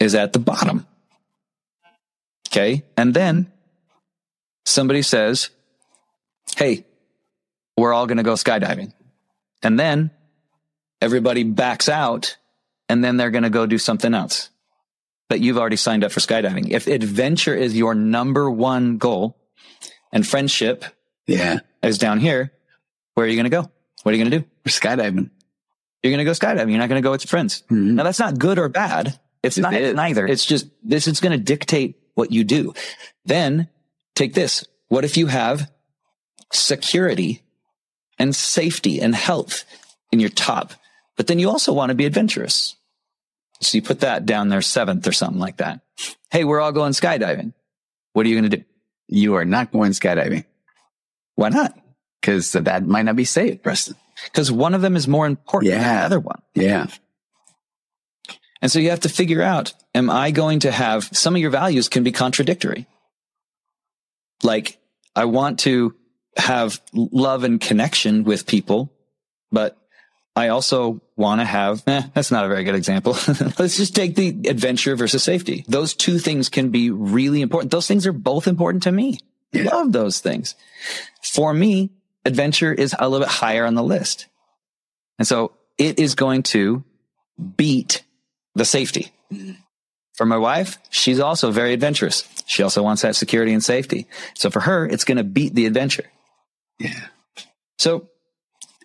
is 0.01 0.15
at 0.15 0.33
the 0.33 0.39
bottom? 0.39 0.87
Okay. 2.49 2.85
And 2.97 3.15
then 3.15 3.51
somebody 4.65 5.03
says, 5.03 5.51
Hey, 6.57 6.85
we're 7.77 7.93
all 7.93 8.07
going 8.07 8.19
to 8.19 8.23
go 8.23 8.35
skydiving. 8.35 8.93
And 9.63 9.79
then 9.79 10.11
everybody 11.03 11.43
backs 11.45 11.89
out 11.89 12.37
and 12.89 13.03
then 13.05 13.17
they're 13.17 13.31
going 13.31 13.43
to 13.45 13.51
go 13.51 13.67
do 13.67 13.79
something 13.79 14.15
else. 14.15 14.49
But 15.29 15.41
you've 15.41 15.59
already 15.59 15.77
signed 15.77 16.05
up 16.05 16.13
for 16.13 16.21
skydiving. 16.21 16.71
If 16.71 16.87
adventure 16.87 17.55
is 17.55 17.77
your 17.77 17.95
number 17.95 18.51
one 18.51 18.99
goal 18.99 19.37
and 20.13 20.27
friendship 20.27 20.85
Yeah. 21.27 21.61
is 21.83 21.99
down 21.99 22.21
here, 22.21 22.53
where 23.15 23.27
are 23.27 23.29
you 23.29 23.37
going 23.37 23.45
to 23.45 23.51
go? 23.51 23.71
What 24.03 24.13
are 24.13 24.17
you 24.17 24.23
going 24.25 24.31
to 24.31 24.39
do? 24.41 24.45
We're 24.65 24.71
skydiving. 24.71 25.31
You're 26.03 26.13
going 26.13 26.19
to 26.19 26.25
go 26.25 26.33
skydiving. 26.33 26.71
You're 26.71 26.79
not 26.79 26.89
going 26.89 27.01
to 27.03 27.07
go 27.07 27.13
with 27.13 27.25
your 27.25 27.29
friends. 27.31 27.63
Mhm. 27.71 27.95
Now 27.95 28.03
that's 28.05 28.19
not 28.19 28.39
good 28.39 28.59
or 28.59 28.69
bad. 28.69 29.19
It's 29.43 29.59
It 29.59 29.63
not 29.63 29.75
is. 29.75 29.95
neither. 29.95 30.27
It's 30.27 30.45
just 30.45 30.67
this 30.85 31.07
is 31.09 31.21
going 31.21 31.33
to 31.33 31.43
dictate 31.43 31.97
what 32.15 32.31
you 32.31 32.45
do. 32.45 32.75
Then 33.25 33.69
take 34.15 34.35
this. 34.35 34.65
What 34.89 35.05
if 35.05 35.17
you 35.17 35.27
have 35.29 35.71
security 36.53 37.43
and 38.19 38.35
safety 38.37 39.01
and 39.01 39.15
health 39.15 39.65
in 40.11 40.21
your 40.21 40.29
top, 40.31 40.75
but 41.23 41.29
then 41.29 41.39
you 41.39 41.51
also 41.51 41.73
want 41.73 41.91
to 41.91 41.95
be 41.95 42.05
adventurous. 42.05 42.75
So 43.61 43.79
you 43.79 43.83
put 43.83 44.01
that 44.01 44.27
down 44.27 44.49
there 44.49 44.61
seventh 44.61 45.07
or 45.07 45.13
something 45.13 45.39
like 45.39 45.59
that. 45.59 45.79
Hey, 46.33 46.43
we're 46.43 46.61
all 46.61 46.73
going 46.73 46.91
skydiving. 46.95 47.53
What 48.13 48.27
are 48.27 48.29
you 48.29 48.41
going 48.41 48.51
to 48.51 48.57
do? 48.57 48.65
You 49.07 49.37
are 49.37 49.45
not 49.45 49.71
going 49.71 49.93
skydiving 49.93 50.45
Why 51.37 51.51
not? 51.51 51.79
because 52.21 52.51
that 52.51 52.85
might 52.85 53.03
not 53.03 53.15
be 53.15 53.25
safe, 53.25 53.63
Preston. 53.63 53.95
Because 54.25 54.51
one 54.51 54.75
of 54.75 54.83
them 54.83 54.97
is 54.97 55.07
more 55.07 55.25
important 55.25 55.71
than 55.71 55.81
the 55.81 56.05
other 56.05 56.19
one. 56.19 56.43
Yeah. 56.57 56.89
And 58.61 58.69
so 58.69 58.81
you 58.81 58.91
have 58.91 59.01
to 59.03 59.09
figure 59.09 59.43
out, 59.43 59.75
am 59.95 60.11
I 60.11 60.33
going 60.33 60.59
to 60.61 60.73
have 60.73 61.05
some 61.13 61.37
of 61.37 61.41
your 61.41 61.51
values 61.53 61.89
can 61.89 62.03
be 62.03 62.11
contradictory? 62.11 62.89
Like 64.43 64.77
I 65.15 65.27
want 65.27 65.61
to 65.61 65.95
have 66.37 66.81
love 66.93 67.45
and 67.45 67.61
connection 67.61 68.25
with 68.25 68.45
people, 68.45 68.93
but 69.53 69.79
I 70.35 70.49
also 70.49 71.01
want 71.17 71.41
to 71.41 71.45
have, 71.45 71.83
eh, 71.87 72.03
that's 72.15 72.31
not 72.31 72.45
a 72.45 72.49
very 72.49 72.65
good 72.65 72.75
example. 72.75 73.13
Let's 73.59 73.77
just 73.77 73.95
take 73.95 74.15
the 74.15 74.29
adventure 74.49 74.97
versus 74.97 75.23
safety. 75.23 75.65
Those 75.69 75.95
two 75.95 76.19
things 76.19 76.49
can 76.49 76.71
be 76.71 76.91
really 76.91 77.43
important. 77.43 77.71
Those 77.71 77.87
things 77.87 78.07
are 78.07 78.13
both 78.13 78.47
important 78.47 78.85
to 78.85 78.93
me. 78.93 79.19
Yeah. 79.53 79.65
Love 79.65 79.93
those 79.93 80.21
things. 80.21 80.55
For 81.23 81.53
me, 81.53 81.91
adventure 82.25 82.73
is 82.73 82.95
a 82.99 83.09
little 83.09 83.27
bit 83.27 83.33
higher 83.33 83.67
on 83.67 83.75
the 83.75 83.83
list. 83.83 84.27
And 85.19 85.29
so 85.29 85.53
it 85.79 85.99
is 85.99 86.15
going 86.15 86.43
to 86.45 86.85
beat 87.57 88.03
the 88.55 88.65
safety. 88.65 89.13
For 90.15 90.27
my 90.27 90.37
wife, 90.37 90.79
she's 90.91 91.21
also 91.21 91.51
very 91.51 91.73
adventurous. 91.73 92.29
She 92.47 92.63
also 92.63 92.83
wants 92.83 93.03
that 93.03 93.17
security 93.17 93.53
and 93.53 93.65
safety. 93.65 94.07
So 94.35 94.51
for 94.51 94.61
her, 94.61 94.87
it's 94.87 95.05
going 95.05 95.19
to 95.19 95.25
beat 95.25 95.55
the 95.55 95.67
adventure. 95.67 96.05
Yeah. 96.79 97.09
So 97.79 98.09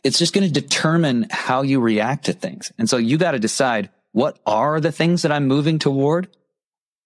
it's 0.04 0.20
just 0.20 0.34
going 0.34 0.52
to 0.52 0.62
determine 0.62 1.28
how 1.30 1.62
you 1.62 1.80
react 1.80 2.26
to 2.26 2.34
things. 2.34 2.72
And 2.78 2.90
so 2.90 2.98
you 2.98 3.18
got 3.18 3.32
to 3.32 3.40
decide 3.40 3.90
what 4.12 4.40
are 4.46 4.80
the 4.80 4.92
things 4.92 5.22
that 5.22 5.32
I'm 5.32 5.48
moving 5.48 5.80
toward? 5.80 6.28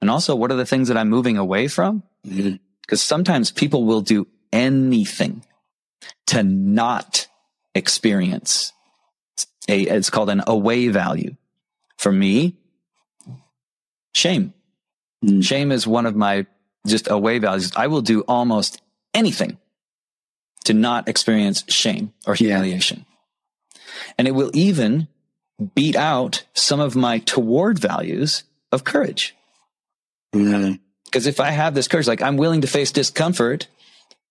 And 0.02 0.10
also 0.10 0.36
what 0.36 0.52
are 0.52 0.56
the 0.56 0.66
things 0.66 0.88
that 0.88 0.98
I'm 0.98 1.10
moving 1.10 1.38
away 1.38 1.68
from? 1.68 2.04
Because 2.24 3.02
sometimes 3.02 3.52
people 3.52 3.86
will 3.86 4.02
do 4.02 4.28
anything 4.52 5.46
to 6.28 6.44
not 6.44 7.28
experience 7.76 8.74
a, 9.68 9.82
it's 9.84 10.10
called 10.10 10.30
an 10.30 10.44
away 10.48 10.88
value. 10.88 11.36
For 11.98 12.12
me, 12.12 12.58
shame. 14.14 14.54
Mm. 15.24 15.44
Shame 15.44 15.72
is 15.72 15.86
one 15.86 16.06
of 16.06 16.16
my 16.16 16.48
just 16.88 17.10
away 17.10 17.39
values. 17.39 17.72
I 17.76 17.88
will 17.88 18.02
do 18.02 18.22
almost 18.22 18.82
anything 19.14 19.58
to 20.66 20.74
not 20.74 21.07
experience 21.07 21.64
shame 21.68 22.14
or 22.26 22.36
Yeah. 22.36 22.49
humiliation. 22.57 23.05
And 24.18 24.28
it 24.28 24.32
will 24.32 24.51
even 24.53 25.07
beat 25.76 25.95
out 25.95 26.43
some 26.53 26.80
of 26.80 26.95
my 26.95 27.20
toward 27.20 27.80
values 27.80 28.43
of 28.72 28.84
courage. 28.84 29.36
Because 30.32 31.28
if 31.28 31.39
I 31.39 31.51
have 31.51 31.74
this 31.76 31.88
courage, 31.88 32.07
like 32.07 32.22
I'm 32.22 32.38
willing 32.38 32.62
to 32.62 32.68
face 32.68 32.91
discomfort, 32.91 33.68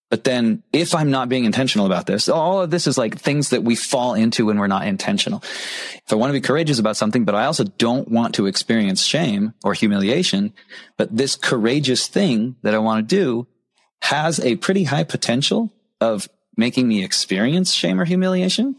but 0.08 0.24
then 0.24 0.62
if 0.72 0.94
I'm 0.94 1.10
not 1.10 1.28
being 1.28 1.44
intentional 1.44 1.86
about 1.86 2.06
this, 2.06 2.28
all 2.28 2.62
of 2.62 2.70
this 2.70 2.86
is 2.88 2.98
like 2.98 3.16
things 3.18 3.50
that 3.50 3.62
we 3.62 3.76
fall 3.76 4.14
into 4.14 4.46
when 4.46 4.58
we're 4.58 4.66
not 4.66 4.86
intentional. 4.86 5.40
If 5.42 6.12
I 6.12 6.16
want 6.16 6.30
to 6.30 6.32
be 6.32 6.40
courageous 6.40 6.80
about 6.80 6.96
something, 6.96 7.24
but 7.24 7.34
I 7.36 7.44
also 7.44 7.64
don't 7.64 8.08
want 8.08 8.34
to 8.36 8.46
experience 8.46 9.04
shame 9.04 9.54
or 9.62 9.72
humiliation, 9.74 10.52
but 10.96 11.16
this 11.16 11.36
courageous 11.36 12.08
thing 12.08 12.56
that 12.62 12.74
I 12.74 12.78
want 12.78 13.08
to 13.08 13.14
do 13.16 13.46
has 14.02 14.40
a 14.40 14.56
pretty 14.56 14.84
high 14.84 15.04
potential 15.04 15.70
of 16.00 16.28
making 16.56 16.88
me 16.88 17.04
experience 17.04 17.72
shame 17.72 18.00
or 18.00 18.04
humiliation. 18.04 18.76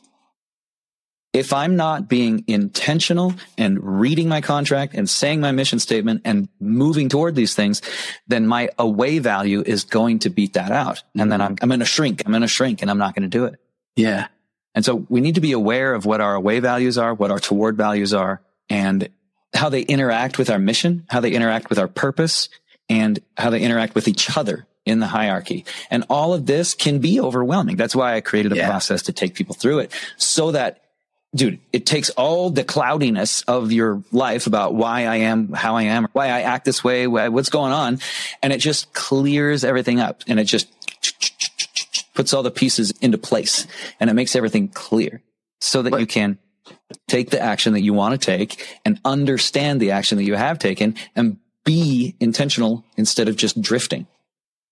If 1.33 1.53
I'm 1.53 1.77
not 1.77 2.09
being 2.09 2.43
intentional 2.47 3.33
and 3.57 4.01
reading 4.01 4.27
my 4.27 4.41
contract 4.41 4.93
and 4.93 5.09
saying 5.09 5.39
my 5.39 5.53
mission 5.53 5.79
statement 5.79 6.23
and 6.25 6.49
moving 6.59 7.07
toward 7.07 7.35
these 7.35 7.55
things, 7.55 7.81
then 8.27 8.47
my 8.47 8.69
away 8.77 9.19
value 9.19 9.63
is 9.65 9.85
going 9.85 10.19
to 10.19 10.29
beat 10.29 10.53
that 10.53 10.71
out. 10.71 11.03
And 11.17 11.31
then 11.31 11.39
I'm, 11.39 11.55
I'm 11.61 11.69
going 11.69 11.79
to 11.79 11.85
shrink. 11.85 12.23
I'm 12.25 12.33
going 12.33 12.41
to 12.41 12.49
shrink 12.49 12.81
and 12.81 12.91
I'm 12.91 12.97
not 12.97 13.15
going 13.15 13.23
to 13.23 13.29
do 13.29 13.45
it. 13.45 13.55
Yeah. 13.95 14.27
And 14.75 14.83
so 14.83 15.05
we 15.07 15.21
need 15.21 15.35
to 15.35 15.41
be 15.41 15.53
aware 15.53 15.93
of 15.93 16.05
what 16.05 16.19
our 16.19 16.35
away 16.35 16.59
values 16.59 16.97
are, 16.97 17.13
what 17.13 17.31
our 17.31 17.39
toward 17.39 17.77
values 17.77 18.13
are, 18.13 18.41
and 18.69 19.07
how 19.53 19.69
they 19.69 19.81
interact 19.81 20.37
with 20.37 20.49
our 20.49 20.59
mission, 20.59 21.05
how 21.09 21.21
they 21.21 21.31
interact 21.31 21.69
with 21.69 21.79
our 21.79 21.87
purpose, 21.87 22.49
and 22.89 23.19
how 23.37 23.49
they 23.49 23.61
interact 23.61 23.95
with 23.95 24.09
each 24.09 24.35
other 24.37 24.65
in 24.85 24.99
the 24.99 25.07
hierarchy. 25.07 25.65
And 25.89 26.03
all 26.09 26.33
of 26.33 26.45
this 26.45 26.73
can 26.73 26.99
be 26.99 27.19
overwhelming. 27.19 27.75
That's 27.75 27.95
why 27.95 28.15
I 28.15 28.21
created 28.21 28.51
a 28.53 28.55
Yeah. 28.57 28.67
process 28.67 29.03
to 29.03 29.11
take 29.13 29.33
people 29.35 29.55
through 29.55 29.79
it 29.79 29.91
so 30.17 30.51
that 30.51 30.77
dude, 31.33 31.59
it 31.71 31.85
takes 31.85 32.09
all 32.11 32.49
the 32.49 32.63
cloudiness 32.63 33.41
of 33.43 33.71
your 33.71 34.03
life 34.11 34.47
about 34.47 34.73
why 34.75 35.05
I 35.05 35.17
am 35.17 35.53
how 35.53 35.77
I 35.77 35.83
am, 35.83 36.07
why 36.11 36.25
I 36.27 36.41
act 36.41 36.65
this 36.65 36.83
way, 36.83 37.07
what's 37.07 37.49
going 37.49 37.71
on. 37.71 37.99
And 38.43 38.51
it 38.51 38.57
just 38.57 38.91
clears 38.93 39.63
everything 39.63 40.01
up 40.01 40.23
and 40.27 40.39
it 40.41 40.43
just 40.43 40.67
puts 42.13 42.33
all 42.33 42.43
the 42.43 42.51
pieces 42.51 42.91
into 43.01 43.17
place 43.17 43.65
and 43.99 44.09
it 44.09 44.13
makes 44.13 44.35
everything 44.35 44.67
clear 44.67 45.21
so 45.61 45.81
that 45.83 45.91
But- 45.91 45.99
you 46.01 46.05
can 46.07 46.37
take 47.07 47.29
the 47.29 47.39
action 47.39 47.73
that 47.73 47.81
you 47.81 47.93
want 47.93 48.19
to 48.19 48.25
take 48.25 48.79
and 48.83 48.99
understand 49.05 49.79
the 49.79 49.91
action 49.91 50.17
that 50.17 50.25
you 50.25 50.35
have 50.35 50.59
taken 50.59 50.95
and 51.15 51.37
be 51.63 52.15
intentional 52.19 52.83
instead 52.97 53.29
of 53.29 53.37
just 53.37 53.61
drifting. 53.61 54.05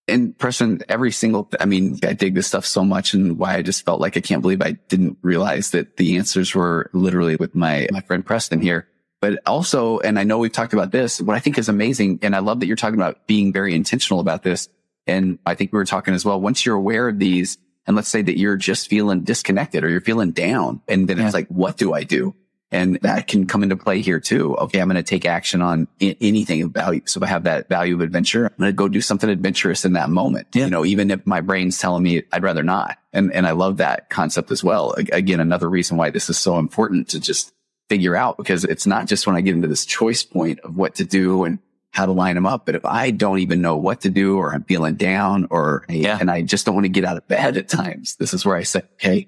And 0.10 0.38
Preston, 0.38 0.82
every 0.90 1.12
single, 1.12 1.50
I 1.60 1.66
mean, 1.66 2.00
I 2.04 2.14
dig 2.14 2.36
this 2.36 2.48
stuff 2.48 2.66
so 2.66 2.84
much 2.84 3.14
and 3.14 3.38
why 3.38 3.56
I 3.56 3.62
just 3.62 3.86
felt 3.86 4.02
like 4.02 4.18
I 4.18 4.22
can't 4.22 4.42
believe 4.42 4.62
I 4.62 4.72
didn't 4.90 5.18
realize 5.22 5.72
that 5.72 5.98
the 5.98 6.18
answers 6.18 6.54
were 6.54 6.90
literally 6.94 7.36
with 7.36 7.56
my, 7.56 7.88
my 7.92 8.02
friend 8.02 8.26
Preston 8.26 8.62
here. 8.62 8.88
But 9.22 9.40
also, 9.46 10.00
and 10.00 10.18
I 10.18 10.24
know 10.24 10.38
we've 10.38 10.52
talked 10.52 10.74
about 10.74 10.92
this, 10.92 11.20
what 11.22 11.36
I 11.36 11.40
think 11.40 11.58
is 11.58 11.68
amazing. 11.70 12.20
And 12.22 12.36
I 12.36 12.40
love 12.40 12.62
that 12.62 12.68
you're 12.68 12.76
talking 12.78 13.00
about 13.00 13.28
being 13.28 13.52
very 13.52 13.76
intentional 13.76 14.20
about 14.20 14.44
this. 14.44 14.70
And 15.08 15.40
I 15.46 15.56
think 15.56 15.74
we 15.74 15.78
were 15.78 15.86
talking 15.86 16.14
as 16.14 16.24
well. 16.24 16.40
Once 16.40 16.66
you're 16.66 16.76
aware 16.76 17.10
of 17.10 17.20
these, 17.20 17.58
and 17.86 17.96
let's 17.96 18.08
say 18.10 18.22
that 18.22 18.38
you're 18.38 18.56
just 18.58 18.90
feeling 18.90 19.24
disconnected 19.24 19.84
or 19.84 19.90
you're 19.90 20.00
feeling 20.02 20.32
down, 20.32 20.82
and 20.88 21.08
then 21.08 21.18
Yeah. 21.18 21.26
it's 21.26 21.34
like, 21.34 21.48
what 21.48 21.76
do 21.78 21.94
I 21.94 22.04
do? 22.04 22.36
And 22.72 23.00
that 23.02 23.28
can 23.28 23.48
come 23.48 23.64
into 23.64 23.76
play 23.76 24.02
here 24.02 24.20
too. 24.20 24.56
Okay. 24.58 24.80
I'm 24.80 24.88
going 24.88 24.96
to 24.96 25.04
take 25.04 25.26
action 25.26 25.62
on 25.62 25.88
anything 26.00 26.62
of 26.62 26.72
value. 26.72 27.02
So 27.06 27.20
if 27.20 27.24
I 27.24 27.28
have 27.28 27.46
that 27.46 27.68
value 27.68 27.96
of 27.96 28.02
adventure, 28.02 28.46
I'm 28.46 28.58
going 28.58 28.70
to 28.70 28.76
go 28.76 28.88
do 28.88 29.02
something 29.02 29.30
adventurous 29.30 29.86
in 29.86 29.94
that 29.94 30.10
moment. 30.10 30.48
Yeah. 30.54 30.66
You 30.66 30.70
know, 30.70 30.86
even 30.86 31.10
if 31.10 31.26
my 31.26 31.42
brain's 31.42 31.80
telling 31.80 32.04
me 32.04 32.24
I'd 32.32 32.44
rather 32.44 32.64
not. 32.64 32.98
And, 33.12 33.34
and 33.34 33.48
I 33.48 33.52
love 33.52 33.78
that 33.78 34.10
concept 34.12 34.52
as 34.52 34.64
well. 34.64 34.94
Again, 35.12 35.40
another 35.40 35.68
reason 35.68 35.98
why 35.98 36.12
this 36.12 36.30
is 36.30 36.38
so 36.38 36.60
important 36.60 37.10
to 37.10 37.20
just 37.20 37.52
figure 37.90 38.16
out 38.16 38.38
because 38.38 38.64
it's 38.66 38.86
not 38.86 39.08
just 39.08 39.26
when 39.26 39.36
I 39.36 39.42
get 39.42 39.56
into 39.56 39.68
this 39.68 39.86
choice 39.86 40.22
point 40.24 40.60
of 40.60 40.78
what 40.78 40.96
to 40.96 41.06
do 41.06 41.46
and 41.46 41.58
how 41.92 42.06
to 42.06 42.12
line 42.12 42.36
them 42.36 42.46
up. 42.46 42.68
But 42.68 42.76
if 42.76 42.86
I 42.86 43.10
don't 43.10 43.40
even 43.40 43.62
know 43.62 43.78
what 43.78 44.02
to 44.02 44.12
do 44.12 44.38
or 44.38 44.54
I'm 44.54 44.64
feeling 44.64 44.94
down 44.94 45.48
or, 45.50 45.86
yeah. 45.90 46.20
and 46.20 46.30
I 46.30 46.44
just 46.44 46.68
don't 46.68 46.76
want 46.76 46.86
to 46.86 46.90
get 46.90 47.04
out 47.04 47.18
of 47.18 47.28
bed 47.28 47.58
at 47.58 47.68
times, 47.68 48.16
this 48.18 48.36
is 48.36 48.46
where 48.46 48.56
I 48.56 48.62
say, 48.62 48.84
okay, 48.94 49.28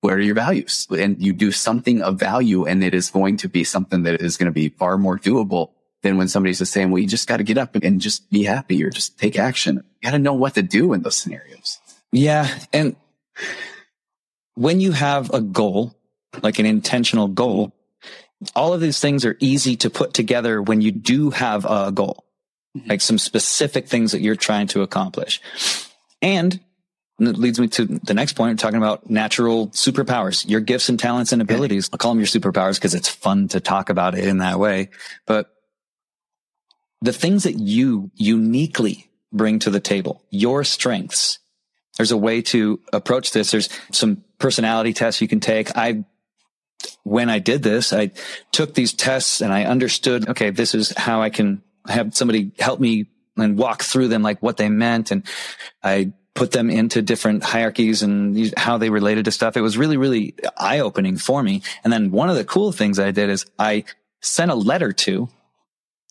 what 0.00 0.14
are 0.14 0.20
your 0.20 0.34
values? 0.34 0.86
And 0.90 1.22
you 1.22 1.32
do 1.32 1.52
something 1.52 2.02
of 2.02 2.18
value 2.18 2.64
and 2.64 2.82
it 2.82 2.94
is 2.94 3.10
going 3.10 3.36
to 3.38 3.48
be 3.48 3.64
something 3.64 4.02
that 4.04 4.20
is 4.20 4.36
going 4.36 4.46
to 4.46 4.52
be 4.52 4.70
far 4.70 4.96
more 4.96 5.18
doable 5.18 5.70
than 6.02 6.16
when 6.16 6.28
somebody's 6.28 6.58
just 6.58 6.72
saying, 6.72 6.90
well, 6.90 7.00
you 7.00 7.08
just 7.08 7.28
got 7.28 7.36
to 7.36 7.44
get 7.44 7.58
up 7.58 7.76
and 7.76 8.00
just 8.00 8.30
be 8.30 8.44
happy 8.44 8.82
or 8.82 8.90
just 8.90 9.18
take 9.18 9.38
action. 9.38 9.76
You 9.76 10.10
got 10.10 10.12
to 10.12 10.18
know 10.18 10.32
what 10.32 10.54
to 10.54 10.62
do 10.62 10.94
in 10.94 11.02
those 11.02 11.16
scenarios. 11.16 11.78
Yeah. 12.12 12.48
And 12.72 12.96
when 14.54 14.80
you 14.80 14.92
have 14.92 15.32
a 15.34 15.40
goal, 15.40 15.94
like 16.42 16.58
an 16.58 16.66
intentional 16.66 17.28
goal, 17.28 17.72
all 18.56 18.72
of 18.72 18.80
these 18.80 19.00
things 19.00 19.26
are 19.26 19.36
easy 19.40 19.76
to 19.76 19.90
put 19.90 20.14
together 20.14 20.62
when 20.62 20.80
you 20.80 20.92
do 20.92 21.30
have 21.30 21.66
a 21.66 21.92
goal, 21.92 22.24
mm-hmm. 22.76 22.88
like 22.88 23.02
some 23.02 23.18
specific 23.18 23.86
things 23.86 24.12
that 24.12 24.22
you're 24.22 24.36
trying 24.36 24.66
to 24.68 24.80
accomplish. 24.80 25.42
And 26.22 26.58
it 27.28 27.36
leads 27.36 27.60
me 27.60 27.68
to 27.68 27.84
the 27.84 28.14
next 28.14 28.32
point. 28.32 28.58
Talking 28.58 28.78
about 28.78 29.08
natural 29.10 29.68
superpowers, 29.68 30.48
your 30.48 30.60
gifts 30.60 30.88
and 30.88 30.98
talents 30.98 31.32
and 31.32 31.42
abilities. 31.42 31.90
I'll 31.92 31.98
call 31.98 32.12
them 32.12 32.20
your 32.20 32.26
superpowers 32.26 32.76
because 32.76 32.94
it's 32.94 33.08
fun 33.08 33.48
to 33.48 33.60
talk 33.60 33.90
about 33.90 34.16
it 34.16 34.26
in 34.26 34.38
that 34.38 34.58
way. 34.58 34.90
But 35.26 35.50
the 37.02 37.12
things 37.12 37.44
that 37.44 37.58
you 37.58 38.10
uniquely 38.14 39.10
bring 39.32 39.58
to 39.60 39.70
the 39.70 39.80
table, 39.80 40.22
your 40.30 40.64
strengths, 40.64 41.38
there's 41.96 42.10
a 42.10 42.16
way 42.16 42.42
to 42.42 42.80
approach 42.92 43.32
this. 43.32 43.50
There's 43.50 43.68
some 43.92 44.24
personality 44.38 44.92
tests 44.92 45.20
you 45.20 45.28
can 45.28 45.40
take. 45.40 45.76
I, 45.76 46.04
when 47.02 47.28
I 47.28 47.38
did 47.38 47.62
this, 47.62 47.92
I 47.92 48.12
took 48.52 48.74
these 48.74 48.92
tests 48.92 49.40
and 49.40 49.52
I 49.52 49.64
understood, 49.64 50.28
okay, 50.30 50.50
this 50.50 50.74
is 50.74 50.92
how 50.96 51.22
I 51.22 51.30
can 51.30 51.62
have 51.86 52.14
somebody 52.14 52.52
help 52.58 52.80
me 52.80 53.06
and 53.36 53.56
walk 53.56 53.82
through 53.82 54.08
them, 54.08 54.22
like 54.22 54.42
what 54.42 54.56
they 54.56 54.68
meant. 54.68 55.10
And 55.10 55.24
I 55.82 56.12
put 56.34 56.52
them 56.52 56.70
into 56.70 57.02
different 57.02 57.42
hierarchies 57.42 58.02
and 58.02 58.52
how 58.56 58.78
they 58.78 58.90
related 58.90 59.24
to 59.24 59.32
stuff. 59.32 59.56
It 59.56 59.62
was 59.62 59.76
really, 59.76 59.96
really 59.96 60.34
eye 60.56 60.80
opening 60.80 61.16
for 61.16 61.42
me. 61.42 61.62
And 61.84 61.92
then 61.92 62.10
one 62.10 62.30
of 62.30 62.36
the 62.36 62.44
cool 62.44 62.72
things 62.72 62.98
I 62.98 63.10
did 63.10 63.30
is 63.30 63.46
I 63.58 63.84
sent 64.20 64.50
a 64.50 64.54
letter 64.54 64.92
to 64.92 65.28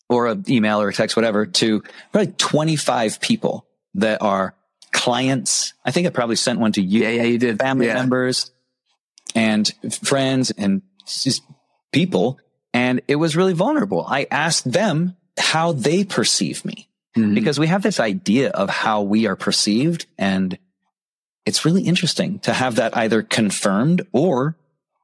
or 0.09 0.27
an 0.27 0.43
email 0.49 0.81
or 0.81 0.89
a 0.89 0.93
text, 0.93 1.15
whatever, 1.15 1.45
to 1.45 1.81
probably 2.11 2.33
25 2.33 3.21
people 3.21 3.65
that 3.95 4.21
are 4.21 4.55
clients. 4.91 5.73
I 5.85 5.91
think 5.91 6.07
I 6.07 6.09
probably 6.09 6.35
sent 6.35 6.59
one 6.59 6.71
to 6.73 6.81
you. 6.81 7.01
Yeah, 7.01 7.09
yeah, 7.09 7.23
you 7.23 7.37
did. 7.37 7.59
Family 7.59 7.85
yeah. 7.87 7.93
members 7.93 8.51
and 9.35 9.71
friends 10.03 10.51
and 10.51 10.81
just 11.05 11.43
people. 11.91 12.39
And 12.73 13.01
it 13.07 13.15
was 13.15 13.35
really 13.35 13.53
vulnerable. 13.53 14.05
I 14.07 14.27
asked 14.29 14.71
them 14.71 15.15
how 15.37 15.71
they 15.71 16.03
perceive 16.03 16.65
me. 16.65 16.88
Mm-hmm. 17.19 17.33
Because 17.33 17.59
we 17.59 17.67
have 17.67 17.83
this 17.83 17.99
idea 17.99 18.49
of 18.49 18.69
how 18.69 19.01
we 19.01 19.27
are 19.27 19.35
perceived. 19.35 20.05
And 20.17 20.57
it's 21.45 21.65
really 21.65 21.83
interesting 21.83 22.39
to 22.39 22.53
have 22.53 22.75
that 22.75 22.95
either 22.95 23.21
confirmed 23.21 24.05
or 24.11 24.55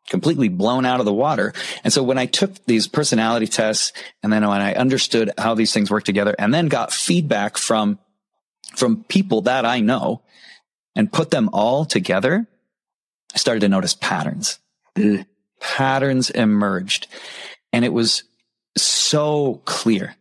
completely 0.08 0.50
blown 0.50 0.86
out 0.86 1.00
of 1.00 1.06
the 1.06 1.14
water. 1.14 1.54
And 1.84 1.92
so 1.92 2.04
when 2.04 2.18
I 2.18 2.28
took 2.28 2.64
these 2.66 2.88
personality 2.88 3.48
tests 3.48 3.92
and 4.22 4.32
then 4.32 4.48
when 4.48 4.62
I 4.62 4.76
understood 4.76 5.32
how 5.38 5.56
these 5.56 5.74
things 5.74 5.90
work 5.90 6.04
together 6.04 6.36
and 6.38 6.54
then 6.54 6.68
got 6.68 6.94
feedback 6.94 7.58
from, 7.58 7.98
from 8.76 9.04
people 9.06 9.42
that 9.42 9.66
I 9.66 9.80
know 9.80 10.22
and 10.96 11.12
put 11.12 11.32
them 11.32 11.50
all 11.54 11.86
together, 11.86 12.46
I 13.34 13.38
started 13.38 13.62
to 13.62 13.70
notice 13.70 13.96
patterns. 13.96 14.60
Mm. 14.96 15.26
Patterns 15.60 16.30
emerged 16.30 17.08
and 17.74 17.84
it 17.84 17.92
was 17.92 18.24
so 18.78 19.62
clear 19.66 20.16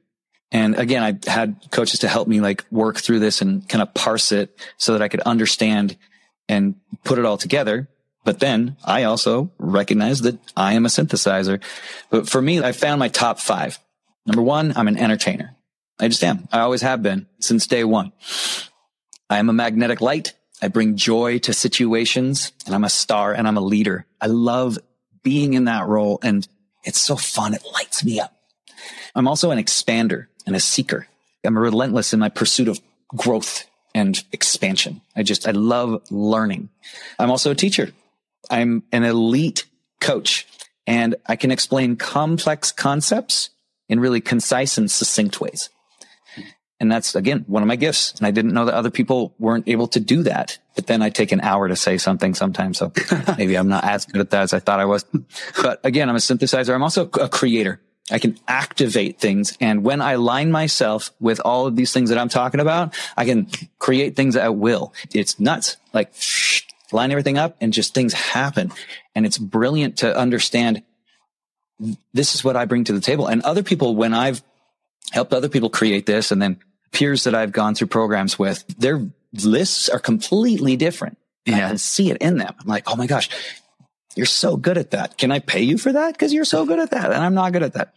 and 0.54 0.76
again, 0.78 1.02
I 1.02 1.28
had 1.28 1.56
coaches 1.72 2.00
to 2.00 2.08
help 2.08 2.28
me 2.28 2.40
like 2.40 2.64
work 2.70 2.98
through 2.98 3.18
this 3.18 3.42
and 3.42 3.68
kind 3.68 3.82
of 3.82 3.92
parse 3.92 4.30
it 4.30 4.56
so 4.76 4.92
that 4.92 5.02
I 5.02 5.08
could 5.08 5.20
understand 5.20 5.96
and 6.48 6.76
put 7.02 7.18
it 7.18 7.24
all 7.24 7.36
together. 7.36 7.88
But 8.22 8.38
then 8.38 8.76
I 8.84 9.02
also 9.02 9.50
recognize 9.58 10.20
that 10.20 10.38
I 10.56 10.74
am 10.74 10.86
a 10.86 10.88
synthesizer. 10.88 11.60
But 12.08 12.28
for 12.28 12.40
me, 12.40 12.62
I 12.62 12.70
found 12.70 13.00
my 13.00 13.08
top 13.08 13.40
five. 13.40 13.80
Number 14.26 14.42
one, 14.42 14.72
I'm 14.76 14.86
an 14.86 14.96
entertainer. 14.96 15.56
I 15.98 16.06
just 16.06 16.22
am. 16.22 16.48
I 16.52 16.60
always 16.60 16.82
have 16.82 17.02
been 17.02 17.26
since 17.40 17.66
day 17.66 17.82
one. 17.82 18.12
I 19.28 19.38
am 19.38 19.50
a 19.50 19.52
magnetic 19.52 20.00
light. 20.00 20.34
I 20.62 20.68
bring 20.68 20.94
joy 20.94 21.40
to 21.40 21.52
situations 21.52 22.52
and 22.64 22.76
I'm 22.76 22.84
a 22.84 22.90
star 22.90 23.32
and 23.32 23.48
I'm 23.48 23.56
a 23.56 23.60
leader. 23.60 24.06
I 24.20 24.28
love 24.28 24.78
being 25.24 25.54
in 25.54 25.64
that 25.64 25.88
role 25.88 26.20
and 26.22 26.46
it's 26.84 27.00
so 27.00 27.16
fun. 27.16 27.54
It 27.54 27.64
lights 27.74 28.04
me 28.04 28.20
up. 28.20 28.36
I'm 29.16 29.26
also 29.26 29.50
an 29.50 29.58
expander 29.58 30.26
and 30.46 30.56
a 30.56 30.60
seeker. 30.60 31.06
I'm 31.44 31.58
relentless 31.58 32.12
in 32.12 32.20
my 32.20 32.28
pursuit 32.28 32.68
of 32.68 32.80
growth 33.08 33.64
and 33.94 34.22
expansion. 34.32 35.00
I 35.14 35.22
just, 35.22 35.46
I 35.46 35.52
love 35.52 36.02
learning. 36.10 36.68
I'm 37.18 37.30
also 37.30 37.50
a 37.50 37.54
teacher. 37.54 37.90
I'm 38.50 38.82
an 38.92 39.04
elite 39.04 39.64
coach 40.00 40.46
and 40.86 41.16
I 41.26 41.36
can 41.36 41.50
explain 41.50 41.96
complex 41.96 42.72
concepts 42.72 43.50
in 43.88 44.00
really 44.00 44.20
concise 44.20 44.78
and 44.78 44.90
succinct 44.90 45.40
ways. 45.40 45.70
And 46.80 46.90
that's 46.90 47.14
again, 47.14 47.44
one 47.46 47.62
of 47.62 47.66
my 47.66 47.76
gifts. 47.76 48.12
And 48.14 48.26
I 48.26 48.30
didn't 48.30 48.52
know 48.52 48.64
that 48.66 48.74
other 48.74 48.90
people 48.90 49.34
weren't 49.38 49.68
able 49.68 49.86
to 49.88 50.00
do 50.00 50.22
that. 50.24 50.58
But 50.74 50.86
then 50.86 51.02
I 51.02 51.08
take 51.08 51.32
an 51.32 51.40
hour 51.40 51.68
to 51.68 51.76
say 51.76 51.98
something 51.98 52.34
sometimes. 52.34 52.78
So 52.78 52.92
maybe 53.38 53.56
I'm 53.56 53.68
not 53.68 53.84
as 53.84 54.04
good 54.04 54.20
at 54.20 54.30
that 54.30 54.42
as 54.42 54.52
I 54.52 54.58
thought 54.58 54.80
I 54.80 54.84
was. 54.84 55.04
But 55.62 55.80
again, 55.84 56.08
I'm 56.08 56.16
a 56.16 56.18
synthesizer. 56.18 56.74
I'm 56.74 56.82
also 56.82 57.08
a 57.20 57.28
creator. 57.28 57.80
I 58.10 58.18
can 58.18 58.38
activate 58.46 59.18
things. 59.18 59.56
And 59.60 59.82
when 59.82 60.02
I 60.02 60.16
line 60.16 60.50
myself 60.50 61.10
with 61.20 61.40
all 61.44 61.66
of 61.66 61.74
these 61.74 61.92
things 61.92 62.10
that 62.10 62.18
I'm 62.18 62.28
talking 62.28 62.60
about, 62.60 62.94
I 63.16 63.24
can 63.24 63.48
create 63.78 64.14
things 64.14 64.36
at 64.36 64.54
will. 64.54 64.92
It's 65.14 65.40
nuts. 65.40 65.78
Like 65.92 66.12
line 66.92 67.10
everything 67.10 67.38
up 67.38 67.56
and 67.60 67.72
just 67.72 67.94
things 67.94 68.12
happen. 68.12 68.72
And 69.14 69.24
it's 69.24 69.38
brilliant 69.38 69.98
to 69.98 70.16
understand 70.16 70.82
this 72.12 72.34
is 72.34 72.44
what 72.44 72.56
I 72.56 72.66
bring 72.66 72.84
to 72.84 72.92
the 72.92 73.00
table. 73.00 73.26
And 73.26 73.42
other 73.42 73.62
people, 73.62 73.96
when 73.96 74.12
I've 74.12 74.42
helped 75.12 75.32
other 75.32 75.48
people 75.48 75.70
create 75.70 76.06
this 76.06 76.30
and 76.30 76.40
then 76.40 76.58
peers 76.92 77.24
that 77.24 77.34
I've 77.34 77.52
gone 77.52 77.74
through 77.74 77.88
programs 77.88 78.38
with, 78.38 78.66
their 78.78 79.06
lists 79.32 79.88
are 79.88 79.98
completely 79.98 80.76
different. 80.76 81.18
Yeah. 81.46 81.56
I 81.56 81.68
can 81.68 81.78
see 81.78 82.10
it 82.10 82.18
in 82.18 82.38
them. 82.38 82.54
I'm 82.60 82.66
like, 82.66 82.84
oh 82.86 82.96
my 82.96 83.06
gosh, 83.06 83.28
you're 84.16 84.26
so 84.26 84.56
good 84.56 84.78
at 84.78 84.92
that. 84.92 85.18
Can 85.18 85.32
I 85.32 85.38
pay 85.38 85.62
you 85.62 85.78
for 85.78 85.92
that? 85.92 86.12
Because 86.12 86.32
you're 86.32 86.44
so 86.44 86.66
good 86.66 86.78
at 86.78 86.90
that. 86.90 87.06
And 87.06 87.22
I'm 87.22 87.34
not 87.34 87.52
good 87.52 87.62
at 87.62 87.74
that. 87.74 87.94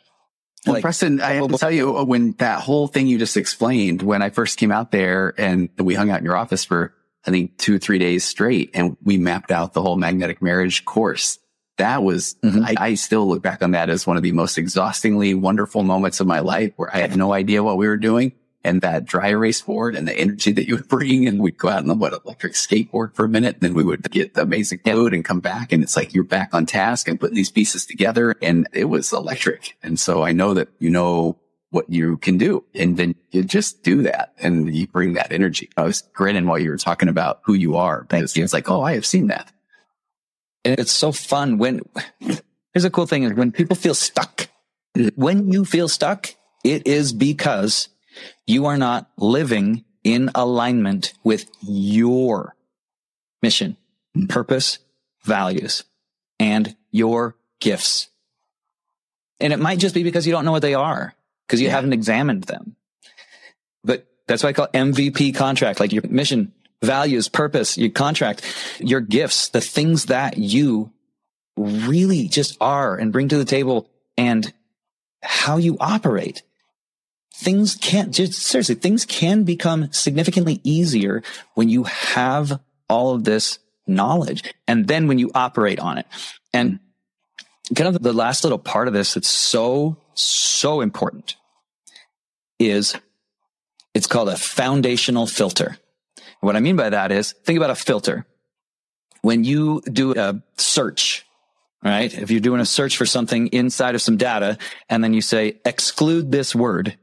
Well, 0.66 0.76
like, 0.76 0.82
Preston, 0.82 1.22
I 1.22 1.34
have 1.34 1.48
to 1.50 1.58
tell 1.58 1.72
you, 1.72 1.92
when 2.04 2.34
that 2.34 2.62
whole 2.62 2.88
thing 2.88 3.08
you 3.08 3.18
just 3.18 3.38
explained, 3.38 4.02
when 4.02 4.22
I 4.22 4.30
first 4.30 4.58
came 4.58 4.72
out 4.72 4.92
there 4.92 5.34
and 5.38 5.70
we 5.78 5.94
hung 5.94 6.10
out 6.10 6.20
in 6.20 6.26
your 6.26 6.36
office 6.36 6.66
for, 6.66 6.94
I 7.26 7.32
think, 7.32 7.58
two 7.58 7.76
or 7.76 7.80
three 7.80 8.00
days 8.00 8.24
straight 8.24 8.72
and 8.74 8.98
we 9.04 9.18
mapped 9.18 9.52
out 9.52 9.74
the 9.74 9.82
whole 9.82 9.96
magnetic 9.96 10.42
marriage 10.42 10.84
course. 10.84 11.40
That 11.78 12.02
was, 12.04 12.36
mm-hmm. 12.44 12.64
I, 12.66 12.76
I 12.78 12.94
still 12.96 13.28
look 13.28 13.44
back 13.44 13.62
on 13.62 13.72
that 13.72 13.90
as 13.90 14.08
one 14.08 14.18
of 14.18 14.24
the 14.24 14.32
most 14.32 14.58
exhaustingly 14.58 15.36
wonderful 15.36 15.84
moments 15.84 16.20
of 16.20 16.28
my 16.28 16.40
life 16.40 16.74
where 16.76 16.94
I 16.94 17.00
had 17.00 17.16
no 17.16 17.34
idea 17.34 17.64
what 17.64 17.78
we 17.78 17.88
were 17.88 17.98
doing 17.98 18.34
and 18.64 18.82
that 18.82 19.06
dry 19.06 19.30
erase 19.30 19.62
board 19.62 19.96
and 19.96 20.08
the 20.08 20.18
energy 20.18 20.52
that 20.52 20.68
you 20.68 20.76
would 20.76 20.88
bring. 20.88 21.28
And 21.28 21.40
we'd 21.40 21.58
go 21.58 21.70
out 21.70 21.80
on 21.80 21.88
the 21.88 21.94
what 21.94 22.14
electric 22.14 22.54
skateboard 22.54 23.14
for 23.14 23.26
a 23.26 23.30
minute. 23.30 23.56
And 23.56 23.62
then 23.62 23.74
we 23.74 23.84
would 23.84 24.10
get 24.12 24.34
the 24.34 24.42
amazing 24.42 24.80
code 24.80 25.14
and 25.14 25.24
come 25.24 25.40
back. 25.40 25.72
And 25.72 25.84
it's 25.84 25.96
like 25.96 26.14
you're 26.14 26.24
back 26.24 26.54
on 26.54 26.66
task 26.66 27.08
and 27.08 27.20
putting 27.20 27.36
these 27.36 27.52
pieces 27.52 27.86
together. 27.86 28.36
And 28.42 28.68
it 28.74 28.86
was 28.86 29.14
electric. 29.14 29.78
And 29.82 30.00
so 30.00 30.24
I 30.24 30.32
know 30.32 30.54
that 30.54 30.70
you 30.80 30.90
know 30.90 31.40
what 31.70 31.90
you 31.90 32.18
can 32.18 32.38
do. 32.38 32.64
And 32.74 32.98
then 32.98 33.16
you 33.32 33.44
just 33.44 33.84
do 33.84 34.04
that 34.04 34.34
and 34.40 34.74
you 34.74 34.88
bring 34.88 35.14
that 35.14 35.32
energy. 35.32 35.70
I 35.78 35.84
was 35.84 36.02
grinning 36.14 36.48
while 36.48 36.60
you 36.60 36.70
were 36.70 36.78
talking 36.78 37.10
about 37.10 37.42
who 37.44 37.54
you 37.54 37.76
are 37.76 38.04
because 38.04 38.36
it's 38.36 38.54
like, 38.54 38.70
oh, 38.70 38.82
I 38.82 38.94
have 38.94 39.06
seen 39.06 39.28
that. 39.28 39.52
And 40.64 40.80
it's 40.80 40.92
so 40.92 41.12
fun 41.12 41.58
when 41.58 41.82
here's 42.74 42.86
a 42.86 42.90
cool 42.90 43.08
thing 43.08 43.24
is 43.24 43.34
when 43.34 43.52
people 43.52 43.76
feel 43.76 43.96
stuck. 43.96 44.50
Mm-hmm. 44.96 45.22
When 45.22 45.52
you 45.52 45.66
feel 45.66 45.88
stuck, 45.88 46.34
it 46.64 46.88
is 46.88 47.14
because 47.14 47.90
you 48.46 48.66
are 48.66 48.78
not 48.78 49.10
living 49.18 49.84
in 50.04 50.30
alignment 50.36 51.14
with 51.24 51.50
your 51.62 52.56
mission, 53.42 53.78
hmm. 54.14 54.28
purpose, 54.28 54.80
values, 55.24 55.84
and 56.40 56.76
your 56.92 57.36
gifts. 57.60 58.10
And 59.40 59.54
it 59.54 59.60
might 59.60 59.80
just 59.80 59.94
be 59.94 60.04
because 60.04 60.26
you 60.26 60.34
don't 60.34 60.46
know 60.46 60.52
what 60.52 60.62
they 60.62 60.74
are, 60.74 61.14
because 61.46 61.62
you 61.62 61.68
yeah. 61.68 61.74
haven't 61.74 61.94
examined 61.94 62.44
them. 62.46 62.76
But 63.84 64.08
that's 64.28 64.44
why 64.44 64.50
I 64.50 64.54
call 64.54 64.68
MVP 64.68 65.36
contract, 65.36 65.80
like 65.80 65.92
your 65.92 66.04
mission, 66.08 66.54
values, 66.82 67.30
purpose, 67.30 67.78
your 67.78 67.92
contract, 67.92 68.42
your 68.80 69.02
gifts, 69.02 69.50
the 69.50 69.62
things 69.62 70.06
that 70.06 70.38
you 70.38 70.92
really 71.56 72.28
just 72.28 72.58
are 72.62 72.96
and 72.96 73.12
bring 73.12 73.28
to 73.30 73.38
the 73.38 73.46
table 73.46 73.90
and 74.18 74.52
how 75.22 75.58
you 75.58 75.78
operate. 75.80 76.44
Things 77.38 77.76
can't 77.76 78.12
just 78.12 78.34
seriously, 78.34 78.74
things 78.74 79.06
can 79.06 79.44
become 79.44 79.92
significantly 79.92 80.60
easier 80.64 81.22
when 81.54 81.70
you 81.70 81.84
have 81.84 82.60
all 82.90 83.14
of 83.14 83.26
this 83.26 83.60
knowledge 83.86 84.44
and 84.68 84.88
then 84.88 85.08
when 85.08 85.20
you 85.20 85.30
operate 85.36 85.80
on 85.80 86.00
it. 86.00 86.08
And 86.52 86.80
kind 87.76 87.96
of 87.96 88.02
the 88.02 88.12
last 88.12 88.44
little 88.44 88.58
part 88.58 88.88
of 88.88 88.96
this 88.96 89.14
that's 89.14 89.30
so, 89.30 89.98
so 90.16 90.82
important 90.82 91.36
is 92.58 92.96
it's 93.94 94.08
called 94.08 94.30
a 94.30 94.38
foundational 94.38 95.28
filter. 95.28 95.78
What 96.40 96.56
I 96.56 96.60
mean 96.60 96.76
by 96.76 96.90
that 96.90 97.12
is 97.12 97.34
think 97.44 97.58
about 97.58 97.70
a 97.70 97.76
filter. 97.76 98.26
When 99.22 99.44
you 99.44 99.82
do 99.82 100.16
a 100.16 100.42
search, 100.58 101.24
right? 101.84 102.12
If 102.12 102.32
you're 102.32 102.40
doing 102.40 102.62
a 102.62 102.66
search 102.66 102.98
for 102.98 103.06
something 103.06 103.48
inside 103.48 103.94
of 103.94 104.02
some 104.02 104.18
data 104.18 104.58
and 104.90 105.04
then 105.04 105.14
you 105.14 105.22
say 105.22 105.60
exclude 105.66 106.32
this 106.32 106.56
word. 106.56 106.98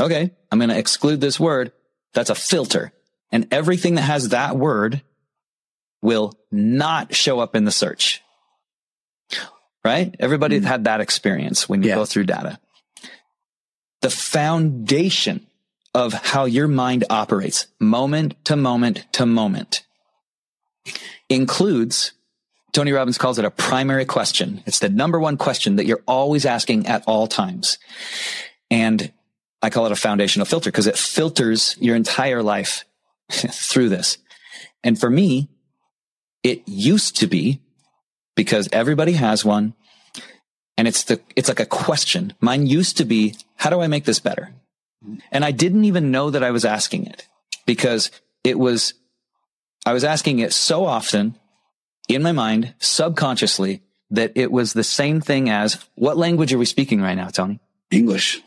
Okay. 0.00 0.30
I'm 0.50 0.58
going 0.58 0.70
to 0.70 0.78
exclude 0.78 1.20
this 1.20 1.38
word. 1.38 1.72
That's 2.14 2.30
a 2.30 2.34
filter 2.34 2.92
and 3.30 3.46
everything 3.52 3.96
that 3.96 4.02
has 4.02 4.30
that 4.30 4.56
word 4.56 5.02
will 6.00 6.32
not 6.50 7.14
show 7.14 7.40
up 7.40 7.54
in 7.54 7.64
the 7.64 7.70
search. 7.70 8.22
Right? 9.84 10.14
Everybody 10.18 10.60
mm. 10.60 10.64
had 10.64 10.84
that 10.84 11.00
experience 11.00 11.68
when 11.68 11.82
you 11.82 11.94
go 11.94 12.04
through 12.04 12.24
data. 12.24 12.58
The 14.00 14.10
foundation 14.10 15.46
of 15.94 16.12
how 16.12 16.44
your 16.44 16.68
mind 16.68 17.04
operates 17.10 17.66
moment 17.80 18.44
to 18.44 18.56
moment 18.56 19.06
to 19.12 19.26
moment 19.26 19.84
includes 21.28 22.12
Tony 22.72 22.92
Robbins 22.92 23.18
calls 23.18 23.38
it 23.38 23.44
a 23.44 23.50
primary 23.50 24.04
question. 24.04 24.62
It's 24.66 24.78
the 24.78 24.88
number 24.88 25.18
one 25.18 25.36
question 25.36 25.76
that 25.76 25.86
you're 25.86 26.02
always 26.06 26.44
asking 26.44 26.86
at 26.86 27.02
all 27.06 27.26
times. 27.26 27.78
And 28.70 29.12
I 29.62 29.70
call 29.70 29.86
it 29.86 29.92
a 29.92 29.96
foundational 29.96 30.46
filter 30.46 30.70
because 30.70 30.86
it 30.86 30.96
filters 30.96 31.76
your 31.80 31.96
entire 31.96 32.42
life 32.42 32.84
through 33.30 33.88
this. 33.88 34.18
And 34.84 34.98
for 34.98 35.10
me, 35.10 35.48
it 36.42 36.62
used 36.66 37.16
to 37.16 37.26
be 37.26 37.60
because 38.36 38.68
everybody 38.72 39.12
has 39.12 39.44
one 39.44 39.74
and 40.76 40.86
it's 40.86 41.02
the, 41.04 41.20
it's 41.34 41.48
like 41.48 41.60
a 41.60 41.66
question. 41.66 42.34
Mine 42.40 42.66
used 42.66 42.96
to 42.98 43.04
be, 43.04 43.34
how 43.56 43.70
do 43.70 43.80
I 43.80 43.88
make 43.88 44.04
this 44.04 44.20
better? 44.20 44.50
And 45.32 45.44
I 45.44 45.50
didn't 45.50 45.84
even 45.84 46.10
know 46.10 46.30
that 46.30 46.44
I 46.44 46.52
was 46.52 46.64
asking 46.64 47.06
it 47.06 47.26
because 47.66 48.10
it 48.44 48.58
was, 48.58 48.94
I 49.84 49.92
was 49.92 50.04
asking 50.04 50.38
it 50.38 50.52
so 50.52 50.84
often 50.84 51.36
in 52.08 52.22
my 52.22 52.32
mind, 52.32 52.74
subconsciously, 52.78 53.82
that 54.10 54.32
it 54.34 54.50
was 54.50 54.72
the 54.72 54.84
same 54.84 55.20
thing 55.20 55.50
as 55.50 55.84
what 55.94 56.16
language 56.16 56.52
are 56.52 56.58
we 56.58 56.64
speaking 56.64 57.02
right 57.02 57.14
now, 57.14 57.28
Tony? 57.28 57.60
English. 57.90 58.40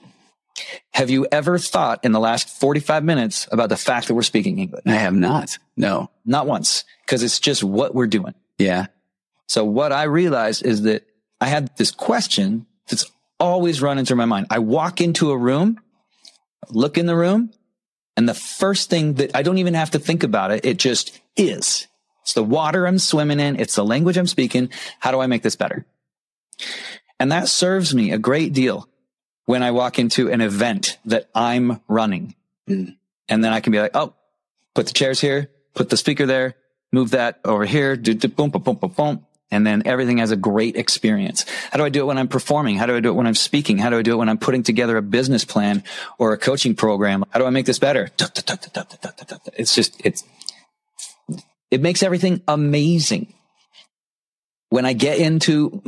Have 0.93 1.09
you 1.09 1.27
ever 1.31 1.57
thought 1.57 2.03
in 2.03 2.11
the 2.11 2.19
last 2.19 2.49
45 2.49 3.03
minutes 3.03 3.47
about 3.51 3.69
the 3.69 3.77
fact 3.77 4.07
that 4.07 4.13
we're 4.13 4.21
speaking 4.21 4.59
English? 4.59 4.83
I 4.85 4.91
have 4.91 5.13
not. 5.13 5.57
No. 5.75 6.11
Not 6.25 6.47
once, 6.47 6.83
because 7.05 7.23
it's 7.23 7.39
just 7.39 7.63
what 7.63 7.95
we're 7.95 8.07
doing. 8.07 8.33
Yeah. 8.57 8.87
So 9.47 9.65
what 9.65 9.91
I 9.91 10.03
realized 10.03 10.65
is 10.65 10.83
that 10.83 11.05
I 11.39 11.47
had 11.47 11.75
this 11.77 11.91
question 11.91 12.67
that's 12.89 13.05
always 13.39 13.81
running 13.81 14.05
through 14.05 14.17
my 14.17 14.25
mind. 14.25 14.47
I 14.49 14.59
walk 14.59 15.01
into 15.01 15.31
a 15.31 15.37
room, 15.37 15.79
look 16.69 16.97
in 16.97 17.05
the 17.05 17.15
room, 17.15 17.51
and 18.15 18.29
the 18.29 18.33
first 18.33 18.89
thing 18.89 19.15
that 19.15 19.35
I 19.35 19.41
don't 19.41 19.57
even 19.57 19.73
have 19.73 19.91
to 19.91 19.99
think 19.99 20.23
about 20.23 20.51
it, 20.51 20.65
it 20.65 20.77
just 20.77 21.19
is. 21.35 21.87
It's 22.21 22.33
the 22.33 22.43
water 22.43 22.85
I'm 22.85 22.99
swimming 22.99 23.39
in. 23.39 23.59
It's 23.59 23.75
the 23.75 23.85
language 23.85 24.17
I'm 24.17 24.27
speaking. 24.27 24.69
How 24.99 25.11
do 25.11 25.19
I 25.19 25.27
make 25.27 25.41
this 25.41 25.55
better? 25.55 25.85
And 27.19 27.31
that 27.31 27.47
serves 27.47 27.95
me 27.95 28.11
a 28.11 28.17
great 28.17 28.53
deal 28.53 28.87
when 29.45 29.63
I 29.63 29.71
walk 29.71 29.99
into 29.99 30.31
an 30.31 30.41
event 30.41 30.97
that 31.05 31.29
I'm 31.33 31.81
running. 31.87 32.35
Mm. 32.69 32.95
And 33.29 33.43
then 33.43 33.53
I 33.53 33.59
can 33.59 33.71
be 33.71 33.79
like, 33.79 33.91
oh, 33.95 34.13
put 34.73 34.87
the 34.87 34.93
chairs 34.93 35.21
here, 35.21 35.49
put 35.73 35.89
the 35.89 35.97
speaker 35.97 36.25
there, 36.25 36.55
move 36.91 37.11
that 37.11 37.39
over 37.45 37.65
here, 37.65 37.95
do, 37.95 38.13
do 38.13 38.27
boom, 38.27 38.49
boom, 38.49 38.61
boom, 38.61 38.75
boom, 38.75 38.91
boom. 38.91 39.25
And 39.53 39.67
then 39.67 39.83
everything 39.85 40.19
has 40.19 40.31
a 40.31 40.37
great 40.37 40.77
experience. 40.77 41.45
How 41.71 41.77
do 41.77 41.83
I 41.83 41.89
do 41.89 41.99
it 42.01 42.05
when 42.05 42.17
I'm 42.17 42.29
performing? 42.29 42.77
How 42.77 42.85
do 42.85 42.95
I 42.95 43.01
do 43.01 43.09
it 43.09 43.15
when 43.15 43.27
I'm 43.27 43.35
speaking? 43.35 43.77
How 43.77 43.89
do 43.89 43.97
I 43.97 44.01
do 44.01 44.13
it 44.13 44.15
when 44.15 44.29
I'm 44.29 44.37
putting 44.37 44.63
together 44.63 44.95
a 44.95 45.01
business 45.01 45.43
plan 45.43 45.83
or 46.17 46.31
a 46.31 46.37
coaching 46.37 46.73
program? 46.73 47.25
How 47.31 47.39
do 47.39 47.45
I 47.45 47.49
make 47.49 47.65
this 47.65 47.79
better? 47.79 48.09
It's 49.57 49.75
just, 49.75 49.99
it's, 50.05 50.23
it 51.69 51.81
makes 51.81 52.01
everything 52.01 52.41
amazing. 52.47 53.33
When 54.69 54.85
I 54.85 54.93
get 54.93 55.19
into, 55.19 55.83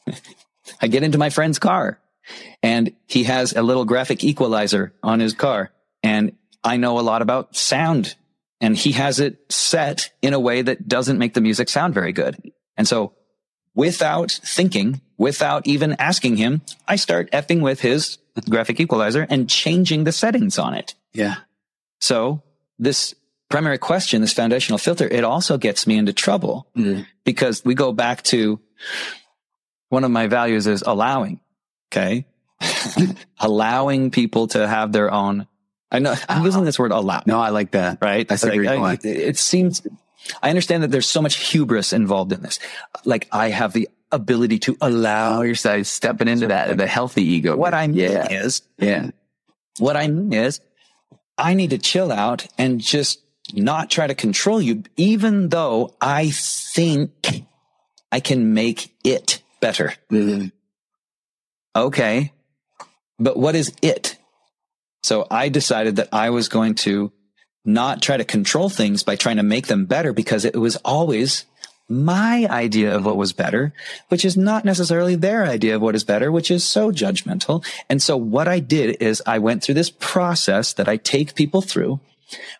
I 0.80 0.86
get 0.86 1.02
into 1.02 1.18
my 1.18 1.28
friend's 1.28 1.58
car 1.58 1.98
and 2.62 2.94
he 3.06 3.24
has 3.24 3.52
a 3.52 3.62
little 3.62 3.84
graphic 3.84 4.24
equalizer 4.24 4.92
on 5.02 5.20
his 5.20 5.32
car 5.32 5.70
and 6.02 6.32
I 6.64 6.76
know 6.76 6.98
a 6.98 7.02
lot 7.02 7.22
about 7.22 7.56
sound 7.56 8.16
and 8.60 8.76
he 8.76 8.92
has 8.92 9.20
it 9.20 9.38
set 9.52 10.10
in 10.22 10.34
a 10.34 10.40
way 10.40 10.62
that 10.62 10.88
doesn't 10.88 11.18
make 11.18 11.34
the 11.34 11.40
music 11.40 11.68
sound 11.68 11.94
very 11.94 12.12
good. 12.12 12.52
And 12.76 12.86
so 12.88 13.12
without 13.74 14.32
thinking, 14.32 15.00
without 15.16 15.66
even 15.66 15.94
asking 15.98 16.36
him, 16.36 16.62
I 16.86 16.96
start 16.96 17.30
effing 17.30 17.60
with 17.60 17.80
his 17.80 18.18
graphic 18.48 18.80
equalizer 18.80 19.26
and 19.28 19.48
changing 19.48 20.04
the 20.04 20.12
settings 20.12 20.58
on 20.58 20.74
it. 20.74 20.94
Yeah. 21.12 21.36
So 22.00 22.42
this 22.78 23.14
primary 23.48 23.78
question, 23.78 24.20
this 24.20 24.32
foundational 24.32 24.78
filter, 24.78 25.08
it 25.08 25.24
also 25.24 25.58
gets 25.58 25.86
me 25.86 25.96
into 25.96 26.12
trouble 26.12 26.68
mm. 26.76 27.06
because 27.24 27.64
we 27.64 27.74
go 27.74 27.92
back 27.92 28.22
to 28.24 28.60
one 29.88 30.04
of 30.04 30.10
my 30.10 30.26
values 30.26 30.66
is 30.66 30.82
allowing. 30.82 31.40
Okay. 31.90 32.26
allowing 33.40 34.10
people 34.10 34.48
to 34.48 34.66
have 34.66 34.92
their 34.92 35.12
own. 35.12 35.46
I 35.90 36.00
know 36.00 36.14
I'm 36.28 36.44
using 36.44 36.64
this 36.64 36.78
word 36.78 36.92
allow. 36.92 37.22
No, 37.26 37.40
I 37.40 37.50
like 37.50 37.70
that. 37.70 37.98
Right. 38.00 38.28
That's 38.28 38.44
like, 38.44 38.60
I, 38.60 38.98
it 39.02 39.38
seems, 39.38 39.86
I 40.42 40.50
understand 40.50 40.82
that 40.82 40.90
there's 40.90 41.06
so 41.06 41.22
much 41.22 41.36
hubris 41.36 41.92
involved 41.92 42.32
in 42.32 42.42
this. 42.42 42.58
Like 43.04 43.28
I 43.32 43.48
have 43.50 43.72
the 43.72 43.88
ability 44.12 44.58
to 44.60 44.76
allow. 44.80 45.38
Oh, 45.38 45.42
you're 45.42 45.54
stepping 45.84 46.28
into 46.28 46.48
that, 46.48 46.76
the 46.76 46.86
healthy 46.86 47.22
ego. 47.22 47.56
What 47.56 47.74
I 47.74 47.86
mean 47.86 47.96
yeah. 47.96 48.30
is, 48.30 48.62
yeah. 48.76 49.10
What 49.78 49.96
I 49.96 50.08
mean 50.08 50.32
is, 50.32 50.60
I 51.38 51.54
need 51.54 51.70
to 51.70 51.78
chill 51.78 52.10
out 52.10 52.48
and 52.58 52.80
just 52.80 53.22
not 53.54 53.90
try 53.90 54.06
to 54.06 54.14
control 54.14 54.60
you, 54.60 54.82
even 54.96 55.48
though 55.48 55.94
I 56.00 56.30
think 56.30 57.44
I 58.10 58.20
can 58.20 58.54
make 58.54 58.92
it 59.04 59.40
better. 59.60 59.94
Mm-hmm. 60.10 60.48
Okay. 61.78 62.32
But 63.18 63.36
what 63.36 63.54
is 63.54 63.72
it? 63.82 64.16
So 65.02 65.26
I 65.30 65.48
decided 65.48 65.96
that 65.96 66.08
I 66.12 66.30
was 66.30 66.48
going 66.48 66.74
to 66.76 67.12
not 67.64 68.02
try 68.02 68.16
to 68.16 68.24
control 68.24 68.68
things 68.68 69.02
by 69.02 69.14
trying 69.16 69.36
to 69.36 69.42
make 69.42 69.68
them 69.68 69.86
better 69.86 70.12
because 70.12 70.44
it 70.44 70.56
was 70.56 70.76
always 70.76 71.44
my 71.88 72.46
idea 72.50 72.94
of 72.94 73.06
what 73.06 73.16
was 73.16 73.32
better, 73.32 73.72
which 74.08 74.24
is 74.24 74.36
not 74.36 74.64
necessarily 74.64 75.14
their 75.14 75.46
idea 75.46 75.76
of 75.76 75.82
what 75.82 75.94
is 75.94 76.04
better, 76.04 76.30
which 76.30 76.50
is 76.50 76.64
so 76.64 76.90
judgmental. 76.90 77.64
And 77.88 78.02
so 78.02 78.16
what 78.16 78.48
I 78.48 78.58
did 78.58 79.00
is 79.00 79.22
I 79.24 79.38
went 79.38 79.62
through 79.62 79.76
this 79.76 79.90
process 79.90 80.72
that 80.74 80.88
I 80.88 80.96
take 80.96 81.34
people 81.34 81.62
through 81.62 82.00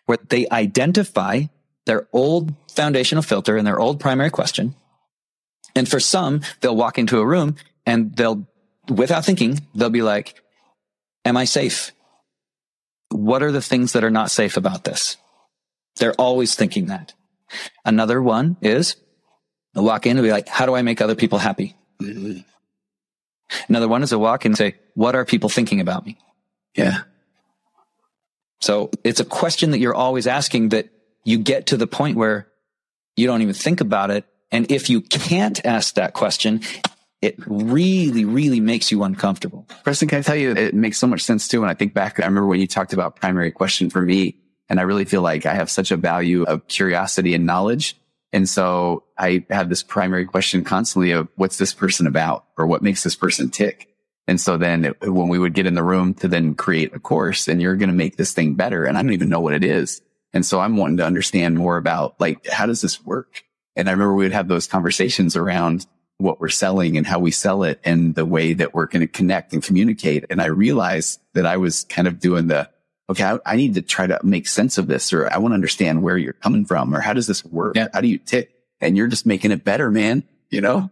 where 0.05 0.17
they 0.29 0.47
identify 0.49 1.43
their 1.85 2.07
old 2.13 2.53
foundational 2.71 3.21
filter 3.21 3.57
and 3.57 3.67
their 3.67 3.79
old 3.79 3.99
primary 3.99 4.29
question. 4.29 4.75
And 5.75 5.87
for 5.87 5.99
some, 5.99 6.41
they'll 6.61 6.75
walk 6.75 6.97
into 6.97 7.19
a 7.19 7.25
room 7.25 7.55
and 7.85 8.15
they'll, 8.15 8.47
without 8.89 9.25
thinking, 9.25 9.59
they'll 9.75 9.89
be 9.89 10.01
like, 10.01 10.35
am 11.25 11.37
I 11.37 11.45
safe? 11.45 11.91
What 13.09 13.43
are 13.43 13.51
the 13.51 13.61
things 13.61 13.93
that 13.93 14.03
are 14.03 14.11
not 14.11 14.31
safe 14.31 14.57
about 14.57 14.83
this? 14.83 15.17
They're 15.97 16.13
always 16.13 16.55
thinking 16.55 16.87
that. 16.87 17.13
Another 17.83 18.21
one 18.21 18.57
is 18.61 18.95
they'll 19.73 19.83
walk 19.83 20.05
in 20.05 20.17
and 20.17 20.25
be 20.25 20.31
like, 20.31 20.47
how 20.47 20.65
do 20.65 20.75
I 20.75 20.81
make 20.81 21.01
other 21.01 21.15
people 21.15 21.39
happy? 21.39 21.75
Mm-hmm. 22.01 22.39
Another 23.67 23.87
one 23.87 24.03
is 24.03 24.11
a 24.11 24.19
walk 24.19 24.45
in 24.45 24.51
and 24.51 24.57
say, 24.57 24.75
what 24.93 25.15
are 25.15 25.25
people 25.25 25.49
thinking 25.49 25.81
about 25.81 26.05
me? 26.05 26.17
Yeah. 26.75 26.99
So 28.61 28.91
it's 29.03 29.19
a 29.19 29.25
question 29.25 29.71
that 29.71 29.79
you're 29.79 29.95
always 29.95 30.27
asking 30.27 30.69
that 30.69 30.89
you 31.23 31.39
get 31.39 31.67
to 31.67 31.77
the 31.77 31.87
point 31.87 32.17
where 32.17 32.47
you 33.15 33.25
don't 33.27 33.41
even 33.41 33.53
think 33.53 33.81
about 33.81 34.11
it. 34.11 34.25
And 34.51 34.71
if 34.71 34.89
you 34.89 35.01
can't 35.01 35.63
ask 35.65 35.95
that 35.95 36.13
question, 36.13 36.61
it 37.21 37.35
really, 37.47 38.25
really 38.25 38.59
makes 38.59 38.91
you 38.91 39.03
uncomfortable. 39.03 39.67
Preston, 39.83 40.07
can 40.07 40.19
I 40.19 40.21
tell 40.21 40.35
you, 40.35 40.51
it 40.51 40.73
makes 40.73 40.97
so 40.97 41.07
much 41.07 41.21
sense 41.21 41.47
too. 41.47 41.61
When 41.61 41.69
I 41.69 41.73
think 41.73 41.93
back, 41.93 42.19
I 42.19 42.23
remember 42.23 42.47
when 42.47 42.61
you 42.61 42.67
talked 42.67 42.93
about 42.93 43.17
primary 43.17 43.51
question 43.51 43.89
for 43.89 44.01
me, 44.01 44.37
and 44.69 44.79
I 44.79 44.83
really 44.83 45.05
feel 45.05 45.21
like 45.21 45.45
I 45.45 45.53
have 45.53 45.69
such 45.69 45.91
a 45.91 45.97
value 45.97 46.43
of 46.43 46.67
curiosity 46.67 47.33
and 47.33 47.45
knowledge. 47.45 47.97
And 48.31 48.47
so 48.47 49.03
I 49.17 49.45
have 49.49 49.69
this 49.69 49.81
primary 49.81 50.25
question 50.25 50.63
constantly 50.63 51.11
of 51.11 51.27
what's 51.35 51.57
this 51.57 51.73
person 51.73 52.05
about 52.05 52.45
or 52.57 52.67
what 52.67 52.83
makes 52.83 53.03
this 53.03 53.15
person 53.15 53.49
tick? 53.49 53.87
And 54.27 54.39
so 54.39 54.57
then 54.57 54.85
it, 54.85 55.01
when 55.01 55.27
we 55.27 55.39
would 55.39 55.55
get 55.55 55.65
in 55.65 55.73
the 55.73 55.83
room 55.83 56.13
to 56.15 56.27
then 56.27 56.53
create 56.53 56.93
a 56.93 56.99
course 56.99 57.47
and 57.47 57.59
you're 57.59 57.75
going 57.75 57.89
to 57.89 57.95
make 57.95 58.15
this 58.15 58.31
thing 58.31 58.53
better. 58.53 58.85
And 58.85 58.95
I 58.95 59.01
don't 59.01 59.13
even 59.13 59.29
know 59.29 59.39
what 59.39 59.55
it 59.55 59.63
is. 59.63 60.01
And 60.33 60.45
so 60.45 60.59
I'm 60.59 60.77
wanting 60.77 60.97
to 60.97 61.05
understand 61.05 61.57
more 61.57 61.77
about 61.77 62.21
like, 62.21 62.45
how 62.45 62.67
does 62.67 62.81
this 62.81 63.03
work? 63.03 63.43
And 63.75 63.89
I 63.89 63.93
remember 63.93 64.13
we 64.13 64.25
would 64.25 64.33
have 64.33 64.47
those 64.47 64.67
conversations 64.67 65.35
around 65.35 65.87
what 66.19 66.39
we're 66.39 66.49
selling 66.49 66.97
and 66.97 67.07
how 67.07 67.17
we 67.17 67.31
sell 67.31 67.63
it 67.63 67.79
and 67.83 68.13
the 68.13 68.25
way 68.25 68.53
that 68.53 68.73
we're 68.73 68.85
going 68.85 68.99
to 68.99 69.07
connect 69.07 69.53
and 69.53 69.63
communicate. 69.63 70.25
And 70.29 70.41
I 70.41 70.47
realized 70.47 71.21
that 71.33 71.45
I 71.45 71.57
was 71.57 71.85
kind 71.85 72.09
of 72.09 72.19
doing 72.19 72.47
the, 72.47 72.69
okay, 73.09 73.23
I, 73.23 73.39
I 73.45 73.55
need 73.55 73.75
to 73.75 73.81
try 73.81 74.05
to 74.05 74.19
make 74.21 74.47
sense 74.47 74.77
of 74.77 74.87
this 74.87 75.13
or 75.13 75.31
I 75.31 75.37
want 75.37 75.53
to 75.53 75.55
understand 75.55 76.03
where 76.03 76.17
you're 76.17 76.33
coming 76.33 76.65
from 76.65 76.93
or 76.93 76.99
how 76.99 77.13
does 77.13 77.25
this 77.25 77.43
work? 77.45 77.77
Yeah. 77.77 77.87
How 77.93 78.01
do 78.01 78.09
you 78.09 78.17
tick? 78.17 78.51
And 78.81 78.97
you're 78.97 79.07
just 79.07 79.25
making 79.25 79.51
it 79.51 79.63
better, 79.63 79.89
man. 79.89 80.23
You 80.49 80.59
know? 80.59 80.89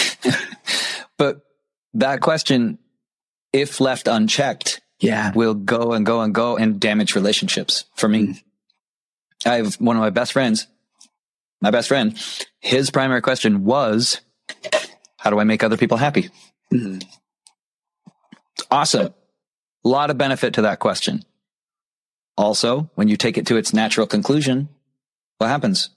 but 1.16 1.42
that 1.94 2.20
question, 2.20 2.78
if 3.52 3.80
left 3.80 4.08
unchecked, 4.08 4.80
yeah, 4.98 5.32
will 5.34 5.54
go 5.54 5.92
and 5.92 6.04
go 6.04 6.22
and 6.22 6.34
go 6.34 6.56
and 6.56 6.80
damage 6.80 7.14
relationships 7.14 7.84
for 7.94 8.08
me. 8.08 8.26
Mm. 8.26 8.42
I 9.46 9.56
have 9.56 9.74
one 9.74 9.96
of 9.96 10.00
my 10.00 10.10
best 10.10 10.32
friends, 10.32 10.66
my 11.64 11.70
best 11.70 11.88
friend, 11.88 12.22
his 12.60 12.90
primary 12.90 13.22
question 13.22 13.64
was, 13.64 14.20
how 15.16 15.30
do 15.30 15.38
I 15.40 15.44
make 15.44 15.64
other 15.64 15.78
people 15.78 15.96
happy? 15.96 16.28
Mm-hmm. 16.70 16.98
Awesome. 18.70 19.14
A 19.82 19.88
lot 19.88 20.10
of 20.10 20.18
benefit 20.18 20.54
to 20.54 20.62
that 20.62 20.78
question. 20.78 21.24
Also, 22.36 22.90
when 22.96 23.08
you 23.08 23.16
take 23.16 23.38
it 23.38 23.46
to 23.46 23.56
its 23.56 23.72
natural 23.72 24.06
conclusion, 24.06 24.68
what 25.38 25.46
happens? 25.46 25.88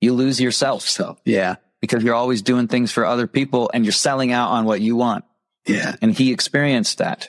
You 0.00 0.12
lose 0.12 0.40
yourself. 0.40 0.82
So 0.82 1.18
yeah, 1.24 1.56
because 1.80 2.02
you're 2.02 2.16
always 2.16 2.42
doing 2.42 2.66
things 2.66 2.90
for 2.90 3.06
other 3.06 3.28
people 3.28 3.70
and 3.72 3.84
you're 3.84 3.92
selling 3.92 4.32
out 4.32 4.50
on 4.50 4.64
what 4.64 4.80
you 4.80 4.96
want. 4.96 5.24
Yeah. 5.66 5.94
And 6.02 6.12
he 6.12 6.32
experienced 6.32 6.98
that. 6.98 7.28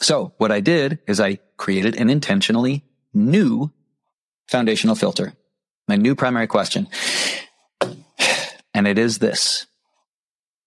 So 0.00 0.32
what 0.36 0.52
I 0.52 0.60
did 0.60 1.00
is 1.08 1.20
I 1.20 1.40
created 1.56 1.96
an 1.96 2.08
intentionally 2.08 2.84
new 3.12 3.72
foundational 4.46 4.94
filter, 4.94 5.32
my 5.88 5.96
new 5.96 6.14
primary 6.14 6.46
question. 6.46 6.88
And 8.74 8.86
it 8.86 8.98
is 8.98 9.18
this. 9.18 9.66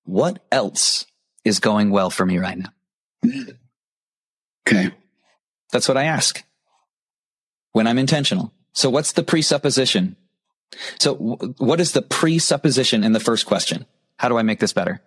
What 0.04 0.44
else 0.52 1.06
is 1.44 1.60
going 1.60 1.90
well 1.90 2.10
for 2.10 2.26
me 2.26 2.38
right 2.38 2.58
now? 2.58 2.70
Okay. 4.68 4.92
That's 5.72 5.88
what 5.88 5.98
I 5.98 6.04
ask 6.04 6.44
when 7.72 7.88
I'm 7.88 7.98
intentional. 7.98 8.54
So 8.74 8.90
what's 8.90 9.14
the 9.14 9.24
presupposition? 9.24 10.16
So 11.00 11.16
what 11.16 11.80
is 11.80 11.94
the 11.94 12.02
presupposition 12.02 13.04
in 13.04 13.14
the 13.14 13.20
first 13.20 13.46
question? 13.46 13.86
How 14.18 14.30
do 14.30 14.38
I 14.38 14.44
make 14.44 14.60
this 14.60 14.74
better? 14.74 15.02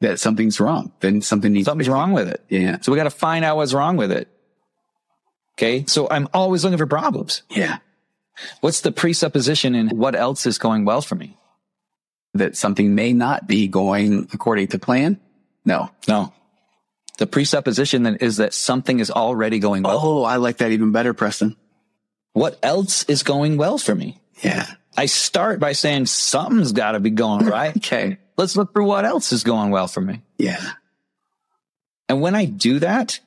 That 0.00 0.18
something's 0.20 0.60
wrong. 0.60 0.92
Then 1.00 1.22
something 1.22 1.52
needs 1.52 1.66
something's 1.66 1.88
wrong 1.88 2.12
with 2.12 2.28
it. 2.28 2.44
Yeah. 2.48 2.78
So 2.80 2.92
we 2.92 2.96
got 2.96 3.04
to 3.04 3.10
find 3.10 3.44
out 3.44 3.56
what's 3.56 3.72
wrong 3.72 3.96
with 3.96 4.12
it. 4.12 4.28
Okay. 5.54 5.84
So 5.86 6.08
I'm 6.10 6.28
always 6.34 6.64
looking 6.64 6.78
for 6.78 6.86
problems. 6.86 7.42
Yeah. 7.50 7.78
What's 8.60 8.80
the 8.80 8.92
presupposition 8.92 9.74
and 9.74 9.92
what 9.92 10.14
else 10.14 10.46
is 10.46 10.58
going 10.58 10.84
well 10.84 11.02
for 11.02 11.14
me? 11.14 11.36
That 12.34 12.56
something 12.56 12.94
may 12.94 13.12
not 13.12 13.46
be 13.46 13.68
going 13.68 14.28
according 14.32 14.68
to 14.68 14.78
plan? 14.78 15.20
No. 15.64 15.90
No. 16.08 16.32
The 17.18 17.26
presupposition 17.26 18.04
then 18.04 18.16
is 18.16 18.38
that 18.38 18.54
something 18.54 19.00
is 19.00 19.10
already 19.10 19.58
going 19.58 19.82
well. 19.82 20.00
Oh, 20.02 20.22
I 20.24 20.36
like 20.36 20.58
that 20.58 20.72
even 20.72 20.92
better, 20.92 21.12
Preston. 21.12 21.56
What 22.32 22.58
else 22.62 23.04
is 23.04 23.22
going 23.22 23.58
well 23.58 23.76
for 23.78 23.94
me? 23.94 24.18
Yeah. 24.42 24.66
I 24.96 25.06
start 25.06 25.60
by 25.60 25.72
saying 25.72 26.06
something's 26.06 26.72
got 26.72 26.92
to 26.92 27.00
be 27.00 27.10
going 27.10 27.46
right. 27.46 27.76
okay. 27.76 28.18
Let's 28.36 28.56
look 28.56 28.72
for 28.72 28.82
what 28.82 29.04
else 29.04 29.32
is 29.32 29.44
going 29.44 29.70
well 29.70 29.88
for 29.88 30.00
me. 30.00 30.22
Yeah. 30.38 30.72
And 32.08 32.20
when 32.20 32.34
I 32.34 32.46
do 32.46 32.78
that, 32.80 33.20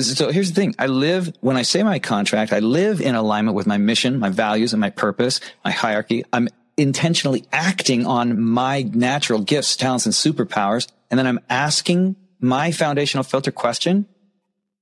so 0.00 0.30
here's 0.30 0.52
the 0.52 0.60
thing. 0.60 0.74
I 0.78 0.86
live, 0.86 1.32
when 1.40 1.56
I 1.56 1.62
say 1.62 1.82
my 1.82 1.98
contract, 1.98 2.52
I 2.52 2.58
live 2.58 3.00
in 3.00 3.14
alignment 3.14 3.56
with 3.56 3.66
my 3.66 3.78
mission, 3.78 4.18
my 4.18 4.30
values 4.30 4.72
and 4.72 4.80
my 4.80 4.90
purpose, 4.90 5.40
my 5.64 5.70
hierarchy. 5.70 6.24
I'm 6.32 6.48
intentionally 6.76 7.46
acting 7.52 8.06
on 8.06 8.40
my 8.40 8.82
natural 8.82 9.40
gifts, 9.40 9.76
talents 9.76 10.06
and 10.06 10.14
superpowers. 10.14 10.88
And 11.10 11.18
then 11.18 11.26
I'm 11.26 11.40
asking 11.48 12.16
my 12.40 12.70
foundational 12.70 13.24
filter 13.24 13.50
question. 13.50 14.06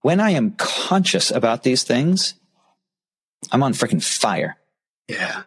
When 0.03 0.21
I 0.21 0.31
am 0.31 0.53
conscious 0.53 1.31
about 1.31 1.63
these 1.63 1.83
things, 1.83 2.35
I'm 3.51 3.63
on 3.63 3.73
freaking 3.73 4.03
fire. 4.03 4.57
Yeah. 5.09 5.43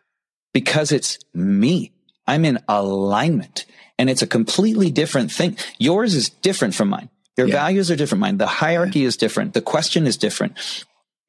Because 0.53 0.91
it's 0.91 1.19
me. 1.33 1.91
I'm 2.27 2.45
in 2.45 2.59
alignment 2.67 3.65
and 3.97 4.09
it's 4.09 4.21
a 4.21 4.27
completely 4.27 4.91
different 4.91 5.31
thing. 5.31 5.57
Yours 5.77 6.15
is 6.15 6.29
different 6.29 6.73
from 6.75 6.89
mine. 6.89 7.09
Your 7.39 7.47
yeah. 7.47 7.55
values 7.55 7.89
are 7.89 7.95
different. 7.95 8.19
Mine. 8.19 8.37
The 8.37 8.47
hierarchy 8.47 8.99
yeah. 8.99 9.07
is 9.07 9.15
different. 9.15 9.53
The 9.53 9.61
question 9.61 10.05
is 10.05 10.17
different. 10.17 10.57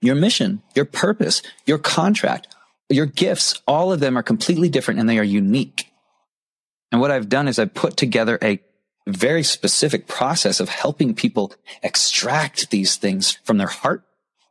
Your 0.02 0.16
mission, 0.16 0.60
your 0.74 0.84
purpose, 0.84 1.40
your 1.66 1.78
contract, 1.78 2.48
your 2.88 3.06
gifts, 3.06 3.62
all 3.64 3.92
of 3.92 4.00
them 4.00 4.18
are 4.18 4.22
completely 4.24 4.68
different 4.68 4.98
and 4.98 5.08
they 5.08 5.20
are 5.20 5.24
unique. 5.24 5.86
And 6.90 7.00
what 7.00 7.12
I've 7.12 7.28
done 7.28 7.46
is 7.46 7.60
I've 7.60 7.74
put 7.74 7.96
together 7.96 8.40
a 8.42 8.60
very 9.06 9.44
specific 9.44 10.08
process 10.08 10.58
of 10.58 10.68
helping 10.68 11.14
people 11.14 11.52
extract 11.80 12.70
these 12.70 12.96
things 12.96 13.38
from 13.44 13.58
their 13.58 13.68
heart, 13.68 14.02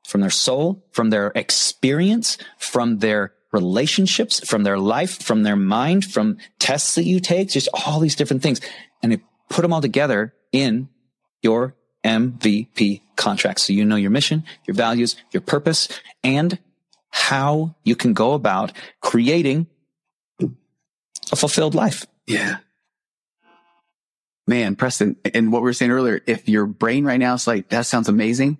from 0.07 0.21
their 0.21 0.29
soul, 0.29 0.85
from 0.93 1.09
their 1.09 1.33
experience, 1.35 2.37
from 2.57 2.99
their 2.99 3.33
relationships, 3.51 4.47
from 4.47 4.63
their 4.63 4.79
life, 4.79 5.21
from 5.21 5.43
their 5.43 5.57
mind, 5.57 6.05
from 6.05 6.37
tests 6.57 6.95
that 6.95 7.03
you 7.03 7.19
take, 7.19 7.49
just 7.49 7.67
all 7.73 7.99
these 7.99 8.15
different 8.15 8.43
things. 8.43 8.61
And 9.03 9.11
they 9.11 9.21
put 9.49 9.63
them 9.63 9.73
all 9.73 9.81
together 9.81 10.33
in 10.53 10.87
your 11.41 11.75
MVP 12.03 13.01
contract. 13.15 13.59
So 13.59 13.73
you 13.73 13.85
know 13.85 13.95
your 13.95 14.11
mission, 14.11 14.43
your 14.65 14.75
values, 14.75 15.15
your 15.31 15.41
purpose, 15.41 15.89
and 16.23 16.57
how 17.09 17.75
you 17.83 17.95
can 17.95 18.13
go 18.13 18.33
about 18.33 18.71
creating 19.01 19.67
a 21.31 21.35
fulfilled 21.35 21.75
life. 21.75 22.05
Yeah. 22.27 22.57
Man, 24.47 24.75
Preston, 24.75 25.15
and 25.33 25.51
what 25.51 25.61
we 25.61 25.67
were 25.67 25.73
saying 25.73 25.91
earlier, 25.91 26.21
if 26.25 26.49
your 26.49 26.65
brain 26.65 27.05
right 27.05 27.19
now 27.19 27.35
is 27.35 27.45
like, 27.45 27.69
that 27.69 27.85
sounds 27.85 28.09
amazing, 28.09 28.57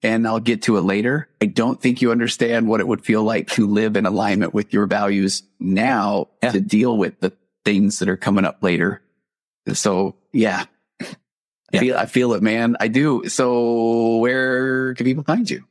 and 0.00 0.26
I'll 0.26 0.38
get 0.38 0.62
to 0.62 0.76
it 0.76 0.82
later. 0.82 1.28
I 1.40 1.46
don't 1.46 1.80
think 1.80 2.00
you 2.00 2.12
understand 2.12 2.68
what 2.68 2.80
it 2.80 2.86
would 2.86 3.04
feel 3.04 3.24
like 3.24 3.48
to 3.52 3.66
live 3.66 3.96
in 3.96 4.06
alignment 4.06 4.54
with 4.54 4.72
your 4.72 4.86
values 4.86 5.42
now 5.58 6.28
yeah. 6.42 6.52
to 6.52 6.60
deal 6.60 6.96
with 6.96 7.18
the 7.18 7.32
things 7.64 7.98
that 7.98 8.08
are 8.08 8.16
coming 8.16 8.44
up 8.44 8.62
later. 8.62 9.02
So 9.72 10.14
yeah, 10.32 10.66
yeah. 11.72 11.78
I 11.78 11.82
feel, 11.82 11.96
I 11.96 12.06
feel 12.06 12.32
it, 12.34 12.42
man. 12.42 12.76
I 12.80 12.88
do. 12.88 13.28
So 13.28 14.16
where 14.18 14.94
can 14.94 15.04
people 15.04 15.24
find 15.24 15.48
you? 15.48 15.64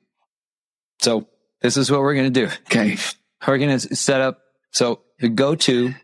So 1.00 1.28
this 1.62 1.78
is 1.78 1.92
what 1.92 2.02
we're 2.02 2.16
going 2.16 2.32
to 2.32 2.48
do. 2.48 2.52
Okay. 2.64 2.98
We're 3.48 3.58
going 3.58 3.80
to 3.80 3.96
set 3.96 4.22
up. 4.22 4.40
So 4.70 5.02
go 5.34 5.56
to 5.56 5.96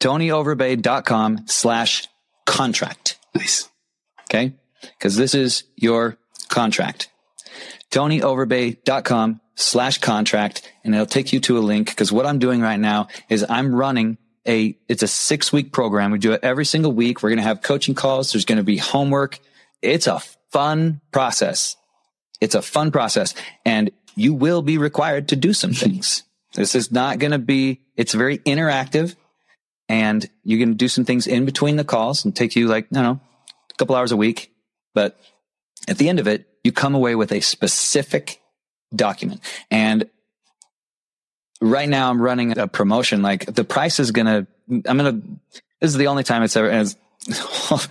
tonyoverbay.com 0.00 1.44
slash 1.46 2.08
contract. 2.46 3.18
Nice. 3.34 3.68
Okay. 4.24 4.54
Cause 4.98 5.16
this 5.16 5.34
is 5.34 5.64
your 5.76 6.16
contract. 6.48 7.10
tonyoverbay.com 7.90 9.42
slash 9.56 9.98
contract. 9.98 10.72
And 10.82 10.94
it'll 10.94 11.04
take 11.04 11.34
you 11.34 11.40
to 11.40 11.58
a 11.58 11.60
link. 11.60 11.94
Cause 11.94 12.10
what 12.10 12.24
I'm 12.24 12.38
doing 12.38 12.62
right 12.62 12.80
now 12.80 13.08
is 13.28 13.44
I'm 13.46 13.74
running 13.74 14.16
a, 14.46 14.76
it's 14.88 15.02
a 15.02 15.08
six 15.08 15.52
week 15.52 15.72
program. 15.72 16.10
We 16.10 16.18
do 16.18 16.32
it 16.32 16.40
every 16.42 16.64
single 16.64 16.92
week. 16.92 17.22
We're 17.22 17.30
going 17.30 17.38
to 17.38 17.44
have 17.44 17.62
coaching 17.62 17.94
calls. 17.94 18.32
There's 18.32 18.44
going 18.44 18.58
to 18.58 18.64
be 18.64 18.76
homework. 18.76 19.38
It's 19.82 20.06
a 20.06 20.20
fun 20.50 21.00
process. 21.12 21.76
It's 22.40 22.54
a 22.54 22.62
fun 22.62 22.90
process 22.90 23.34
and 23.64 23.90
you 24.16 24.34
will 24.34 24.62
be 24.62 24.78
required 24.78 25.28
to 25.28 25.36
do 25.36 25.52
some 25.52 25.72
things. 25.72 26.24
this 26.54 26.74
is 26.74 26.90
not 26.90 27.18
going 27.18 27.32
to 27.32 27.38
be, 27.38 27.82
it's 27.96 28.14
very 28.14 28.38
interactive 28.38 29.14
and 29.88 30.28
you 30.44 30.58
can 30.58 30.74
do 30.74 30.88
some 30.88 31.04
things 31.04 31.26
in 31.26 31.44
between 31.44 31.76
the 31.76 31.84
calls 31.84 32.24
and 32.24 32.34
take 32.34 32.56
you 32.56 32.68
like, 32.68 32.88
don't 32.90 33.02
know, 33.02 33.20
a 33.70 33.74
couple 33.76 33.96
hours 33.96 34.12
a 34.12 34.16
week. 34.16 34.52
But 34.94 35.18
at 35.88 35.98
the 35.98 36.08
end 36.08 36.18
of 36.18 36.26
it, 36.26 36.46
you 36.64 36.72
come 36.72 36.94
away 36.94 37.14
with 37.14 37.32
a 37.32 37.40
specific 37.40 38.40
document 38.94 39.40
and 39.70 40.08
right 41.60 41.88
now 41.88 42.10
I'm 42.10 42.20
running 42.20 42.58
a 42.58 42.68
promotion. 42.68 43.22
Like 43.22 43.46
the 43.46 43.64
price 43.64 44.00
is 44.00 44.10
going 44.10 44.26
to, 44.26 44.46
I'm 44.88 44.98
going 44.98 45.20
to, 45.20 45.60
this 45.80 45.90
is 45.90 45.96
the 45.96 46.08
only 46.08 46.24
time 46.24 46.42
it's 46.42 46.56
ever, 46.56 46.70
as 46.70 46.96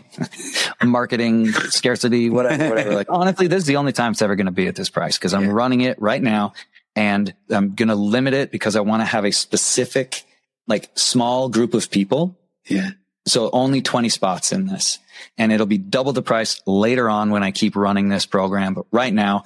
marketing 0.84 1.52
scarcity, 1.52 2.30
whatever, 2.30 2.70
whatever. 2.70 2.94
Like 2.94 3.08
honestly, 3.10 3.48
this 3.48 3.60
is 3.60 3.66
the 3.66 3.78
only 3.78 3.92
time 3.92 4.14
it's 4.14 4.22
ever 4.22 4.36
going 4.36 4.48
to 4.48 4.52
be 4.52 4.68
at 4.68 4.76
this 4.76 4.90
price 4.90 5.18
because 5.18 5.34
I'm 5.34 5.46
yeah. 5.46 5.52
running 5.52 5.82
it 5.82 6.02
right 6.02 6.22
now 6.22 6.54
and 6.96 7.34
I'm 7.50 7.76
going 7.76 7.90
to 7.90 7.96
limit 7.96 8.34
it 8.34 8.52
because 8.52 8.76
I 8.76 8.82
want 8.82 9.02
to 9.02 9.06
have 9.06 9.26
a 9.26 9.32
specific, 9.32 10.24
like 10.68 10.90
small 10.96 11.50
group 11.50 11.74
of 11.74 11.90
people. 11.90 12.38
Yeah. 12.66 12.92
So 13.28 13.50
only 13.52 13.82
20 13.82 14.10
spots 14.10 14.52
in 14.52 14.66
this 14.66 15.00
and 15.38 15.52
it'll 15.52 15.68
be 15.68 15.78
double 15.78 16.14
the 16.14 16.22
price 16.22 16.62
later 16.66 17.10
on 17.10 17.30
when 17.30 17.44
I 17.44 17.52
keep 17.52 17.76
running 17.76 18.10
this 18.10 18.26
program. 18.26 18.74
But 18.74 18.86
right 18.92 19.14
now, 19.14 19.44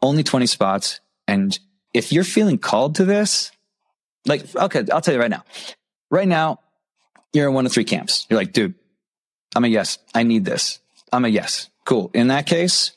only 0.00 0.22
20 0.22 0.46
spots. 0.46 1.00
And 1.26 1.58
if 1.92 2.12
you're 2.12 2.24
feeling 2.24 2.58
called 2.58 2.96
to 2.96 3.04
this, 3.04 3.50
like, 4.28 4.54
okay, 4.54 4.84
I'll 4.92 5.00
tell 5.00 5.14
you 5.14 5.20
right 5.20 5.30
now. 5.30 5.44
Right 6.10 6.28
now, 6.28 6.60
you're 7.32 7.48
in 7.48 7.54
one 7.54 7.66
of 7.66 7.72
three 7.72 7.84
camps. 7.84 8.26
You're 8.30 8.38
like, 8.38 8.52
dude, 8.52 8.74
I'm 9.56 9.64
a 9.64 9.68
yes. 9.68 9.98
I 10.14 10.22
need 10.22 10.44
this. 10.44 10.78
I'm 11.12 11.24
a 11.24 11.28
yes. 11.28 11.68
Cool. 11.84 12.10
In 12.14 12.28
that 12.28 12.46
case, 12.46 12.92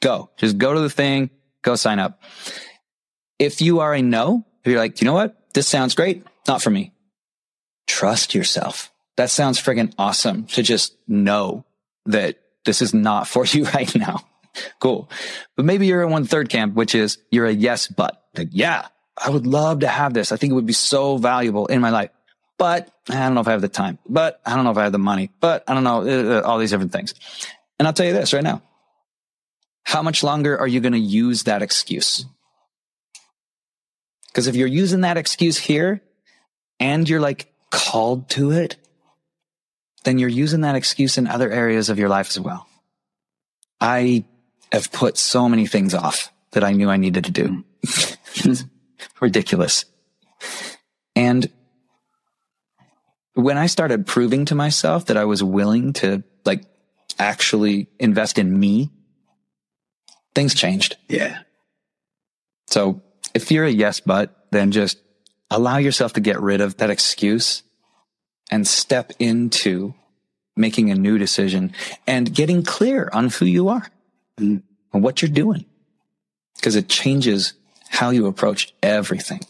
go. 0.00 0.30
Just 0.36 0.58
go 0.58 0.72
to 0.74 0.80
the 0.80 0.90
thing, 0.90 1.30
go 1.62 1.74
sign 1.74 1.98
up. 1.98 2.22
If 3.38 3.60
you 3.60 3.80
are 3.80 3.94
a 3.94 4.02
no, 4.02 4.46
if 4.64 4.70
you're 4.70 4.78
like, 4.80 5.00
you 5.00 5.06
know 5.06 5.14
what? 5.14 5.36
This 5.54 5.66
sounds 5.66 5.94
great. 5.94 6.24
Not 6.46 6.62
for 6.62 6.70
me. 6.70 6.92
trust 7.86 8.34
yourself. 8.34 8.90
That 9.16 9.28
sounds 9.30 9.60
friggin' 9.60 9.92
awesome 9.98 10.44
to 10.46 10.62
just 10.62 10.96
know 11.06 11.64
that 12.06 12.38
this 12.64 12.80
is 12.80 12.94
not 12.94 13.28
for 13.28 13.44
you 13.46 13.64
right 13.64 13.94
now. 13.94 14.24
cool. 14.80 15.10
But 15.56 15.64
maybe 15.64 15.86
you're 15.86 16.02
in 16.02 16.10
one 16.10 16.24
third 16.24 16.48
camp, 16.48 16.74
which 16.74 16.94
is 16.94 17.18
you're 17.30 17.46
a 17.46 17.52
yes, 17.52 17.88
but 17.88 18.22
like, 18.36 18.48
yeah, 18.50 18.88
I 19.16 19.30
would 19.30 19.46
love 19.46 19.80
to 19.80 19.88
have 19.88 20.14
this. 20.14 20.32
I 20.32 20.36
think 20.36 20.52
it 20.52 20.54
would 20.54 20.66
be 20.66 20.72
so 20.72 21.16
valuable 21.16 21.66
in 21.66 21.80
my 21.80 21.90
life, 21.90 22.10
but 22.58 22.90
I 23.08 23.14
don't 23.14 23.34
know 23.34 23.40
if 23.40 23.48
I 23.48 23.52
have 23.52 23.60
the 23.60 23.68
time, 23.68 23.98
but 24.08 24.40
I 24.46 24.54
don't 24.54 24.64
know 24.64 24.70
if 24.70 24.78
I 24.78 24.84
have 24.84 24.92
the 24.92 24.98
money, 24.98 25.30
but 25.40 25.64
I 25.68 25.74
don't 25.74 25.84
know, 25.84 26.02
uh, 26.02 26.40
uh 26.40 26.42
all 26.42 26.58
these 26.58 26.70
different 26.70 26.92
things. 26.92 27.14
And 27.78 27.86
I'll 27.86 27.92
tell 27.92 28.06
you 28.06 28.12
this 28.12 28.32
right 28.32 28.44
now. 28.44 28.62
How 29.84 30.02
much 30.02 30.22
longer 30.22 30.58
are 30.58 30.68
you 30.68 30.80
going 30.80 30.92
to 30.92 30.98
use 30.98 31.44
that 31.44 31.62
excuse? 31.62 32.24
Because 34.28 34.46
if 34.46 34.56
you're 34.56 34.68
using 34.68 35.02
that 35.02 35.16
excuse 35.16 35.58
here 35.58 36.00
and 36.80 37.08
you're 37.08 37.20
like 37.20 37.52
called 37.70 38.30
to 38.30 38.52
it, 38.52 38.76
then 40.04 40.18
you're 40.18 40.28
using 40.28 40.62
that 40.62 40.74
excuse 40.74 41.18
in 41.18 41.26
other 41.26 41.50
areas 41.50 41.90
of 41.90 41.98
your 41.98 42.08
life 42.08 42.28
as 42.28 42.40
well. 42.40 42.66
I 43.80 44.24
have 44.72 44.90
put 44.90 45.18
so 45.18 45.48
many 45.48 45.66
things 45.66 45.92
off 45.92 46.32
that 46.52 46.64
I 46.64 46.72
knew 46.72 46.88
I 46.88 46.96
needed 46.96 47.24
to 47.24 47.30
do. 47.30 47.64
Ridiculous. 49.22 49.84
And 51.14 51.48
when 53.34 53.56
I 53.56 53.66
started 53.66 54.04
proving 54.04 54.46
to 54.46 54.56
myself 54.56 55.06
that 55.06 55.16
I 55.16 55.24
was 55.24 55.42
willing 55.42 55.92
to 55.94 56.24
like 56.44 56.64
actually 57.20 57.86
invest 58.00 58.36
in 58.36 58.58
me, 58.58 58.90
things 60.34 60.54
changed. 60.54 60.96
Yeah. 61.08 61.38
So 62.66 63.00
if 63.32 63.52
you're 63.52 63.64
a 63.64 63.70
yes, 63.70 64.00
but 64.00 64.46
then 64.50 64.72
just 64.72 64.98
allow 65.50 65.76
yourself 65.76 66.14
to 66.14 66.20
get 66.20 66.40
rid 66.40 66.60
of 66.60 66.78
that 66.78 66.90
excuse 66.90 67.62
and 68.50 68.66
step 68.66 69.12
into 69.20 69.94
making 70.56 70.90
a 70.90 70.96
new 70.96 71.16
decision 71.16 71.72
and 72.08 72.34
getting 72.34 72.64
clear 72.64 73.08
on 73.12 73.28
who 73.28 73.46
you 73.46 73.68
are 73.68 73.86
mm. 74.36 74.62
and 74.92 75.02
what 75.04 75.22
you're 75.22 75.30
doing 75.30 75.64
because 76.56 76.76
it 76.76 76.88
changes 76.88 77.54
how 77.92 78.10
you 78.10 78.26
approach 78.26 78.74
everything. 78.82 79.40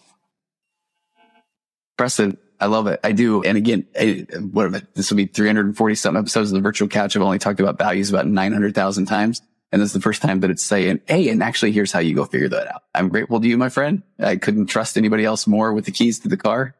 Preston, 1.97 2.36
I 2.59 2.66
love 2.66 2.88
it. 2.88 2.99
I 3.05 3.12
do. 3.12 3.43
And 3.45 3.57
again, 3.57 3.86
I, 3.99 4.26
what 4.38 4.95
this 4.95 5.11
will 5.11 5.16
be 5.16 5.26
340 5.26 5.95
something 5.95 6.20
episodes 6.20 6.51
of 6.51 6.57
the 6.57 6.61
virtual 6.61 6.88
couch. 6.88 7.14
I've 7.14 7.22
only 7.22 7.38
talked 7.38 7.61
about 7.61 7.78
values 7.78 8.11
about 8.11 8.26
900,000 8.26 9.07
times. 9.07 9.43
And 9.70 9.80
this 9.80 9.90
is 9.90 9.93
the 9.93 10.01
first 10.01 10.20
time 10.20 10.40
that 10.40 10.51
it's 10.51 10.62
saying, 10.62 11.01
Hey, 11.07 11.28
and 11.28 11.43
actually 11.43 11.72
here's 11.72 11.93
how 11.93 12.01
you 12.01 12.14
go 12.14 12.24
figure 12.24 12.49
that 12.49 12.66
out. 12.66 12.82
I'm 12.95 13.09
grateful 13.09 13.40
to 13.40 13.47
you, 13.47 13.57
my 13.57 13.68
friend. 13.68 14.03
I 14.18 14.36
couldn't 14.36 14.66
trust 14.66 14.99
anybody 14.99 15.24
else 15.24 15.47
more 15.47 15.72
with 15.72 15.84
the 15.84 15.93
keys 15.93 16.18
to 16.20 16.28
the 16.28 16.36
car. 16.36 16.74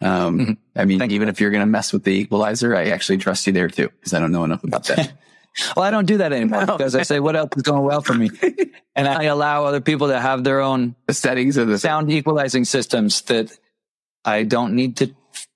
Um, 0.00 0.38
mm-hmm. 0.38 0.52
I 0.74 0.86
mean, 0.86 0.98
Thank 0.98 1.12
even 1.12 1.28
you. 1.28 1.32
if 1.32 1.40
you're 1.40 1.50
going 1.50 1.60
to 1.60 1.66
mess 1.66 1.92
with 1.92 2.04
the 2.04 2.12
equalizer, 2.12 2.74
I 2.74 2.86
actually 2.86 3.18
trust 3.18 3.46
you 3.46 3.52
there 3.52 3.68
too, 3.68 3.88
because 3.88 4.14
I 4.14 4.20
don't 4.20 4.32
know 4.32 4.44
enough 4.44 4.64
about 4.64 4.84
that. 4.84 5.12
well, 5.76 5.84
I 5.84 5.90
don't 5.90 6.06
do 6.06 6.18
that 6.18 6.32
anymore 6.32 6.66
because 6.66 6.94
I 6.94 7.02
say, 7.02 7.20
what 7.20 7.36
else 7.36 7.50
is 7.56 7.62
going 7.62 7.84
well 7.84 8.02
for 8.02 8.14
me? 8.14 8.30
And 8.96 9.08
I 9.08 9.24
allow 9.24 9.64
other 9.64 9.80
people 9.80 10.06
to 10.06 10.20
have 10.20 10.44
their 10.44 10.60
own 10.60 10.94
the 11.08 11.14
settings 11.14 11.56
of 11.56 11.66
the 11.66 11.80
sound 11.80 12.12
equalizing 12.12 12.64
systems 12.64 13.22
that 13.22 13.50
I 14.24 14.44
don't 14.44 14.74
need 14.74 14.98
to 14.98 15.12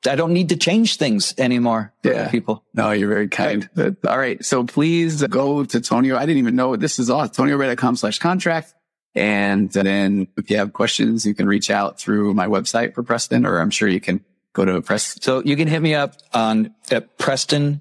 I 0.08 0.16
don't 0.16 0.32
need 0.32 0.48
to 0.48 0.56
change 0.56 0.96
things 0.96 1.34
anymore. 1.38 1.92
Yeah. 2.02 2.28
People. 2.30 2.64
No, 2.74 2.90
you're 2.90 3.08
very 3.08 3.28
kind. 3.28 3.68
Right. 3.76 3.94
All 4.06 4.18
right. 4.18 4.44
So 4.44 4.64
please 4.64 5.22
go 5.22 5.64
to 5.64 5.80
Tonio. 5.80 6.16
I 6.16 6.26
didn't 6.26 6.38
even 6.38 6.56
know 6.56 6.74
this 6.76 6.98
is 6.98 7.10
all 7.10 7.28
tonyoverbay.com 7.28 7.96
slash 7.96 8.18
contract. 8.18 8.74
And 9.14 9.70
then 9.70 10.28
if 10.36 10.50
you 10.50 10.56
have 10.56 10.72
questions, 10.72 11.26
you 11.26 11.34
can 11.34 11.46
reach 11.46 11.70
out 11.70 11.98
through 11.98 12.34
my 12.34 12.46
website 12.46 12.94
for 12.94 13.02
Preston, 13.02 13.46
or 13.46 13.58
I'm 13.58 13.70
sure 13.70 13.88
you 13.88 14.00
can 14.00 14.24
go 14.52 14.64
to 14.64 14.80
Preston. 14.80 15.22
So 15.22 15.42
you 15.44 15.56
can 15.56 15.68
hit 15.68 15.80
me 15.80 15.94
up 15.94 16.14
on 16.32 16.74
at 16.90 17.18
Preston 17.18 17.80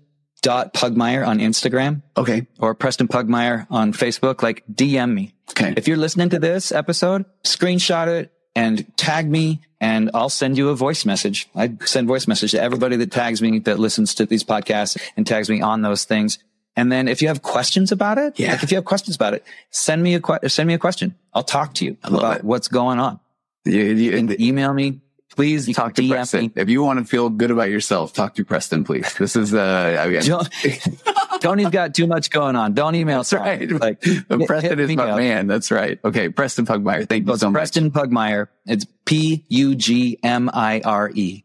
Pugmire 0.73 1.25
on 1.25 1.39
Instagram. 1.39 2.01
Okay. 2.15 2.47
Or 2.59 2.73
Preston 2.75 3.07
Pugmire 3.07 3.67
on 3.69 3.93
Facebook. 3.93 4.41
Like 4.41 4.63
DM 4.71 5.13
me. 5.13 5.33
Okay. 5.51 5.73
If 5.77 5.87
you're 5.87 5.97
listening 5.97 6.29
to 6.29 6.39
this 6.39 6.71
episode, 6.71 7.25
screenshot 7.43 8.07
it 8.07 8.31
and 8.55 8.85
tag 8.97 9.29
me 9.29 9.61
and 9.79 10.09
I'll 10.13 10.29
send 10.29 10.57
you 10.57 10.69
a 10.69 10.75
voice 10.75 11.05
message. 11.05 11.47
I 11.55 11.75
send 11.85 12.07
voice 12.07 12.27
message 12.27 12.51
to 12.51 12.61
everybody 12.61 12.95
that 12.97 13.11
tags 13.11 13.41
me 13.41 13.59
that 13.59 13.79
listens 13.79 14.15
to 14.15 14.25
these 14.25 14.43
podcasts 14.43 14.97
and 15.15 15.25
tags 15.25 15.49
me 15.49 15.61
on 15.61 15.81
those 15.81 16.05
things. 16.05 16.39
And 16.75 16.91
then 16.91 17.07
if 17.07 17.21
you 17.21 17.27
have 17.27 17.41
questions 17.41 17.91
about 17.91 18.17
it, 18.17 18.39
yeah. 18.39 18.51
like 18.51 18.63
if 18.63 18.71
you 18.71 18.77
have 18.77 18.85
questions 18.85 19.15
about 19.15 19.33
it, 19.33 19.43
send 19.71 20.01
me 20.01 20.15
a 20.15 20.21
que- 20.21 20.47
send 20.49 20.67
me 20.67 20.73
a 20.73 20.79
question. 20.79 21.15
I'll 21.33 21.43
talk 21.43 21.73
to 21.75 21.85
you 21.85 21.97
about 22.03 22.37
it. 22.37 22.43
what's 22.43 22.67
going 22.67 22.99
on. 22.99 23.19
You, 23.65 23.81
you, 23.81 24.17
and 24.17 24.39
email 24.39 24.73
me. 24.73 25.01
Please 25.37 25.73
talk 25.75 25.93
to 25.93 26.01
DM 26.01 26.09
Preston. 26.09 26.41
Me. 26.45 26.51
If 26.55 26.67
you 26.67 26.81
want 26.81 26.97
to 26.97 27.05
feel 27.05 27.29
good 27.29 27.51
about 27.51 27.69
yourself, 27.69 28.11
talk 28.11 28.33
to 28.35 28.43
Preston, 28.43 28.83
please. 28.83 29.13
This 29.19 29.35
is 29.35 29.53
uh, 29.53 29.95
I 29.99 30.07
mean, 30.09 31.39
Tony's 31.41 31.69
got 31.69 31.93
too 31.93 32.07
much 32.07 32.31
going 32.31 32.55
on. 32.55 32.73
Don't 32.73 32.95
email. 32.95 33.19
That's 33.19 33.33
right. 33.33 33.69
Like 33.71 34.01
Preston 34.47 34.79
is 34.79 34.95
my 34.95 35.11
up. 35.11 35.17
man. 35.17 35.45
That's 35.45 35.69
right. 35.69 35.99
Okay, 36.03 36.29
Preston 36.29 36.65
Pugmire. 36.65 37.07
Thank 37.07 37.27
you 37.27 37.37
so 37.37 37.51
Preston 37.51 37.83
much. 37.85 37.93
Preston 37.93 38.09
Pugmire. 38.09 38.47
It's 38.65 38.85
P 39.05 39.45
U 39.49 39.75
G 39.75 40.19
M 40.23 40.49
I 40.51 40.81
R 40.83 41.11
E. 41.13 41.43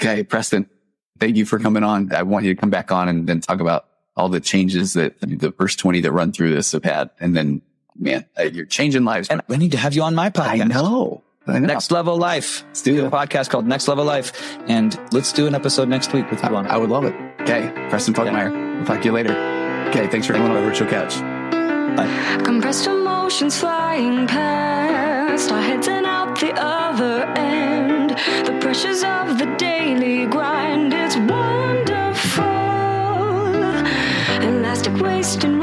Okay, 0.00 0.22
Preston. 0.22 0.70
Thank 1.18 1.36
you 1.36 1.44
for 1.46 1.58
coming 1.58 1.82
on. 1.82 2.14
I 2.14 2.22
want 2.22 2.44
you 2.44 2.54
to 2.54 2.60
come 2.60 2.70
back 2.70 2.92
on 2.92 3.08
and 3.08 3.26
then 3.26 3.40
talk 3.40 3.60
about 3.60 3.86
all 4.16 4.28
the 4.28 4.40
changes 4.40 4.92
that 4.92 5.20
the 5.20 5.52
first 5.52 5.80
20 5.80 6.00
that 6.02 6.12
run 6.12 6.30
through 6.32 6.54
this 6.54 6.70
have 6.72 6.84
had. 6.84 7.10
And 7.18 7.36
then, 7.36 7.60
man, 7.96 8.24
uh, 8.38 8.44
you're 8.44 8.66
changing 8.66 9.04
lives. 9.04 9.28
And 9.28 9.42
I 9.48 9.56
need 9.56 9.72
to 9.72 9.78
have 9.78 9.94
you 9.94 10.02
on 10.02 10.14
my 10.14 10.30
podcast. 10.30 10.60
I 10.62 10.64
know. 10.64 11.22
Next 11.46 11.90
Level 11.90 12.16
Life. 12.16 12.64
Let's 12.68 12.82
do 12.82 13.06
a 13.06 13.10
podcast 13.10 13.50
called 13.50 13.66
Next 13.66 13.86
Level 13.88 14.04
Life. 14.04 14.56
And 14.66 14.98
let's 15.12 15.32
do 15.32 15.46
an 15.46 15.54
episode 15.54 15.88
next 15.88 16.12
week 16.12 16.30
with 16.30 16.42
you 16.42 16.56
on. 16.56 16.66
I 16.66 16.76
would 16.76 16.90
love 16.90 17.04
it. 17.04 17.14
Okay. 17.42 17.70
Preston 17.90 18.14
Pugmire. 18.14 18.50
Yeah. 18.50 18.76
We'll 18.76 18.86
talk 18.86 19.00
to 19.00 19.04
you 19.04 19.12
later. 19.12 19.34
Okay. 19.88 20.06
Thanks 20.08 20.26
for 20.26 20.32
coming 20.32 20.50
on 20.50 20.64
Virtual 20.64 20.88
Couch. 20.88 21.18
Bye. 21.96 22.40
Compressed 22.44 22.86
emotions 22.86 23.58
flying 23.58 24.26
past. 24.26 25.52
Our 25.52 25.60
heads 25.60 25.86
and 25.88 26.06
out 26.06 26.40
the 26.40 26.52
other 26.54 27.24
end. 27.36 28.10
The 28.46 28.58
pressures 28.60 29.04
of 29.04 29.38
the 29.38 29.46
daily 29.58 30.26
grind. 30.26 30.94
It's 30.94 31.16
wonderful. 31.16 32.44
Elastic 34.48 34.94
waste 35.00 35.44
and 35.44 35.60